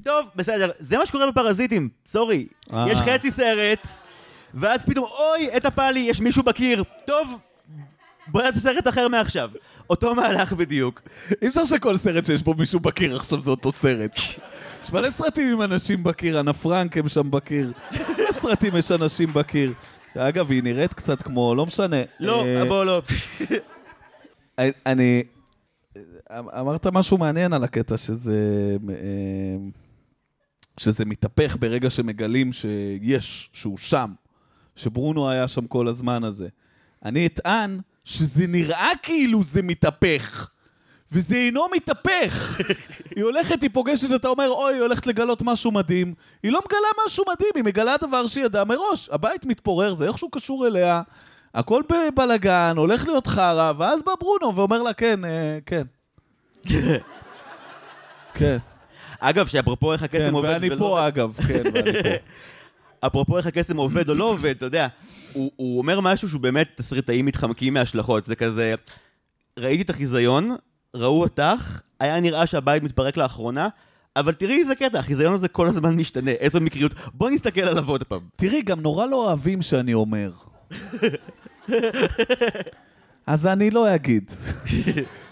טוב, 0.04 0.26
בסדר, 0.36 0.72
זה 0.80 0.98
מה 0.98 1.06
שקורה 1.06 1.32
בפרזיטים, 1.32 1.90
סורי. 2.08 2.48
אה. 2.74 2.86
יש 2.90 2.98
חצי 2.98 3.32
סרט, 3.32 3.88
ואז 4.54 4.86
פתאום, 4.86 5.06
אוי, 5.06 5.58
את 5.58 5.66
הפאלי, 5.66 6.00
יש 6.00 6.22
מישהו 6.22 6.44
בקיר. 6.44 6.84
טוב, 7.06 7.40
בוא 8.28 8.42
נעשה 8.42 8.60
סרט 8.60 8.88
אחר 8.88 9.08
מעכשיו. 9.08 9.50
אותו 9.90 10.16
מהלך 10.16 10.54
בדיוק. 10.54 11.02
אי 11.42 11.48
אפשר 11.48 11.66
שכל 11.66 11.98
סרט 11.98 12.26
שיש 12.26 12.42
בו 12.42 12.54
מישהו 12.54 12.80
בקיר 12.80 13.16
עכשיו 13.16 13.42
זה 13.42 13.52
אותו 13.52 13.72
סרט. 13.72 14.16
יש 14.84 14.92
מלא 14.94 15.10
סרטים 15.10 15.52
עם 15.52 15.62
אנשים 15.62 16.04
בקיר, 16.04 16.40
אנה 16.40 16.54
פרנק 16.54 16.98
הם 16.98 17.10
שם 17.10 17.32
בקיר. 17.32 17.72
מלא 18.18 18.32
סרטים 18.32 18.76
יש 18.76 18.92
אנשים 18.92 19.34
בקיר. 19.34 19.74
אגב, 20.18 20.52
היא 20.52 20.64
נראית 20.64 20.94
קצת 20.94 21.22
כמו, 21.22 21.56
לא 21.56 21.66
משנה. 21.66 21.98
לא, 22.20 22.46
אה, 22.46 22.66
בוא 22.66 22.86
לא. 22.86 23.02
אני... 24.86 25.24
אמרת 26.32 26.88
משהו 26.88 27.18
מעניין 27.18 27.54
על 27.54 27.64
הקטע 27.64 27.98
שזה... 27.98 28.78
אה, 28.90 29.56
שזה 30.78 31.06
מתהפך 31.06 31.58
ברגע 31.60 31.90
שמגלים 31.90 32.54
שיש, 32.54 33.50
שהוא 33.54 33.78
שם, 33.78 34.14
שברונו 34.76 35.30
היה 35.30 35.48
שם 35.48 35.68
כל 35.68 35.88
הזמן 35.88 36.24
הזה. 36.24 36.48
אני 37.06 37.26
אטען 37.26 37.80
שזה 38.04 38.48
נראה 38.48 38.90
כאילו 39.04 39.44
זה 39.44 39.62
מתהפך, 39.62 40.50
וזה 41.12 41.36
אינו 41.36 41.66
מתהפך. 41.76 42.58
היא 43.16 43.24
הולכת, 43.24 43.62
היא 43.62 43.70
פוגשת, 43.74 44.16
אתה 44.16 44.28
אומר, 44.28 44.50
אוי, 44.50 44.74
היא 44.74 44.82
הולכת 44.82 45.08
לגלות 45.08 45.42
משהו 45.42 45.72
מדהים. 45.72 46.14
היא 46.44 46.52
לא 46.52 46.62
מגלה 46.66 47.06
משהו 47.06 47.24
מדהים, 47.34 47.52
היא 47.56 47.64
מגלה 47.64 47.98
דבר 47.98 48.28
שהיא 48.28 48.46
ידעה 48.46 48.66
מראש. 48.66 49.10
הבית 49.12 49.46
מתפורר, 49.46 49.94
זה 49.94 50.08
איכשהו 50.08 50.30
קשור 50.30 50.68
אליה, 50.68 51.02
הכל 51.54 51.84
בבלגן, 51.90 52.74
הולך 52.78 53.08
להיות 53.08 53.28
חרא, 53.28 53.74
ואז 53.78 54.02
בא 54.04 54.12
ברונו 54.20 54.56
ואומר 54.56 54.82
לה, 54.84 54.94
כן, 54.94 55.26
אה, 55.26 55.60
כן. 55.66 55.84
כן, 58.34 58.58
אגב, 59.20 59.48
שאפרופו 59.48 59.94
איך 59.94 60.02
כן, 60.02 60.06
הקסם 60.06 60.34
עובד 60.34 60.50
ואני 60.50 60.68
ולא 60.68 60.78
פה 60.78 61.08
אגב, 61.08 61.38
כן, 61.48 61.64
ואני 61.74 62.04
פה. 62.04 62.10
אפרופו 63.02 63.38
איך 63.38 63.46
הקסם 63.46 63.78
עובד 63.78 64.10
או 64.10 64.14
לא 64.14 64.24
עובד, 64.24 64.56
אתה 64.56 64.66
יודע, 64.66 64.88
הוא, 65.34 65.52
הוא 65.56 65.78
אומר 65.78 66.00
משהו 66.02 66.30
שהוא 66.30 66.42
באמת 66.42 66.68
תסריטאים 66.76 67.26
מתחמקים 67.26 67.74
מהשלכות, 67.74 68.26
זה 68.26 68.36
כזה, 68.36 68.76
ראיתי 69.60 69.82
את 69.82 69.90
החיזיון, 69.90 70.56
ראו 70.96 71.22
אותך, 71.22 71.82
היה 72.00 72.20
נראה 72.20 72.46
שהבית 72.46 72.84
מתפרק 72.84 73.18
לאחרונה, 73.18 73.68
אבל 74.16 74.34
תראי 74.34 74.60
איזה 74.60 74.76
קטע, 74.76 75.00
החיזיון 75.00 75.34
הזה 75.34 75.48
כל 75.48 75.68
הזמן 75.68 75.96
משתנה, 75.96 76.32
איזו 76.32 76.62
מקריות, 76.62 76.94
בוא 77.14 77.30
נסתכל 77.30 77.62
עליו 77.62 77.90
עוד 77.90 78.04
פעם. 78.04 78.22
תראי, 78.36 78.62
גם 78.62 78.82
נורא 78.82 79.06
לא 79.06 79.26
אוהבים 79.26 79.62
שאני 79.62 79.94
אומר. 79.94 80.32
אז 83.28 83.48
אני 83.48 83.72
לא 83.72 83.96
אגיד. 83.96 84.32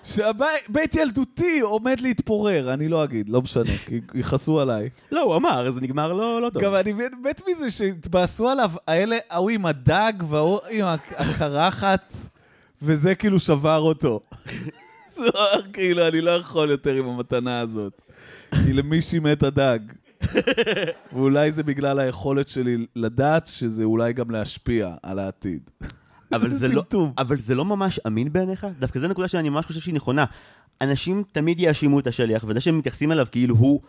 שהבית 0.09 0.95
ילדותי 0.95 1.59
עומד 1.59 1.99
להתפורר, 1.99 2.73
אני 2.73 2.87
לא 2.87 3.03
אגיד, 3.03 3.29
לא 3.29 3.41
משנה, 3.41 3.77
כי 3.85 4.01
יכעסו 4.13 4.59
עליי. 4.59 4.89
לא, 5.11 5.21
הוא 5.21 5.35
אמר, 5.35 5.71
זה 5.73 5.81
נגמר 5.81 6.13
לא, 6.13 6.41
לא 6.41 6.49
טוב. 6.49 6.63
גם 6.63 6.75
אני 6.75 6.93
מת 7.23 7.41
מזה 7.49 7.71
שהתבאסו 7.71 8.49
עליו, 8.49 8.71
האלה, 8.87 9.17
ההוא 9.29 9.49
עם 9.49 9.65
הדג 9.65 10.13
וההוא 10.29 10.59
עם 10.69 10.85
הק- 10.85 11.13
הקרחת, 11.17 12.13
וזה 12.81 13.15
כאילו 13.15 13.39
שבר 13.39 13.77
אותו. 13.79 14.19
כאילו, 15.73 16.07
אני 16.07 16.21
לא 16.21 16.31
יכול 16.31 16.71
יותר 16.71 16.93
עם 16.93 17.09
המתנה 17.09 17.59
הזאת. 17.59 18.01
כי 18.51 18.73
למישהי 18.73 19.19
מת 19.19 19.43
הדג. 19.43 19.79
ואולי 21.13 21.51
זה 21.51 21.63
בגלל 21.63 21.99
היכולת 21.99 22.47
שלי 22.47 22.85
לדעת 22.95 23.47
שזה 23.47 23.83
אולי 23.83 24.13
גם 24.13 24.31
להשפיע 24.31 24.93
על 25.03 25.19
העתיד. 25.19 25.69
אבל 26.35 26.49
זה, 26.49 26.67
לא. 26.67 26.83
אבל 27.17 27.37
זה 27.37 27.55
לא 27.55 27.65
ממש 27.65 27.99
אמין 28.07 28.33
בעיניך? 28.33 28.67
דווקא 28.79 28.99
זו 28.99 29.07
נקודה 29.07 29.27
שאני 29.27 29.49
ממש 29.49 29.65
חושב 29.65 29.79
שהיא 29.79 29.93
נכונה. 29.93 30.25
אנשים 30.81 31.23
תמיד 31.31 31.59
יאשימו 31.59 31.99
את 31.99 32.07
השליח, 32.07 32.45
וזה 32.47 32.59
שהם 32.61 32.77
מתייחסים 32.77 33.11
אליו 33.11 33.25
כאילו 33.31 33.55
הוא 33.55 33.81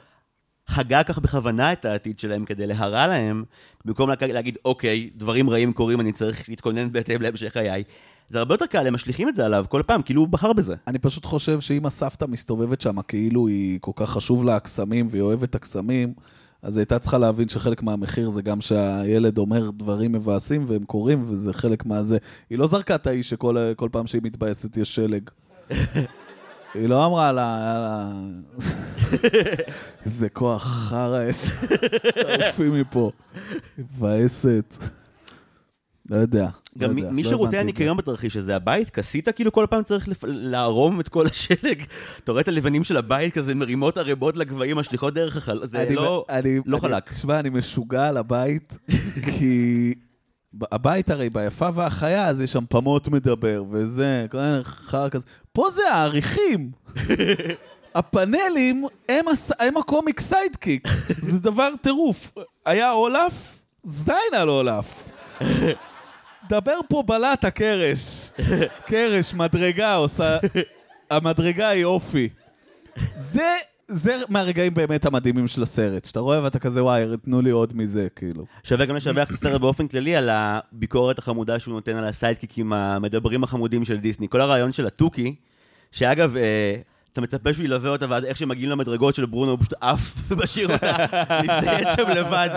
הגה 0.68 1.02
כך 1.02 1.18
בכוונה 1.18 1.72
את 1.72 1.84
העתיד 1.84 2.18
שלהם 2.18 2.44
כדי 2.44 2.66
להרע 2.66 3.06
להם, 3.06 3.44
במקום 3.84 4.10
לה- 4.10 4.14
להגיד, 4.20 4.58
אוקיי, 4.64 5.10
דברים 5.16 5.50
רעים 5.50 5.72
קורים, 5.72 6.00
אני 6.00 6.12
צריך 6.12 6.48
להתכונן 6.48 6.92
בהתאם 6.92 7.22
להמשך 7.22 7.52
חיי. 7.52 7.84
זה 8.30 8.38
הרבה 8.38 8.54
יותר 8.54 8.66
קל, 8.66 8.86
הם 8.86 8.94
משליכים 8.94 9.28
את 9.28 9.34
זה 9.34 9.46
עליו 9.46 9.64
כל 9.68 9.82
פעם, 9.86 10.02
כאילו 10.02 10.20
הוא 10.20 10.28
בחר 10.28 10.52
בזה. 10.52 10.74
אני 10.86 10.98
פשוט 10.98 11.24
חושב 11.24 11.60
שאם 11.60 11.86
הסבתא 11.86 12.24
מסתובבת 12.24 12.80
שם 12.80 13.02
כאילו 13.02 13.48
היא 13.48 13.78
כל 13.80 13.92
כך 13.96 14.10
חשוב 14.10 14.44
לה 14.44 14.56
הקסמים 14.56 15.08
והיא 15.10 15.22
אוהבת 15.22 15.54
הקסמים, 15.54 16.14
אז 16.62 16.76
היא 16.76 16.80
הייתה 16.80 16.98
צריכה 16.98 17.18
להבין 17.18 17.48
שחלק 17.48 17.82
מהמחיר 17.82 18.30
זה 18.30 18.42
גם 18.42 18.60
שהילד 18.60 19.38
אומר 19.38 19.70
דברים 19.70 20.12
מבאסים 20.12 20.64
והם 20.68 20.84
קורים, 20.84 21.24
וזה 21.28 21.52
חלק 21.52 21.86
מהזה. 21.86 22.18
היא 22.50 22.58
לא 22.58 22.66
זרקה 22.66 22.94
את 22.94 23.06
האיש 23.06 23.30
שכל 23.30 23.56
כל 23.76 23.88
פעם 23.92 24.06
שהיא 24.06 24.22
מתבאסת 24.24 24.76
יש 24.76 24.94
שלג. 24.94 25.30
היא 26.74 26.88
לא 26.88 27.06
אמרה 27.06 27.32
לה, 27.32 27.58
יאללה, 27.62 28.12
איזה 30.04 30.28
כוח 30.28 30.64
חרא 30.64 31.22
יש, 31.22 31.46
תעופי 32.40 32.68
מפה, 32.68 33.10
מבאסת. 33.78 34.76
לא 36.10 36.16
יודע. 36.16 36.48
לא 36.76 36.88
גם 36.88 36.94
מ- 36.96 37.14
מי 37.14 37.22
לא 37.22 37.28
שירותי 37.28 37.50
זה. 37.50 37.60
הניקיון 37.60 37.96
בתרחיש 37.96 38.36
הזה, 38.36 38.56
הבית, 38.56 38.90
כסית 38.90 39.28
כאילו 39.28 39.52
כל 39.52 39.66
פעם 39.70 39.82
צריך 39.82 40.08
לפ- 40.08 40.24
לערום 40.28 41.00
את 41.00 41.08
כל 41.08 41.26
השלג. 41.26 41.82
אתה 42.24 42.32
רואה 42.32 42.42
את 42.42 42.48
הלבנים 42.48 42.84
של 42.84 42.96
הבית 42.96 43.34
כזה 43.34 43.54
מרימות 43.54 43.98
ערימות 43.98 44.36
לגבהים, 44.36 44.76
משליכות 44.76 45.14
דרך 45.14 45.36
החל... 45.36 45.60
זה 45.72 45.82
אני- 45.82 45.94
לא... 45.94 46.24
אני- 46.28 46.58
לא 46.66 46.76
אני- 46.76 46.80
חלק. 46.88 47.12
תשמע, 47.12 47.40
אני 47.40 47.48
משוגע 47.50 48.08
על 48.08 48.16
הבית, 48.16 48.78
כי 49.38 49.94
הבית 50.72 51.10
הרי 51.10 51.30
ביפה 51.30 51.68
והחיה, 51.74 52.26
אז 52.26 52.40
יש 52.40 52.52
שם 52.52 52.64
פמות 52.68 53.08
מדבר, 53.08 53.64
וזה, 53.70 54.26
כל 54.30 54.38
מיני 54.38 54.64
חרא 54.64 55.08
כזה. 55.08 55.24
פה 55.52 55.70
זה 55.70 55.82
העריכים. 55.92 56.70
הפאנלים 57.94 58.84
הם, 59.08 59.28
הס... 59.28 59.50
הם 59.58 59.76
הקומיק 59.76 60.20
סיידקיק. 60.20 60.88
זה 61.20 61.38
דבר 61.40 61.70
טירוף. 61.82 62.32
היה 62.66 62.92
אולף, 62.92 63.58
זין 63.84 64.14
על 64.32 64.48
אולף. 64.48 65.08
דבר 66.50 66.78
פה 66.88 67.02
בלט 67.06 67.44
הקרש. 67.44 68.30
קרש, 68.86 69.34
מדרגה 69.34 69.94
עושה... 69.94 70.38
המדרגה 71.10 71.68
היא 71.68 71.84
אופי. 71.84 72.28
זה, 73.16 73.56
זה 73.88 74.20
מהרגעים 74.28 74.74
באמת 74.74 75.06
המדהימים 75.06 75.46
של 75.46 75.62
הסרט, 75.62 76.04
שאתה 76.04 76.20
רואה 76.20 76.42
ואתה 76.42 76.58
כזה, 76.58 76.84
וואי, 76.84 77.04
תנו 77.24 77.40
לי 77.40 77.50
עוד 77.50 77.76
מזה, 77.76 78.08
כאילו. 78.16 78.44
שווה 78.62 78.86
גם 78.86 78.96
לשבח 78.96 79.30
את 79.30 79.34
הסרט 79.34 79.60
באופן 79.60 79.88
כללי 79.88 80.16
על 80.16 80.28
הביקורת 80.32 81.18
החמודה 81.18 81.58
שהוא 81.58 81.74
נותן 81.74 81.96
על 81.96 82.04
הסיידקיקים 82.04 82.72
המדברים 82.72 83.44
החמודים 83.44 83.84
של 83.84 83.96
דיסני. 83.96 84.28
כל 84.28 84.40
הרעיון 84.40 84.72
של 84.72 84.86
התוכי, 84.86 85.34
שאגב, 85.92 86.36
אה, 86.36 86.76
אתה 87.12 87.20
מצפה 87.20 87.54
שהוא 87.54 87.64
ילווה 87.64 87.90
אותה 87.90 88.06
ועד 88.08 88.24
איך 88.24 88.36
שמגיעים 88.36 88.70
למדרגות 88.70 89.14
של 89.14 89.26
ברונו, 89.26 89.50
הוא 89.50 89.58
פשוט 89.58 89.74
עף 89.80 90.14
ומשאיר 90.28 90.72
אותה 90.72 90.96
להתנייד 91.42 91.88
שם 91.96 92.08
לבד. 92.08 92.48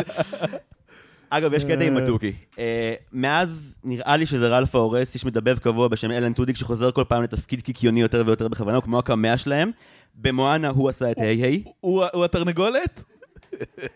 אגב, 1.37 1.53
יש 1.53 1.63
קטע 1.63 1.83
עם 1.83 1.97
התוכי. 1.97 2.33
אה, 2.59 2.93
מאז 3.13 3.75
נראה 3.83 4.17
לי 4.17 4.25
שזה 4.25 4.47
רלף 4.47 4.75
האורס, 4.75 5.13
איש 5.13 5.25
מדבב 5.25 5.57
קבוע 5.57 5.87
בשם 5.87 6.11
אלן 6.11 6.33
טודיק, 6.33 6.57
שחוזר 6.57 6.91
כל 6.91 7.03
פעם 7.07 7.23
לתפקיד 7.23 7.61
קיקיוני 7.61 8.01
יותר 8.01 8.23
ויותר 8.25 8.47
בכוונה, 8.47 8.75
הוא 8.75 8.83
כמו 8.83 8.99
הקמע 8.99 9.37
שלהם. 9.37 9.71
במואנה 10.15 10.69
הוא 10.69 10.89
עשה 10.89 11.11
את 11.11 11.17
היי 11.17 11.43
היי, 11.43 11.63
הוא, 11.79 12.25
התרנגולת? 12.25 13.03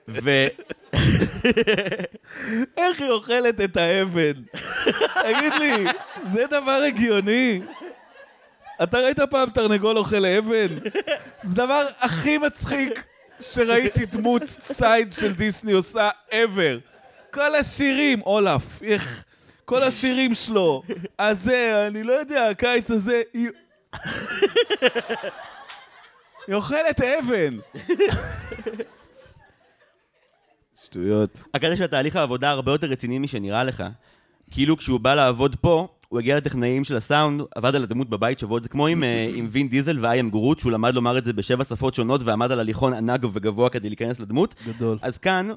ו... 0.08 0.48
איך 2.78 3.02
היא 3.02 3.10
אוכלת 3.10 3.62
את 3.62 3.78
האבן? 3.78 4.34
תגיד 5.24 5.54
לי, 5.60 5.86
זה 6.34 6.46
דבר 6.48 6.82
הגיוני? 6.88 7.62
אתה 8.84 9.00
ראית 9.00 9.20
פעם 9.20 9.50
תרנגול 9.50 9.98
אוכל 9.98 10.26
אבן? 10.26 10.76
זה 11.44 11.52
הדבר 11.52 11.86
הכי 12.00 12.38
מצחיק 12.38 13.04
שראיתי 13.40 14.06
דמות 14.06 14.44
צייד 14.44 15.14
של 15.14 15.34
דיסני 15.34 15.72
עושה 15.72 16.10
ever. 16.32 16.97
כל 17.34 17.56
השירים, 17.56 18.22
אולף, 18.22 18.84
איך... 18.84 19.24
כל 19.66 19.84
השירים 19.84 20.36
שלו, 20.36 20.84
הזה, 21.20 21.88
אני 21.88 22.04
לא 22.04 22.14
יודע, 22.14 22.50
הקיץ 22.50 22.92
הזה, 22.92 23.22
היא... 23.34 23.50
היא 26.48 26.56
אוכלת 26.56 27.02
אבן. 27.02 27.58
שטויות. 30.84 31.44
הקטע 31.54 31.76
של 31.76 31.88
תהליך 31.88 32.16
העבודה 32.16 32.52
הרבה 32.52 32.72
יותר 32.72 32.88
רציני 32.88 33.20
משנראה 33.20 33.64
לך. 33.64 33.84
כאילו 34.52 34.78
כשהוא 34.78 35.00
בא 35.00 35.16
לעבוד 35.16 35.56
פה, 35.56 35.88
הוא 36.10 36.20
הגיע 36.20 36.38
לטכנאים 36.38 36.84
של 36.84 36.96
הסאונד, 36.96 37.42
עבד 37.56 37.76
על 37.76 37.84
הדמות 37.84 38.10
בבית 38.10 38.40
שבועות, 38.40 38.64
זה 38.64 38.70
כמו 38.70 38.88
עם, 38.88 39.04
אה, 39.04 39.32
עם 39.36 39.48
וין 39.52 39.70
דיזל 39.70 40.06
ואיין 40.06 40.30
גורות, 40.30 40.60
שהוא 40.60 40.72
למד 40.72 40.94
לומר 40.94 41.18
את 41.18 41.26
זה 41.26 41.34
בשבע 41.34 41.64
שפות 41.64 41.94
שונות 41.94 42.22
ועמד 42.24 42.52
על 42.52 42.60
הליכון 42.60 42.94
ענק 42.94 43.22
וגבוה 43.34 43.70
כדי 43.70 43.90
להיכנס 43.90 44.20
לדמות. 44.20 44.56
גדול. 44.68 44.98
אז 45.02 45.18
כאן 45.18 45.48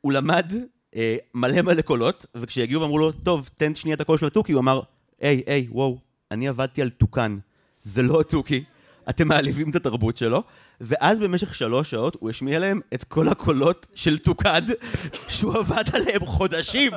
הוא 0.00 0.12
למד 0.12 0.52
אה, 0.96 1.16
מלא 1.34 1.62
מלא 1.62 1.82
קולות, 1.82 2.26
וכשהגיעו 2.34 2.82
ואמרו 2.82 2.98
לו, 2.98 3.12
טוב, 3.12 3.48
תן 3.56 3.74
שנייה 3.74 3.94
את 3.94 4.00
הקול 4.00 4.18
של 4.18 4.26
התוכי, 4.26 4.52
הוא 4.52 4.60
אמר, 4.60 4.80
היי, 5.20 5.42
היי, 5.46 5.66
וואו, 5.70 5.98
אני 6.30 6.48
עבדתי 6.48 6.82
על 6.82 6.90
תוכן, 6.90 7.32
זה 7.82 8.02
לא 8.02 8.20
התוכי, 8.20 8.64
אתם 9.10 9.28
מעליבים 9.28 9.70
את 9.70 9.76
התרבות 9.76 10.16
שלו, 10.16 10.42
ואז 10.80 11.18
במשך 11.18 11.54
שלוש 11.54 11.90
שעות 11.90 12.16
הוא 12.20 12.30
השמיע 12.30 12.58
להם 12.58 12.80
את 12.94 13.04
כל 13.04 13.28
הקולות 13.28 13.86
של 13.94 14.18
תוכן, 14.18 14.64
שהוא 15.28 15.54
עבד 15.58 15.84
עליהם 15.92 16.26
חודשים. 16.26 16.92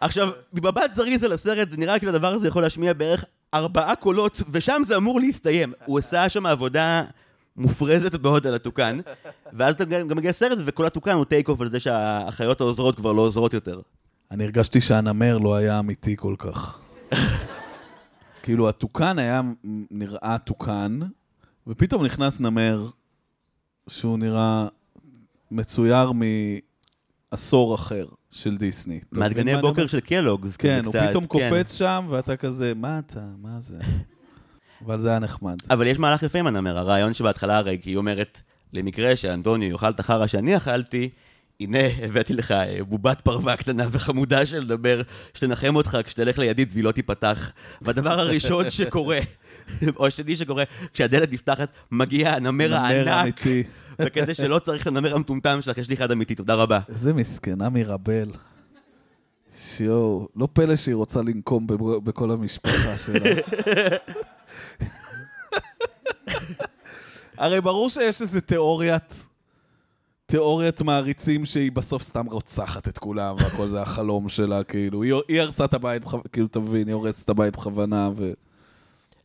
עכשיו, 0.00 0.28
במבט 0.52 0.94
זריז 0.94 1.24
על 1.24 1.32
הסרט, 1.32 1.70
זה 1.70 1.76
נראה 1.76 1.98
כאילו 1.98 2.14
הדבר 2.14 2.32
הזה 2.32 2.48
יכול 2.48 2.62
להשמיע 2.62 2.92
בערך 2.92 3.24
ארבעה 3.54 3.96
קולות, 3.96 4.42
ושם 4.50 4.82
זה 4.86 4.96
אמור 4.96 5.20
להסתיים. 5.20 5.72
הוא 5.84 5.98
עשה 5.98 6.28
שם 6.28 6.46
עבודה 6.46 7.04
מופרזת 7.56 8.14
מאוד 8.22 8.46
על 8.46 8.54
התוכן, 8.54 8.96
ואז 9.52 9.74
אתה 9.74 9.84
גם 9.84 10.16
מגיע 10.16 10.30
לסרט, 10.30 10.58
וכל 10.64 10.86
התוכן 10.86 11.12
הוא 11.12 11.24
טייק 11.24 11.48
אוף 11.48 11.60
על 11.60 11.70
זה 11.70 11.80
שהאחיות 11.80 12.60
העוזרות 12.60 12.96
כבר 12.96 13.12
לא 13.12 13.22
עוזרות 13.22 13.54
יותר. 13.54 13.80
אני 14.30 14.44
הרגשתי 14.44 14.80
שהנמר 14.80 15.38
לא 15.38 15.54
היה 15.54 15.78
אמיתי 15.78 16.16
כל 16.16 16.34
כך. 16.38 16.78
כאילו, 18.42 18.68
התוכן 18.68 19.18
היה 19.18 19.40
נראה 19.90 20.36
תוכן, 20.44 20.92
ופתאום 21.66 22.04
נכנס 22.04 22.40
נמר 22.40 22.88
שהוא 23.88 24.18
נראה 24.18 24.68
מצויר 25.50 26.12
מעשור 27.32 27.74
אחר 27.74 28.06
של 28.30 28.56
דיסני. 28.56 28.98
אתה 28.98 29.06
מבין 29.10 29.20
מה 29.20 29.28
מעדכני 29.28 29.54
אני 29.54 29.62
בוקר? 29.62 29.86
של 29.86 30.00
קלוגס. 30.00 30.56
כן, 30.56 30.82
כזה 30.88 31.02
הוא 31.02 31.10
פתאום 31.10 31.26
כן. 31.26 31.28
קופץ 31.28 31.74
שם, 31.74 32.06
ואתה 32.10 32.36
כזה, 32.36 32.72
מה 32.76 32.98
אתה? 32.98 33.24
מה 33.38 33.60
זה? 33.60 33.78
אבל 34.84 34.98
זה 34.98 35.08
היה 35.08 35.18
נחמד. 35.18 35.56
אבל 35.70 35.86
יש 35.86 35.98
מהלך 35.98 36.22
יפה 36.22 36.38
עם 36.38 36.46
הנמר, 36.46 36.78
הרעיון 36.78 37.14
שבהתחלה 37.14 37.58
הרי, 37.58 37.78
כי 37.82 37.90
היא 37.90 37.96
אומרת, 37.96 38.40
למקרה 38.72 39.16
שאנטוניו 39.16 39.70
יאכל 39.70 39.90
את 39.90 40.00
החרא 40.00 40.26
שאני 40.26 40.56
אכלתי, 40.56 41.10
הנה, 41.60 41.78
הבאתי 42.02 42.34
לך 42.34 42.50
אה, 42.50 42.78
בובת 42.88 43.20
פרווה 43.20 43.56
קטנה 43.56 43.88
וחמודה 43.92 44.46
של 44.46 44.58
לדבר, 44.58 45.02
שתנחם 45.34 45.76
אותך 45.76 45.98
כשתלך 46.04 46.38
לידית 46.38 46.68
והיא 46.72 46.84
לא 46.84 46.92
תיפתח. 46.92 47.50
והדבר 47.82 48.20
הראשון 48.20 48.70
שקורה, 48.76 49.18
או 49.96 50.06
השני 50.06 50.36
שקורה, 50.36 50.64
כשהדלת 50.92 51.32
נפתחת, 51.32 51.68
מגיע 51.90 52.32
הנמר 52.32 52.66
נמר 52.66 52.76
הענק. 52.76 53.40
וכדי 54.02 54.34
שלא 54.34 54.58
צריך 54.58 54.82
את 54.82 54.86
הנמר 54.86 55.14
המטומטם 55.14 55.62
שלך, 55.62 55.78
יש 55.78 55.88
לי 55.88 55.94
אחד 55.94 56.10
אמיתי, 56.10 56.34
תודה 56.34 56.54
רבה. 56.54 56.80
איזה 56.88 57.14
מסכנה 57.14 57.68
מירבל. 57.68 58.28
שיואו, 59.50 60.28
לא 60.36 60.48
פלא 60.52 60.76
שהיא 60.76 60.94
רוצה 60.94 61.22
לנקום 61.22 61.66
בכל 62.04 62.30
המשפחה 62.30 62.98
שלה. 62.98 63.30
הרי 67.38 67.60
ברור 67.60 67.90
שיש 67.90 68.22
איזה 68.22 68.40
תיאוריית, 68.40 69.26
תיאוריית 70.26 70.82
מעריצים 70.82 71.46
שהיא 71.46 71.72
בסוף 71.72 72.02
סתם 72.02 72.26
רוצחת 72.26 72.88
את 72.88 72.98
כולם, 72.98 73.34
והכל 73.38 73.68
זה 73.68 73.82
החלום 73.82 74.28
שלה, 74.28 74.64
כאילו. 74.64 75.02
היא, 75.02 75.14
היא 75.28 75.40
הרסה 75.40 75.64
את 75.64 75.74
הבית, 75.74 76.02
כאילו, 76.32 76.46
אתה 76.46 76.60
מבין, 76.60 76.88
היא 76.88 76.94
הורסת 76.94 77.24
את 77.24 77.30
הבית 77.30 77.56
בכוונה, 77.56 78.10
ו... 78.16 78.32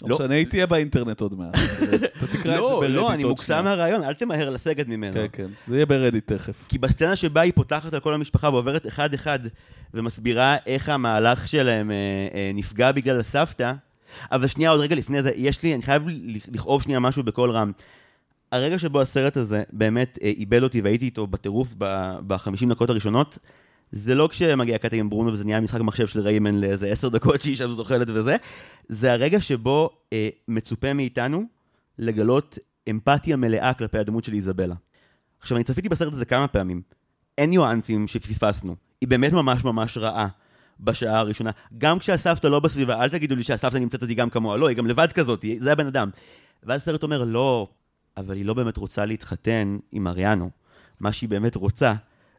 לא 0.01 0.09
לא. 0.09 0.15
משנה, 0.15 0.35
היא 0.35 0.45
תהיה 0.45 0.65
באינטרנט 0.65 1.21
עוד 1.21 1.39
מעט. 1.39 1.55
אתה 2.17 2.27
תקרא 2.27 2.37
את 2.37 2.43
זה 2.43 2.51
לא, 2.51 2.79
ברדיט 2.79 2.95
לא, 2.95 3.13
אני 3.13 3.23
עוד 3.23 3.29
מוקסם 3.29 3.45
שנייה. 3.45 3.61
מהרעיון, 3.61 4.03
אל 4.03 4.13
תמהר 4.13 4.49
לסגת 4.49 4.87
ממנו. 4.87 5.13
כן, 5.13 5.25
כן. 5.31 5.47
זה 5.67 5.75
יהיה 5.75 5.85
ברדיט 5.85 6.33
תכף. 6.33 6.65
כי 6.69 6.77
בסצנה 6.77 7.15
שבה 7.15 7.41
היא 7.41 7.53
פותחת 7.55 7.93
על 7.93 7.99
כל 7.99 8.13
המשפחה 8.13 8.49
ועוברת 8.49 8.87
אחד-אחד 8.87 9.39
ומסבירה 9.93 10.57
איך 10.65 10.89
המהלך 10.89 11.47
שלהם 11.47 11.91
אה, 11.91 11.95
אה, 12.33 12.51
נפגע 12.53 12.91
בגלל 12.91 13.19
הסבתא, 13.19 13.73
אבל 14.31 14.47
שנייה, 14.47 14.71
עוד 14.71 14.79
רגע 14.79 14.95
לפני 14.95 15.23
זה, 15.23 15.31
יש 15.35 15.63
לי, 15.63 15.73
אני 15.75 15.83
חייב 15.83 16.03
לכ- 16.07 16.47
לכאוב 16.53 16.81
שנייה 16.81 16.99
משהו 16.99 17.23
בקול 17.23 17.51
רם. 17.51 17.71
הרגע 18.51 18.79
שבו 18.79 19.01
הסרט 19.01 19.37
הזה 19.37 19.63
באמת 19.73 20.19
אה, 20.23 20.27
איבד 20.27 20.63
אותי 20.63 20.81
והייתי 20.81 21.05
איתו 21.05 21.27
בטירוף 21.27 21.73
בחמישים 22.27 22.69
דקות 22.69 22.89
הראשונות, 22.89 23.37
זה 23.91 24.15
לא 24.15 24.27
כשמגיע 24.31 24.75
הקטע 24.75 24.95
עם 24.95 25.09
ברונו 25.09 25.33
וזה 25.33 25.43
נהיה 25.43 25.61
משחק 25.61 25.81
מחשב 25.81 26.07
של 26.07 26.19
ריימן 26.19 26.55
לאיזה 26.55 26.87
עשר 26.87 27.09
דקות 27.09 27.41
שהיא 27.41 27.55
שם 27.55 27.71
זוחלת 27.71 28.07
וזה, 28.09 28.35
זה 28.89 29.11
הרגע 29.13 29.41
שבו 29.41 29.89
אה, 30.13 30.29
מצופה 30.47 30.93
מאיתנו 30.93 31.43
לגלות 31.99 32.57
אמפתיה 32.89 33.35
מלאה 33.35 33.73
כלפי 33.73 33.97
הדמות 33.97 34.23
של 34.23 34.33
איזבלה. 34.33 34.75
עכשיו, 35.39 35.57
אני 35.57 35.63
צפיתי 35.63 35.89
בסרט 35.89 36.13
הזה 36.13 36.25
כמה 36.25 36.47
פעמים. 36.47 36.81
אין 37.37 37.49
ניואנסים 37.49 38.07
שפספסנו. 38.07 38.75
היא 39.01 39.09
באמת 39.09 39.33
ממש 39.33 39.63
ממש 39.63 39.97
רעה 39.97 40.27
בשעה 40.81 41.19
הראשונה. 41.19 41.51
גם 41.77 41.99
כשהסבתא 41.99 42.47
לא 42.47 42.59
בסביבה, 42.59 43.03
אל 43.03 43.09
תגידו 43.09 43.35
לי 43.35 43.43
שהסבתא 43.43 43.77
נמצאת 43.77 44.03
איתי 44.03 44.13
גם 44.13 44.29
כמוה, 44.29 44.57
לא, 44.57 44.67
היא 44.67 44.77
גם 44.77 44.87
לבד 44.87 45.11
כזאת, 45.13 45.43
היא- 45.43 45.57
זה 45.61 45.71
הבן 45.71 45.87
אדם. 45.87 46.09
ואז 46.63 46.81
הסרט 46.81 47.03
אומר, 47.03 47.23
לא, 47.23 47.67
אבל 48.17 48.35
היא 48.35 48.45
לא 48.45 48.53
באמת 48.53 48.77
רוצה 48.77 49.05
להתחתן 49.05 49.77
עם 49.91 50.07
אריאנו. 50.07 50.49
מה 50.99 51.13
שהיא 51.13 51.29
באמת 51.29 51.55
רוצה, 51.55 51.93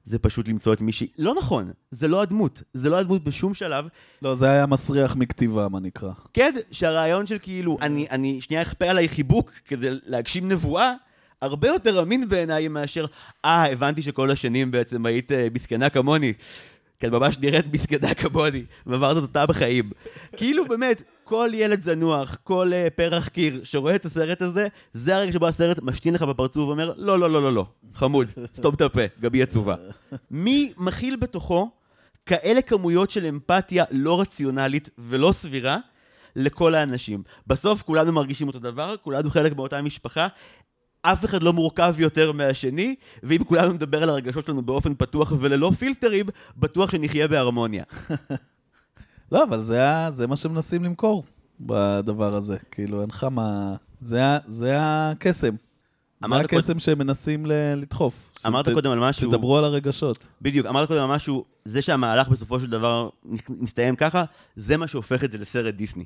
זה 0.04 0.18
פשוט 0.18 0.48
למצוא 0.48 0.72
את 0.72 0.80
מישהי... 0.80 1.06
לא 1.18 1.34
נכון, 1.38 1.70
זה 1.90 2.08
לא 2.08 2.22
הדמות. 2.22 2.62
זה 2.74 2.90
לא 2.90 2.98
הדמות 2.98 3.24
בשום 3.24 3.54
שלב. 3.54 3.84
לא, 4.22 4.34
זה 4.34 4.50
היה 4.50 4.66
מסריח 4.66 5.16
מכתיבה, 5.16 5.68
מה 5.68 5.80
נקרא. 5.80 6.10
כן, 6.32 6.54
שהרעיון 6.70 7.26
של 7.26 7.38
כאילו, 7.42 7.78
אני, 7.80 8.06
אני 8.10 8.40
שנייה 8.40 8.62
אכפה 8.62 8.84
עליי 8.84 9.08
חיבוק 9.08 9.50
כדי 9.64 9.88
להגשים 10.06 10.52
נבואה, 10.52 10.92
הרבה 11.42 11.68
יותר 11.68 12.02
אמין 12.02 12.28
בעיניי 12.28 12.68
מאשר, 12.68 13.06
אה, 13.44 13.72
הבנתי 13.72 14.02
שכל 14.02 14.30
השנים 14.30 14.70
בעצם 14.70 15.06
היית 15.06 15.32
אה, 15.32 15.48
מסכנה 15.54 15.90
כמוני. 15.90 16.32
כי 17.02 17.06
את 17.06 17.12
ממש 17.12 17.38
נראית 17.38 17.66
מסכנה 17.72 18.14
כמוני, 18.14 18.64
ועברת 18.86 19.16
אותה 19.16 19.46
בחיים. 19.46 19.90
כאילו 20.36 20.64
באמת, 20.64 21.02
כל 21.24 21.50
ילד 21.52 21.80
זנוח, 21.80 22.36
כל 22.44 22.70
uh, 22.72 22.90
פרח 22.90 23.28
קיר 23.28 23.60
שרואה 23.64 23.94
את 23.94 24.04
הסרט 24.04 24.42
הזה, 24.42 24.68
זה 24.92 25.16
הרגע 25.16 25.32
שבו 25.32 25.46
הסרט 25.46 25.78
משתין 25.82 26.14
לך 26.14 26.22
בפרצוף 26.22 26.68
ואומר, 26.68 26.92
לא, 26.96 27.18
לא, 27.18 27.30
לא, 27.30 27.42
לא, 27.42 27.52
לא, 27.52 27.66
חמוד, 27.94 28.28
סתום 28.56 28.74
את 28.74 28.80
הפה, 28.80 29.00
גם 29.20 29.32
היא 29.32 29.42
עצובה. 29.42 29.74
מי 30.30 30.72
מכיל 30.78 31.16
בתוכו 31.16 31.70
כאלה 32.26 32.62
כמויות 32.62 33.10
של 33.10 33.26
אמפתיה 33.26 33.84
לא 33.90 34.20
רציונלית 34.20 34.90
ולא 34.98 35.32
סבירה 35.32 35.78
לכל 36.36 36.74
האנשים. 36.74 37.22
בסוף 37.46 37.82
כולנו 37.82 38.12
מרגישים 38.12 38.46
אותו 38.46 38.58
דבר, 38.58 38.94
כולנו 39.02 39.30
חלק 39.30 39.56
מאותה 39.56 39.82
משפחה, 39.82 40.28
אף 41.02 41.24
אחד 41.24 41.42
לא 41.42 41.52
מורכב 41.52 41.94
יותר 41.98 42.32
מהשני, 42.32 42.94
ואם 43.22 43.44
כולנו 43.44 43.72
נדבר 43.72 44.02
על 44.02 44.08
הרגשות 44.08 44.46
שלנו 44.46 44.62
באופן 44.62 44.94
פתוח 44.94 45.32
וללא 45.40 45.72
פילטרים, 45.78 46.26
בטוח 46.56 46.90
שנחיה 46.90 47.28
בהרמוניה. 47.28 47.84
לא, 49.32 49.44
אבל 49.44 49.62
זה, 49.62 49.80
זה 50.10 50.26
מה 50.26 50.36
שמנסים 50.36 50.84
למכור 50.84 51.24
בדבר 51.60 52.34
הזה. 52.36 52.58
כאילו, 52.70 53.00
אין 53.00 53.08
לך 53.08 53.24
מה... 53.24 53.74
זה, 54.00 54.20
זה 54.46 54.74
הקסם. 54.80 55.54
זה 56.28 56.36
הקסם 56.36 56.78
שהם 56.78 56.98
מנסים 56.98 57.46
ל- 57.46 57.74
לדחוף. 57.76 58.30
אמרת 58.46 58.64
שת- 58.64 58.72
קודם 58.74 58.90
על 58.90 59.00
משהו, 59.00 59.30
תדברו 59.30 59.58
על 59.58 59.64
הרגשות. 59.64 60.28
בדיוק, 60.42 60.66
אמרת 60.66 60.88
קודם 60.88 61.02
על 61.02 61.16
משהו, 61.16 61.44
זה 61.64 61.82
שהמהלך 61.82 62.28
בסופו 62.28 62.60
של 62.60 62.70
דבר 62.70 63.08
מסתיים 63.48 63.96
ככה, 63.96 64.24
זה 64.56 64.76
מה 64.76 64.88
שהופך 64.88 65.24
את 65.24 65.32
זה 65.32 65.38
לסרט 65.38 65.74
דיסני. 65.74 66.04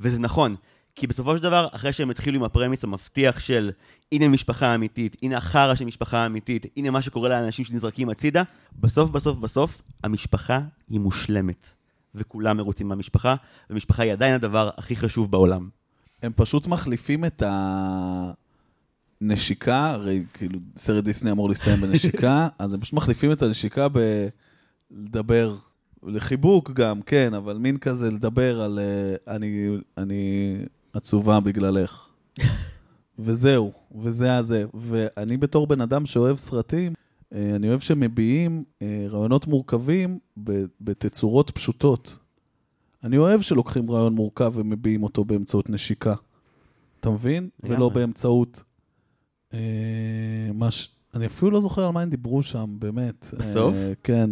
וזה 0.00 0.18
נכון, 0.18 0.54
כי 0.98 1.06
בסופו 1.06 1.36
של 1.36 1.42
דבר, 1.42 1.68
אחרי 1.72 1.92
שהם 1.92 2.10
התחילו 2.10 2.36
עם 2.36 2.44
הפרמיס 2.44 2.84
המבטיח 2.84 3.38
של 3.38 3.70
הנה 4.12 4.28
משפחה 4.28 4.74
אמיתית, 4.74 5.16
הנה 5.22 5.36
החרא 5.36 5.74
של 5.74 5.84
משפחה 5.84 6.26
אמיתית, 6.26 6.66
הנה 6.76 6.90
מה 6.90 7.02
שקורה 7.02 7.28
לאנשים 7.28 7.64
שנזרקים 7.64 8.08
הצידה, 8.10 8.42
בסוף 8.78 9.10
בסוף 9.10 9.38
בסוף, 9.38 9.82
המשפחה 10.04 10.60
היא 10.88 11.00
מושלמת. 11.00 11.70
וכולם 12.14 12.56
מרוצים 12.56 12.88
מהמשפחה, 12.88 13.34
ומשפחה 13.70 14.02
היא 14.02 14.12
עדיין 14.12 14.34
הדבר 14.34 14.70
הכי 14.76 14.96
חשוב 14.96 15.30
בעולם. 15.30 15.68
הם 16.22 16.32
פשוט 16.36 16.66
מחליפים 16.66 17.24
את 17.24 17.42
הנשיקה, 19.20 19.90
הרי 19.90 20.24
כאילו 20.34 20.58
סרט 20.76 21.04
דיסני 21.04 21.30
אמור 21.30 21.48
להסתיים 21.48 21.80
בנשיקה, 21.80 22.48
אז 22.58 22.74
הם 22.74 22.80
פשוט 22.80 22.94
מחליפים 22.94 23.32
את 23.32 23.42
הנשיקה 23.42 23.86
בלדבר, 24.90 25.56
לחיבוק 26.02 26.70
גם, 26.70 27.02
כן, 27.02 27.34
אבל 27.34 27.56
מין 27.56 27.78
כזה 27.78 28.10
לדבר 28.10 28.60
על 28.60 28.78
אה, 28.78 29.34
אני, 29.34 29.68
אני 29.98 30.54
עצובה 30.98 31.40
בגללך. 31.40 32.08
וזהו, 33.18 33.72
וזה 34.02 34.36
הזה. 34.36 34.64
ואני 34.74 35.36
בתור 35.36 35.66
בן 35.66 35.80
אדם 35.80 36.06
שאוהב 36.06 36.36
סרטים, 36.36 36.94
אה, 37.34 37.56
אני 37.56 37.68
אוהב 37.68 37.80
שמביעים 37.80 38.64
אה, 38.82 39.06
רעיונות 39.08 39.46
מורכבים 39.46 40.18
בתצורות 40.80 41.50
פשוטות. 41.50 42.18
אני 43.04 43.18
אוהב 43.18 43.40
שלוקחים 43.40 43.90
רעיון 43.90 44.14
מורכב 44.14 44.52
ומביעים 44.54 45.02
אותו 45.02 45.24
באמצעות 45.24 45.70
נשיקה. 45.70 46.14
אתה 47.00 47.10
מבין? 47.10 47.48
ולא 47.62 47.88
באמצעות... 47.88 48.62
אה, 49.54 50.50
מש... 50.54 50.88
אני 51.14 51.26
אפילו 51.26 51.50
לא 51.50 51.60
זוכר 51.60 51.86
על 51.86 51.92
מה 51.92 52.00
הם 52.00 52.10
דיברו 52.10 52.42
שם, 52.42 52.76
באמת. 52.78 53.26
בסוף? 53.38 53.76
כן. 54.02 54.30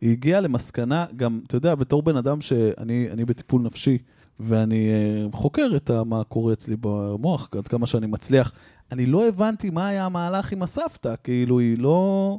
היא 0.00 0.10
הגיעה 0.12 0.40
למסקנה, 0.40 1.06
גם, 1.16 1.40
אתה 1.46 1.56
יודע, 1.56 1.74
בתור 1.74 2.02
בן 2.02 2.16
אדם 2.16 2.40
שאני 2.40 3.08
אני 3.10 3.24
בטיפול 3.24 3.62
נפשי, 3.62 3.98
ואני 4.40 4.90
אה, 4.90 5.26
חוקר 5.32 5.68
את 5.76 5.90
מה 5.90 6.24
קורה 6.24 6.52
אצלי 6.52 6.76
במוח, 6.80 7.48
עד 7.58 7.68
כמה 7.68 7.86
שאני 7.86 8.06
מצליח, 8.06 8.52
אני 8.92 9.06
לא 9.06 9.28
הבנתי 9.28 9.70
מה 9.70 9.88
היה 9.88 10.04
המהלך 10.04 10.52
עם 10.52 10.62
הסבתא, 10.62 11.14
כאילו, 11.24 11.58
היא 11.58 11.78
לא... 11.78 12.38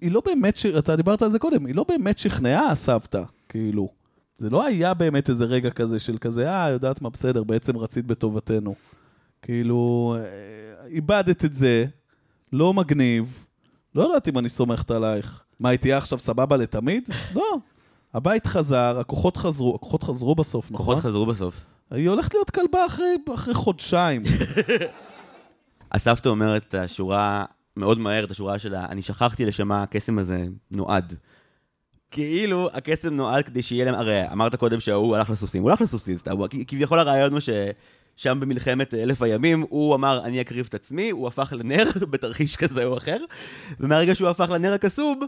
היא 0.00 0.12
לא 0.12 0.22
באמת, 0.26 0.56
ש... 0.56 0.66
אתה 0.66 0.96
דיברת 0.96 1.22
על 1.22 1.30
זה 1.30 1.38
קודם, 1.38 1.66
היא 1.66 1.74
לא 1.74 1.84
באמת 1.88 2.18
שכנעה 2.18 2.70
הסבתא, 2.70 3.22
כאילו. 3.48 3.88
זה 4.38 4.50
לא 4.50 4.64
היה 4.64 4.94
באמת 4.94 5.30
איזה 5.30 5.44
רגע 5.44 5.70
כזה 5.70 6.00
של 6.00 6.18
כזה, 6.18 6.50
אה, 6.50 6.70
יודעת 6.70 7.02
מה, 7.02 7.10
בסדר, 7.10 7.44
בעצם 7.44 7.76
רצית 7.76 8.06
בטובתנו. 8.06 8.74
כאילו, 9.42 10.14
אה, 10.18 10.86
איבדת 10.86 11.44
את 11.44 11.54
זה, 11.54 11.86
לא 12.52 12.74
מגניב, 12.74 13.46
לא 13.94 14.02
יודעת 14.02 14.28
אם 14.28 14.38
אני 14.38 14.48
סומכת 14.48 14.90
עלייך. 14.90 15.42
מה, 15.60 15.68
היא 15.68 15.78
תהיה 15.78 15.96
עכשיו 15.96 16.18
סבבה 16.18 16.56
לתמיד? 16.56 17.08
לא. 17.34 17.58
הבית 18.14 18.46
חזר, 18.46 18.98
הכוחות 18.98 19.36
חזרו, 19.36 19.74
הכוחות 19.74 20.02
חזרו 20.02 20.34
בסוף, 20.34 20.70
נכון? 20.70 20.86
כוחות 20.86 21.02
חזרו 21.04 21.26
בסוף. 21.26 21.60
היא 21.90 22.08
הולכת 22.08 22.34
להיות 22.34 22.50
כלבה 22.50 22.86
אחרי, 22.86 23.16
אחרי 23.34 23.54
חודשיים. 23.54 24.22
הסבתא 25.92 26.28
אומרת 26.28 26.64
את 26.68 26.74
השורה, 26.74 27.44
מאוד 27.76 27.98
מהר 27.98 28.24
את 28.24 28.30
השורה 28.30 28.58
שלה, 28.58 28.86
אני 28.86 29.02
שכחתי 29.02 29.44
לשם 29.44 29.68
מה 29.68 29.82
הקסם 29.82 30.18
הזה 30.18 30.46
נועד. 30.70 31.14
כאילו 32.10 32.68
הקסם 32.72 33.14
נועד 33.14 33.44
כדי 33.44 33.62
שיהיה 33.62 33.84
להם, 33.84 33.94
הרי 33.94 34.32
אמרת 34.32 34.54
קודם 34.54 34.80
שההוא 34.80 35.16
הלך 35.16 35.30
לסוסים, 35.30 35.62
הוא 35.62 35.70
הלך 35.70 35.80
לסוסים, 35.80 36.18
סתם, 36.18 36.32
כביכול 36.66 36.98
הרעיון 36.98 37.32
הוא 37.32 37.40
ששם 37.40 38.40
במלחמת 38.40 38.94
אלף 38.94 39.22
הימים, 39.22 39.64
הוא 39.68 39.94
אמר, 39.94 40.24
אני 40.24 40.40
אקריב 40.40 40.66
את 40.68 40.74
עצמי, 40.74 41.10
הוא 41.10 41.28
הפך 41.28 41.52
לנר 41.56 41.84
בתרחיש 42.10 42.56
כזה 42.56 42.84
או 42.84 42.98
אחר, 42.98 43.18
ומהרגע 43.80 44.14
שהוא 44.14 44.28
הפך 44.28 44.50
לנר 44.50 44.72
הקסום, 44.72 45.20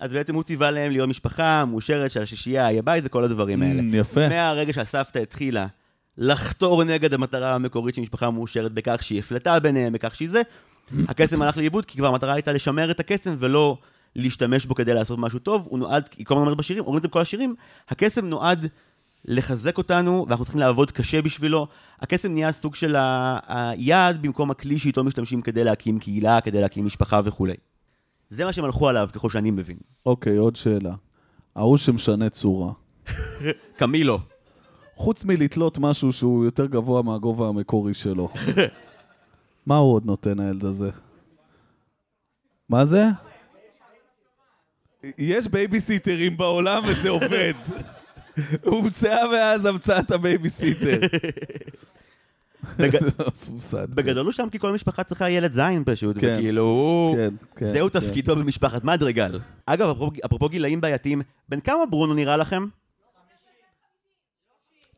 אז 0.00 0.12
בעצם 0.12 0.34
הוא 0.34 0.42
ציווה 0.42 0.70
להם 0.70 0.90
להיות 0.90 1.08
משפחה 1.08 1.64
מאושרת 1.64 2.10
של 2.10 2.22
השישייה, 2.22 2.66
היה 2.66 2.82
בית 2.82 3.04
וכל 3.06 3.24
הדברים 3.24 3.62
האלה. 3.62 3.80
Mm, 3.80 3.96
יפה. 3.96 4.28
מהרגע 4.28 4.72
שהסבתא 4.72 5.18
התחילה 5.18 5.66
לחתור 6.18 6.84
נגד 6.84 7.14
המטרה 7.14 7.54
המקורית 7.54 7.94
של 7.94 8.02
משפחה 8.02 8.30
מאושרת 8.30 8.72
בכך 8.72 9.02
שהיא 9.02 9.18
הפלטה 9.18 9.60
ביניהם, 9.60 9.92
בכך 9.92 10.14
שהיא 10.14 10.30
זה, 10.30 10.42
הקסם 11.08 11.42
הלך 11.42 11.56
לאיבוד, 11.56 11.84
כי 11.84 11.98
כבר 11.98 12.06
המטרה 12.06 12.32
הייתה 12.32 12.52
לשמר 12.52 12.90
את 12.90 13.00
הקסם 13.00 13.36
ולא 13.38 13.78
להשתמש 14.16 14.66
בו 14.66 14.74
כדי 14.74 14.94
לעשות 14.94 15.18
משהו 15.18 15.38
טוב, 15.38 15.66
הוא 15.68 15.78
נועד, 15.78 16.08
היא 16.16 16.26
כל 16.26 16.34
הזמן 16.34 16.44
אומרת 16.44 16.58
בשירים, 16.58 16.84
אומרים 16.84 16.96
את 16.96 17.02
זה 17.02 17.08
בכל 17.08 17.20
השירים, 17.20 17.54
הקסם 17.88 18.26
נועד 18.26 18.66
לחזק 19.24 19.78
אותנו, 19.78 20.24
ואנחנו 20.28 20.44
צריכים 20.44 20.60
לעבוד 20.60 20.90
קשה 20.90 21.22
בשבילו. 21.22 21.66
הקסם 22.00 22.32
נהיה 22.32 22.52
סוג 22.52 22.74
של 22.74 22.96
היעד 23.46 24.22
במקום 24.22 24.50
הכלי 24.50 24.78
שאיתו 24.78 25.04
משתמשים 25.04 25.42
כדי 25.42 25.64
להקים 25.64 25.98
קהילה, 25.98 26.40
כדי 26.40 26.60
להקים 26.60 26.86
משפחה 26.86 27.20
וכולי. 27.24 27.54
זה 28.30 28.44
מה 28.44 28.52
שהם 28.52 28.64
הלכו 28.64 28.88
עליו, 28.88 29.08
ככל 29.12 29.30
שאני 29.30 29.50
מבין. 29.50 29.76
אוקיי, 30.06 30.36
עוד 30.36 30.56
שאלה. 30.56 30.94
ההוא 31.56 31.76
שמשנה 31.76 32.30
צורה. 32.30 32.72
קמילו. 33.78 34.18
חוץ 34.96 35.24
מלתלות 35.24 35.78
משהו 35.78 36.12
שהוא 36.12 36.44
יותר 36.44 36.66
גבוה 36.66 37.02
מהגובה 37.02 37.48
המקורי 37.48 37.94
שלו. 37.94 38.28
מה 39.66 39.76
הוא 39.76 39.94
עוד 39.94 40.06
נותן, 40.06 40.40
הילד 40.40 40.64
הזה? 40.64 40.90
מה 42.68 42.84
זה? 42.84 43.04
יש 45.18 45.48
בייביסיטרים 45.48 46.36
בעולם 46.36 46.82
וזה 46.88 47.08
עובד. 47.08 47.54
הומצאה 48.64 49.28
מאז 49.32 49.64
המצאת 49.66 50.10
הבייביסיטר. 50.10 51.00
בג- 51.00 51.08
זה 51.08 51.08
לא 51.08 51.22
מסובסד. 51.22 52.53
בגדול 53.94 54.24
הוא 54.26 54.32
שם 54.32 54.48
כי 54.52 54.58
כל 54.58 54.72
משפחה 54.72 55.02
צריכה 55.04 55.30
ילד 55.30 55.52
זין 55.52 55.82
פשוט, 55.86 56.16
כן. 56.20 56.34
וכאילו. 56.38 57.14
כן, 57.16 57.34
כן. 57.56 57.66
זהו 57.72 57.92
כן. 57.92 58.00
תפקידו 58.00 58.36
במשפחת 58.36 58.84
מדריגל. 58.84 59.38
אגב, 59.66 59.88
אפרופו- 60.26 60.48
גילאים 60.48 60.80
בעייתיים, 60.80 61.22
בן 61.48 61.60
כמה 61.60 61.86
ברונו 61.90 62.14
נראה 62.14 62.36
לכם? 62.36 62.66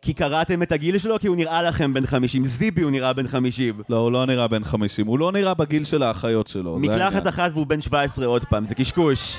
כי 0.02 0.14
קראתם 0.14 0.62
את 0.62 0.72
הגיל 0.72 0.98
שלו, 0.98 1.18
כי 1.20 1.26
הוא 1.26 1.36
נראה 1.36 1.62
לכם 1.62 1.94
בן 1.94 2.06
50. 2.06 2.44
זיבי 2.44 2.82
הוא 2.82 2.90
נראה 2.90 3.12
בן 3.12 3.28
50. 3.28 3.82
לא, 3.88 3.96
הוא 3.96 4.12
לא 4.12 4.26
נראה 4.26 4.48
בן 4.48 4.64
50, 4.64 5.06
הוא 5.06 5.18
לא 5.18 5.32
נראה 5.32 5.54
בגיל 5.54 5.84
של 5.84 6.02
האחיות 6.02 6.48
שלו. 6.48 6.78
מקלחת. 6.78 7.26
אחת 7.26 7.50
והוא 7.54 7.66
בן 7.66 7.80
17 7.80 8.26
עוד 8.26 8.44
פעם, 8.44 8.66
זה 8.68 8.74
קשקוש. 8.74 9.38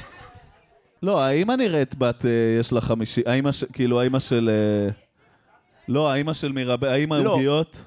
לא, 1.04 1.22
האמא 1.24 1.54
נראית 1.54 1.96
בת, 1.96 2.26
אה, 2.26 2.32
יש 2.60 2.74
לה 2.74 2.82
חמישי, 2.82 3.22
האמא, 3.26 3.52
ש- 3.52 3.64
כאילו 3.74 4.02
האמא 4.02 4.20
של... 4.20 4.50
אה, 4.54 4.90
לא, 5.88 6.12
האמא 6.12 6.34
של 6.34 6.52
מירבה, 6.52 6.92
האמא 6.92 7.16
לא. 7.16 7.30
העוגיות. 7.30 7.86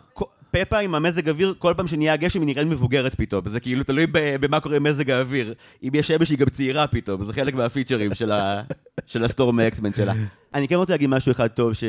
פפה 0.50 0.78
עם 0.78 0.94
המזג 0.94 1.28
אוויר, 1.28 1.54
כל 1.58 1.74
פעם 1.76 1.88
שנהיה 1.88 2.16
גשם 2.16 2.40
היא 2.40 2.46
נראית 2.46 2.68
מבוגרת 2.68 3.14
פתאום. 3.14 3.48
זה 3.48 3.60
כאילו 3.60 3.84
תלוי 3.84 4.06
במה 4.12 4.60
קורה 4.60 4.76
עם 4.76 4.82
מזג 4.82 5.10
האוויר. 5.10 5.54
אם 5.82 5.90
יש 5.94 6.08
שמש 6.08 6.30
היא 6.30 6.38
גם 6.38 6.48
צעירה 6.48 6.86
פתאום, 6.86 7.24
זה 7.24 7.32
חלק 7.32 7.54
מהפיצ'רים 7.54 8.14
של, 8.14 8.32
ה... 8.32 8.62
של 9.06 9.24
ה 9.24 9.30
Storm 9.30 9.60
X-Men 9.60 9.94
שלה. 9.94 10.12
אני 10.54 10.68
כן 10.68 10.74
רוצה 10.74 10.92
להגיד 10.92 11.10
משהו 11.10 11.32
אחד 11.32 11.46
טוב 11.46 11.72
ש... 11.72 11.84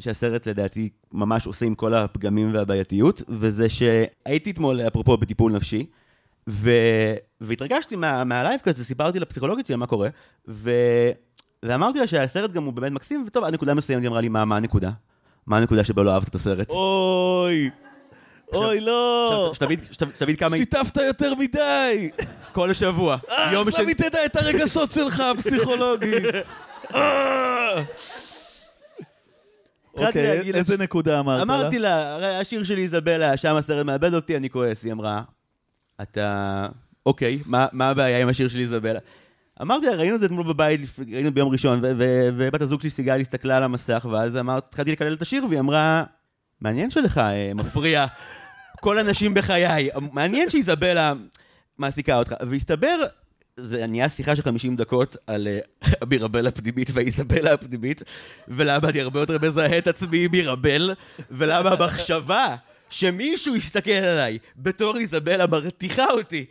שהסרט 0.00 0.48
לדעתי 0.48 0.88
ממש 1.12 1.46
עושה 1.46 1.66
עם 1.66 1.74
כל 1.74 1.94
הפגמים 1.94 2.54
והבעייתיות, 2.54 3.22
וזה 3.28 3.68
שהייתי 3.68 4.50
אתמול, 4.50 4.80
אפרופו, 4.80 5.16
בטיפול 5.16 5.52
נפשי, 5.52 5.86
ו... 6.48 6.70
והתרגשתי 7.40 7.96
מה... 7.96 8.24
מהלייב 8.24 8.60
כזה, 8.60 8.84
סיפרתי 8.84 9.20
לפסיכולוגית 9.20 9.66
שלי 9.66 9.76
מה 9.76 9.86
קורה, 9.86 10.08
ו... 10.48 10.70
ואמרתי 11.62 11.98
לה 11.98 12.06
שהסרט 12.06 12.52
גם 12.52 12.64
הוא 12.64 12.72
באמת 12.72 12.92
מקסים, 12.92 13.24
וטוב, 13.26 13.44
עד 13.44 13.54
נקודה 13.54 13.74
מסוימת 13.74 14.02
היא 14.02 14.08
אמרה 14.08 14.20
לי, 14.20 14.28
מה, 14.28 14.44
מה 14.44 14.56
הנקודה? 14.56 14.90
מה 15.46 15.56
הנקודה 15.56 15.84
שבה 15.84 16.02
לא 16.02 16.14
אהבת 16.14 16.28
את 16.28 16.34
הסרט? 16.34 16.70
אוי! 16.70 17.70
אוי, 18.52 18.80
לא! 18.80 19.50
שתבין- 19.54 19.80
שת- 19.92 20.14
שתבין 20.16 20.36
כמה... 20.36 20.56
שיתפת 20.56 20.96
יותר 20.96 21.34
מדי! 21.34 22.10
כל 22.52 22.72
שבוע. 22.72 23.16
אה, 23.30 23.60
עכשיו. 23.60 23.86
היא 23.86 23.94
תדע 23.96 24.24
את 24.24 24.36
הרגשות 24.36 24.90
שלך, 24.90 25.20
הפסיכולוגית. 25.20 26.24
אה. 26.94 27.82
אוקיי, 29.94 30.54
איזה 30.54 30.76
נקודה 30.76 31.20
אמרת 31.20 31.36
לה? 31.36 31.42
אמרתי 31.42 31.78
לה, 31.78 32.14
הרי 32.14 32.36
השיר 32.36 32.64
של 32.64 32.78
איזבלה, 32.78 33.36
שם 33.36 33.54
הסרט 33.56 33.86
מאבד 33.86 34.14
אותי, 34.14 34.36
אני 34.36 34.50
כועס. 34.50 34.84
היא 34.84 34.92
אמרה, 34.92 35.22
אתה... 36.02 36.66
אוקיי, 37.06 37.38
מה 37.46 37.88
הבעיה 37.90 38.20
עם 38.20 38.28
השיר 38.28 38.48
של 38.48 38.58
איזבלה? 38.60 38.98
אמרתי 39.62 39.86
לה, 39.86 39.92
ראינו 39.92 40.14
את 40.14 40.20
זה 40.20 40.26
אתמול 40.26 40.46
בבית, 40.46 40.80
ראינו 41.12 41.32
ביום 41.34 41.48
ראשון, 41.52 41.80
ובת 42.38 42.62
הזוג 42.62 42.80
שלי 42.80 42.90
סיגל 42.90 43.20
הסתכלה 43.20 43.56
על 43.56 43.64
המסך, 43.64 44.06
ואז 44.12 44.36
אמרת, 44.36 44.64
התחלתי 44.68 44.92
לקלל 44.92 45.12
את 45.12 45.22
השיר, 45.22 45.44
והיא 45.48 45.60
אמרה, 45.60 46.04
מעניין 46.60 46.90
שלך 46.90 47.18
אה, 47.18 47.52
מפריע 47.54 48.06
כל 48.80 48.98
הנשים 48.98 49.34
בחיי, 49.34 49.88
מעניין 50.12 50.50
שאיזבלה 50.50 51.12
מעסיקה 51.78 52.18
אותך. 52.18 52.34
והסתבר, 52.48 52.96
זה 53.56 53.86
נהיה 53.86 54.08
שיחה 54.08 54.36
של 54.36 54.42
50 54.42 54.76
דקות 54.76 55.16
על 55.26 55.48
אה, 55.48 55.58
הבירבל 56.02 56.46
הפנימית 56.46 56.90
והאיזבלה 56.92 57.52
הפנימית, 57.52 58.02
ולמה 58.48 58.88
אני 58.88 59.00
הרבה 59.00 59.20
יותר 59.20 59.36
מזהה 59.42 59.78
את 59.78 59.88
עצמי 59.88 60.24
עם 60.24 60.30
בירבל, 60.30 60.94
ולמה 61.30 61.70
המחשבה 61.70 62.56
שמישהו 62.90 63.56
יסתכל 63.56 63.90
עליי 63.90 64.38
בתור 64.56 64.96
איזבלה 64.96 65.46
מרתיחה 65.46 66.06
אותי. 66.10 66.46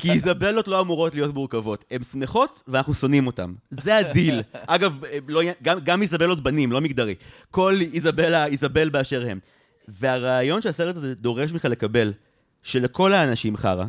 כי 0.00 0.10
איזבלות 0.12 0.68
לא 0.68 0.80
אמורות 0.80 1.14
להיות 1.14 1.34
מורכבות. 1.34 1.84
הן 1.90 2.04
שמחות 2.04 2.62
ואנחנו 2.68 2.94
שונאים 2.94 3.26
אותן. 3.26 3.52
זה 3.70 3.96
הדיל. 3.96 4.42
אגב, 4.66 4.92
לא, 5.28 5.42
גם, 5.62 5.78
גם 5.84 6.02
איזבלות 6.02 6.42
בנים, 6.42 6.72
לא 6.72 6.80
מגדרי. 6.80 7.14
כל 7.50 7.78
איזבלה, 7.94 8.46
איזבל 8.46 8.88
באשר 8.88 9.26
הם. 9.30 9.38
והרעיון 9.88 10.62
שהסרט 10.62 10.96
הזה 10.96 11.14
דורש 11.14 11.52
ממך 11.52 11.64
לקבל, 11.64 12.12
שלכל 12.62 13.12
האנשים 13.12 13.56
חרא, 13.56 13.84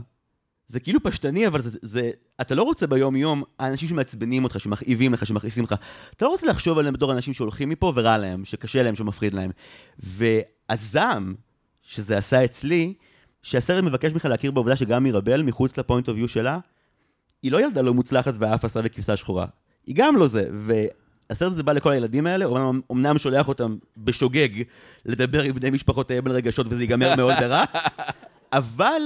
זה 0.72 0.80
כאילו 0.80 1.04
פשטני, 1.04 1.48
אבל 1.48 1.62
זה, 1.62 1.80
זה... 1.82 2.12
אתה 2.42 2.56
לא 2.56 2.64
רוצה 2.64 2.88
ביום-יום 2.88 3.44
האנשים 3.60 3.88
שמעצבנים 3.90 4.44
אותך, 4.44 4.60
שמכאיבים 4.60 5.14
לך, 5.14 5.26
שמכעיסים 5.26 5.64
לך. 5.64 5.76
אתה 6.18 6.26
לא 6.26 6.30
רוצה 6.30 6.48
לחשוב 6.48 6.78
עליהם 6.78 6.94
בתור 6.94 7.14
אנשים 7.14 7.34
שהולכים 7.34 7.70
מפה 7.70 7.94
ורע 7.96 8.18
להם, 8.18 8.46
שקשה 8.46 8.84
להם, 8.84 8.96
שמפחיד 8.96 9.34
להם. 9.34 9.52
והזעם 10.00 11.36
שזה 11.82 12.18
עשה 12.18 12.46
אצלי, 12.46 12.94
שהסרט 13.44 13.84
מבקש 13.84 14.14
ממך 14.14 14.26
להכיר 14.26 14.52
בעובדה 14.52 14.76
שגם 14.76 15.04
מירבל, 15.04 15.42
מחוץ 15.42 15.78
לפוינט 15.78 16.10
אוף 16.10 16.18
יו 16.18 16.28
שלה, 16.28 16.60
היא 17.44 17.52
לא 17.52 17.66
ילדה 17.66 17.82
לא 17.82 17.94
מוצלחת 17.94 18.34
ואף 18.40 18.66
עשה 18.66 18.80
וכבשה 18.84 19.16
שחורה. 19.16 19.46
היא 19.88 19.96
גם 19.96 20.16
לא 20.18 20.28
זה. 20.28 20.50
והסרט 20.52 21.52
הזה 21.52 21.64
בא 21.64 21.74
לכל 21.74 21.92
הילדים 21.92 22.28
האלה, 22.28 22.46
אומנם, 22.46 22.82
אומנם 22.90 23.18
שולח 23.18 23.48
אותם 23.48 23.76
בשוגג 23.98 24.50
לדבר 25.06 25.42
עם 25.42 25.56
בני 25.56 25.70
משפחותיהם 25.70 26.28
על 26.28 26.32
רגשות 26.32 26.68
וזה 26.70 26.82
ייגמר 26.84 27.16
מאוד 27.16 27.34
ברע, 27.40 27.64
אבל 28.54 29.02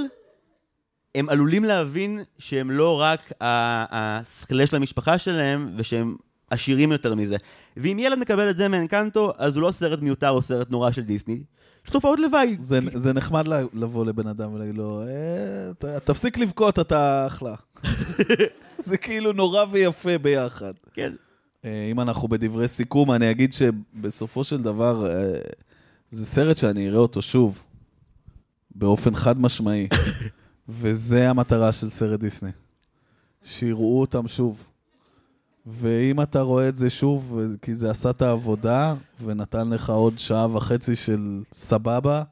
הם 1.16 1.30
עלולים 1.30 1.64
להבין 1.64 2.24
שהם 2.38 2.72
לא 2.72 3.02
רק 3.02 3.32
הסכלה 3.42 4.68
של 4.68 4.76
המשפחה 4.76 5.18
שלהם, 5.18 5.74
ושהם 5.78 6.16
עשירים 6.50 6.92
יותר 6.92 7.16
מזה. 7.16 7.38
ואם 7.78 7.98
ילד 8.00 8.20
מקבל 8.20 8.50
את 8.50 8.58
זה 8.58 8.68
מאנקנטו, 8.68 9.34
אז 9.38 9.56
הוא 9.56 9.62
לא 9.62 9.72
סרט 9.72 10.00
מיותר 10.00 10.30
או 10.30 10.42
סרט 10.42 10.72
נורא 10.72 10.92
של 10.92 11.02
דיסני. 11.02 11.44
יש 11.86 11.92
תופעות 11.92 12.20
לוואי. 12.20 12.58
זה, 12.60 12.80
זה 12.94 13.14
נחמד 13.14 13.48
לבוא 13.74 14.06
לבן 14.06 14.28
אדם 14.28 14.54
ולהגיד 14.54 14.76
לו, 14.76 15.04
אה, 15.08 16.00
תפסיק 16.00 16.38
לבכות, 16.38 16.80
אתה 16.80 17.28
אחלה. 17.28 17.56
זה 18.86 18.98
כאילו 18.98 19.34
נורא 19.34 19.66
ויפה 19.72 20.18
ביחד. 20.18 20.74
כן. 20.94 21.14
אה, 21.66 21.88
אם 21.92 22.00
אנחנו 22.00 22.28
בדברי 22.28 22.68
סיכום, 22.68 23.12
אני 23.12 23.32
אגיד 23.32 23.54
שבסופו 23.54 24.44
של 24.44 24.62
דבר, 24.62 25.08
אה, 25.10 25.40
זה 26.12 26.26
סרט 26.26 26.58
שאני 26.58 26.88
אראה 26.88 27.00
אותו 27.00 27.22
שוב, 27.22 27.62
באופן 28.76 29.16
חד 29.16 29.42
משמעי. 29.42 29.88
וזה 30.70 31.30
המטרה 31.30 31.72
של 31.72 31.90
סרט 31.90 32.20
דיסני. 32.20 32.52
שיראו 33.44 34.02
אותם 34.02 34.28
שוב. 34.28 34.68
ואם 35.68 36.22
אתה 36.22 36.42
רואה 36.42 36.70
את 36.70 36.76
זה 36.76 36.90
שוב, 36.90 37.40
כי 37.62 37.76
זה 37.76 37.92
עשה 37.92 38.10
את 38.10 38.22
העבודה, 38.22 38.96
ונתן 39.26 39.70
לך 39.70 39.90
עוד 39.90 40.20
שעה 40.20 40.56
וחצי 40.56 40.96
של 40.96 41.44
סבבה, 41.52 42.24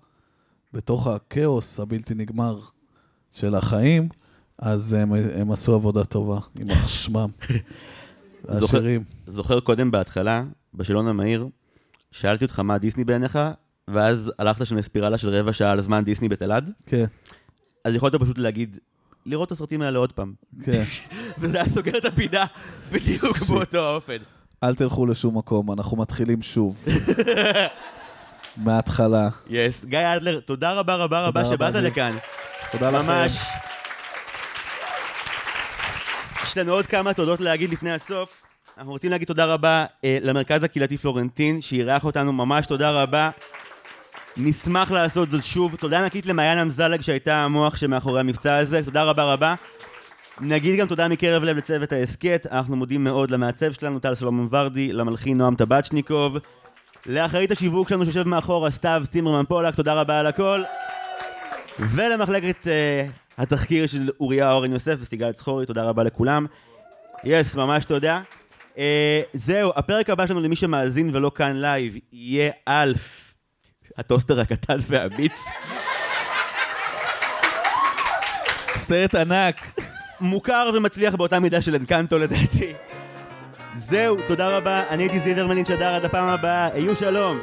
בתוך 0.73 1.07
הכאוס 1.07 1.79
הבלתי 1.79 2.13
נגמר 2.13 2.59
של 3.31 3.55
החיים, 3.55 4.09
אז 4.57 4.93
הם, 4.93 5.13
הם 5.13 5.51
עשו 5.51 5.73
עבודה 5.73 6.03
טובה, 6.03 6.39
עם 6.59 6.67
שמם. 6.87 7.29
השירים. 8.49 9.03
זוכר 9.27 9.59
קודם 9.59 9.91
בהתחלה, 9.91 10.43
בשאלון 10.73 11.07
המהיר, 11.07 11.47
שאלתי 12.11 12.45
אותך 12.45 12.59
מה 12.59 12.77
דיסני 12.77 13.03
בעיניך, 13.03 13.39
ואז 13.87 14.31
הלכת 14.39 14.65
שם 14.65 14.77
לספירלה 14.77 15.17
של 15.17 15.29
רבע 15.29 15.53
שעה 15.53 15.71
על 15.71 15.81
זמן 15.81 16.03
דיסני 16.03 16.29
בתלעד, 16.29 16.71
כן, 16.85 17.05
אז 17.85 17.95
יכולת 17.95 18.15
פשוט 18.15 18.37
להגיד, 18.37 18.77
לראות 19.25 19.47
את 19.47 19.51
הסרטים 19.51 19.81
האלה 19.81 19.99
עוד 19.99 20.11
פעם. 20.11 20.33
כן. 20.65 20.83
וזה 21.39 21.57
היה 21.57 21.69
סוגר 21.69 21.97
את 21.97 22.05
הפינה 22.05 22.45
בדיוק 22.91 23.37
באותו 23.49 23.77
האופן. 23.77 24.17
אל 24.63 24.75
תלכו 24.75 25.05
לשום 25.05 25.37
מקום, 25.37 25.71
אנחנו 25.71 25.97
מתחילים 25.97 26.41
שוב. 26.41 26.85
מההתחלה. 28.57 29.29
יס. 29.49 29.85
גיא 29.85 29.99
אדלר, 30.15 30.39
תודה 30.39 30.73
רבה 30.73 30.95
רבה 30.95 31.21
רבה 31.27 31.45
שבאת. 31.45 31.75
לכאן. 31.75 32.11
תודה 32.71 32.89
לכם. 32.91 33.05
ממש. 33.05 33.47
יש 36.43 36.57
לנו 36.57 36.71
עוד 36.71 36.85
כמה 36.85 37.13
תודות 37.13 37.41
להגיד 37.41 37.69
לפני 37.69 37.91
הסוף. 37.91 38.29
אנחנו 38.77 38.91
רוצים 38.91 39.11
להגיד 39.11 39.27
תודה 39.27 39.45
רבה 39.45 39.85
אה, 40.03 40.17
למרכז 40.21 40.63
הקהילתי 40.63 40.97
פלורנטין, 40.97 41.61
שאירח 41.61 42.05
אותנו, 42.05 42.33
ממש 42.33 42.65
תודה 42.65 42.91
רבה. 42.91 43.29
נשמח 44.37 44.91
לעשות 44.91 45.31
זאת 45.31 45.43
שוב. 45.43 45.75
תודה 45.75 45.99
ענקית 45.99 46.25
למעיין 46.25 46.57
אמזלג 46.57 47.01
שהייתה 47.01 47.35
המוח 47.35 47.75
שמאחורי 47.75 48.19
המבצע 48.19 48.57
הזה, 48.57 48.85
תודה 48.85 49.03
רבה 49.03 49.23
רבה. 49.23 49.55
נגיד 50.41 50.79
גם 50.79 50.87
תודה 50.87 51.07
מקרב 51.07 51.43
לב 51.43 51.57
לצוות 51.57 51.91
ההסכת, 51.91 52.47
אנחנו 52.51 52.75
מודים 52.75 53.03
מאוד 53.03 53.31
למעצב 53.31 53.71
שלנו, 53.71 53.99
טל 53.99 54.15
סלומון 54.15 54.47
ורדי, 54.51 54.93
למלחין 54.93 55.37
נועם 55.37 55.55
טבצ'ניקוב, 55.55 56.37
לאחראית 57.05 57.51
השיווק 57.51 57.89
שלנו 57.89 58.05
שיושב 58.05 58.27
מאחורה, 58.27 58.71
סתיו 58.71 59.03
צימרמן 59.11 59.45
פולק, 59.45 59.75
תודה 59.75 59.93
רבה 59.93 60.19
על 60.19 60.27
הכל. 60.27 60.63
ולמחלקת 61.79 62.67
אה, 62.67 63.07
התחקיר 63.37 63.87
של 63.87 64.09
אוריה 64.19 64.51
אורן 64.51 64.73
יוסף 64.73 64.95
וסיגל 64.99 65.31
צחורי, 65.31 65.65
תודה 65.65 65.83
רבה 65.83 66.03
לכולם. 66.03 66.45
Yes, 67.23 67.55
ממש 67.55 67.85
תודה. 67.85 68.21
אה, 68.77 69.21
זהו, 69.33 69.71
הפרק 69.75 70.09
הבא 70.09 70.27
שלנו 70.27 70.39
למי 70.39 70.55
שמאזין 70.55 71.15
ולא 71.15 71.31
כאן 71.35 71.55
לייב, 71.55 71.97
יהיה 72.13 72.51
על 72.65 72.93
הטוסטר 73.97 74.39
הקטן 74.39 74.77
והאמיץ. 74.87 75.39
סרט 78.75 79.15
ענק. 79.15 79.79
מוכר 80.19 80.71
ומצליח 80.73 81.15
באותה 81.15 81.39
מידה 81.39 81.61
של 81.61 81.75
אנקנטו 81.75 82.19
לדעתי. 82.19 82.73
זהו, 83.77 84.17
תודה 84.27 84.57
רבה, 84.57 84.83
אני 84.89 85.03
הייתי 85.03 85.19
זיוורמלין 85.19 85.65
שדר 85.65 85.95
עד 85.95 86.05
הפעם 86.05 86.27
הבאה, 86.27 86.67
היו 86.73 86.95
שלום. 86.95 87.39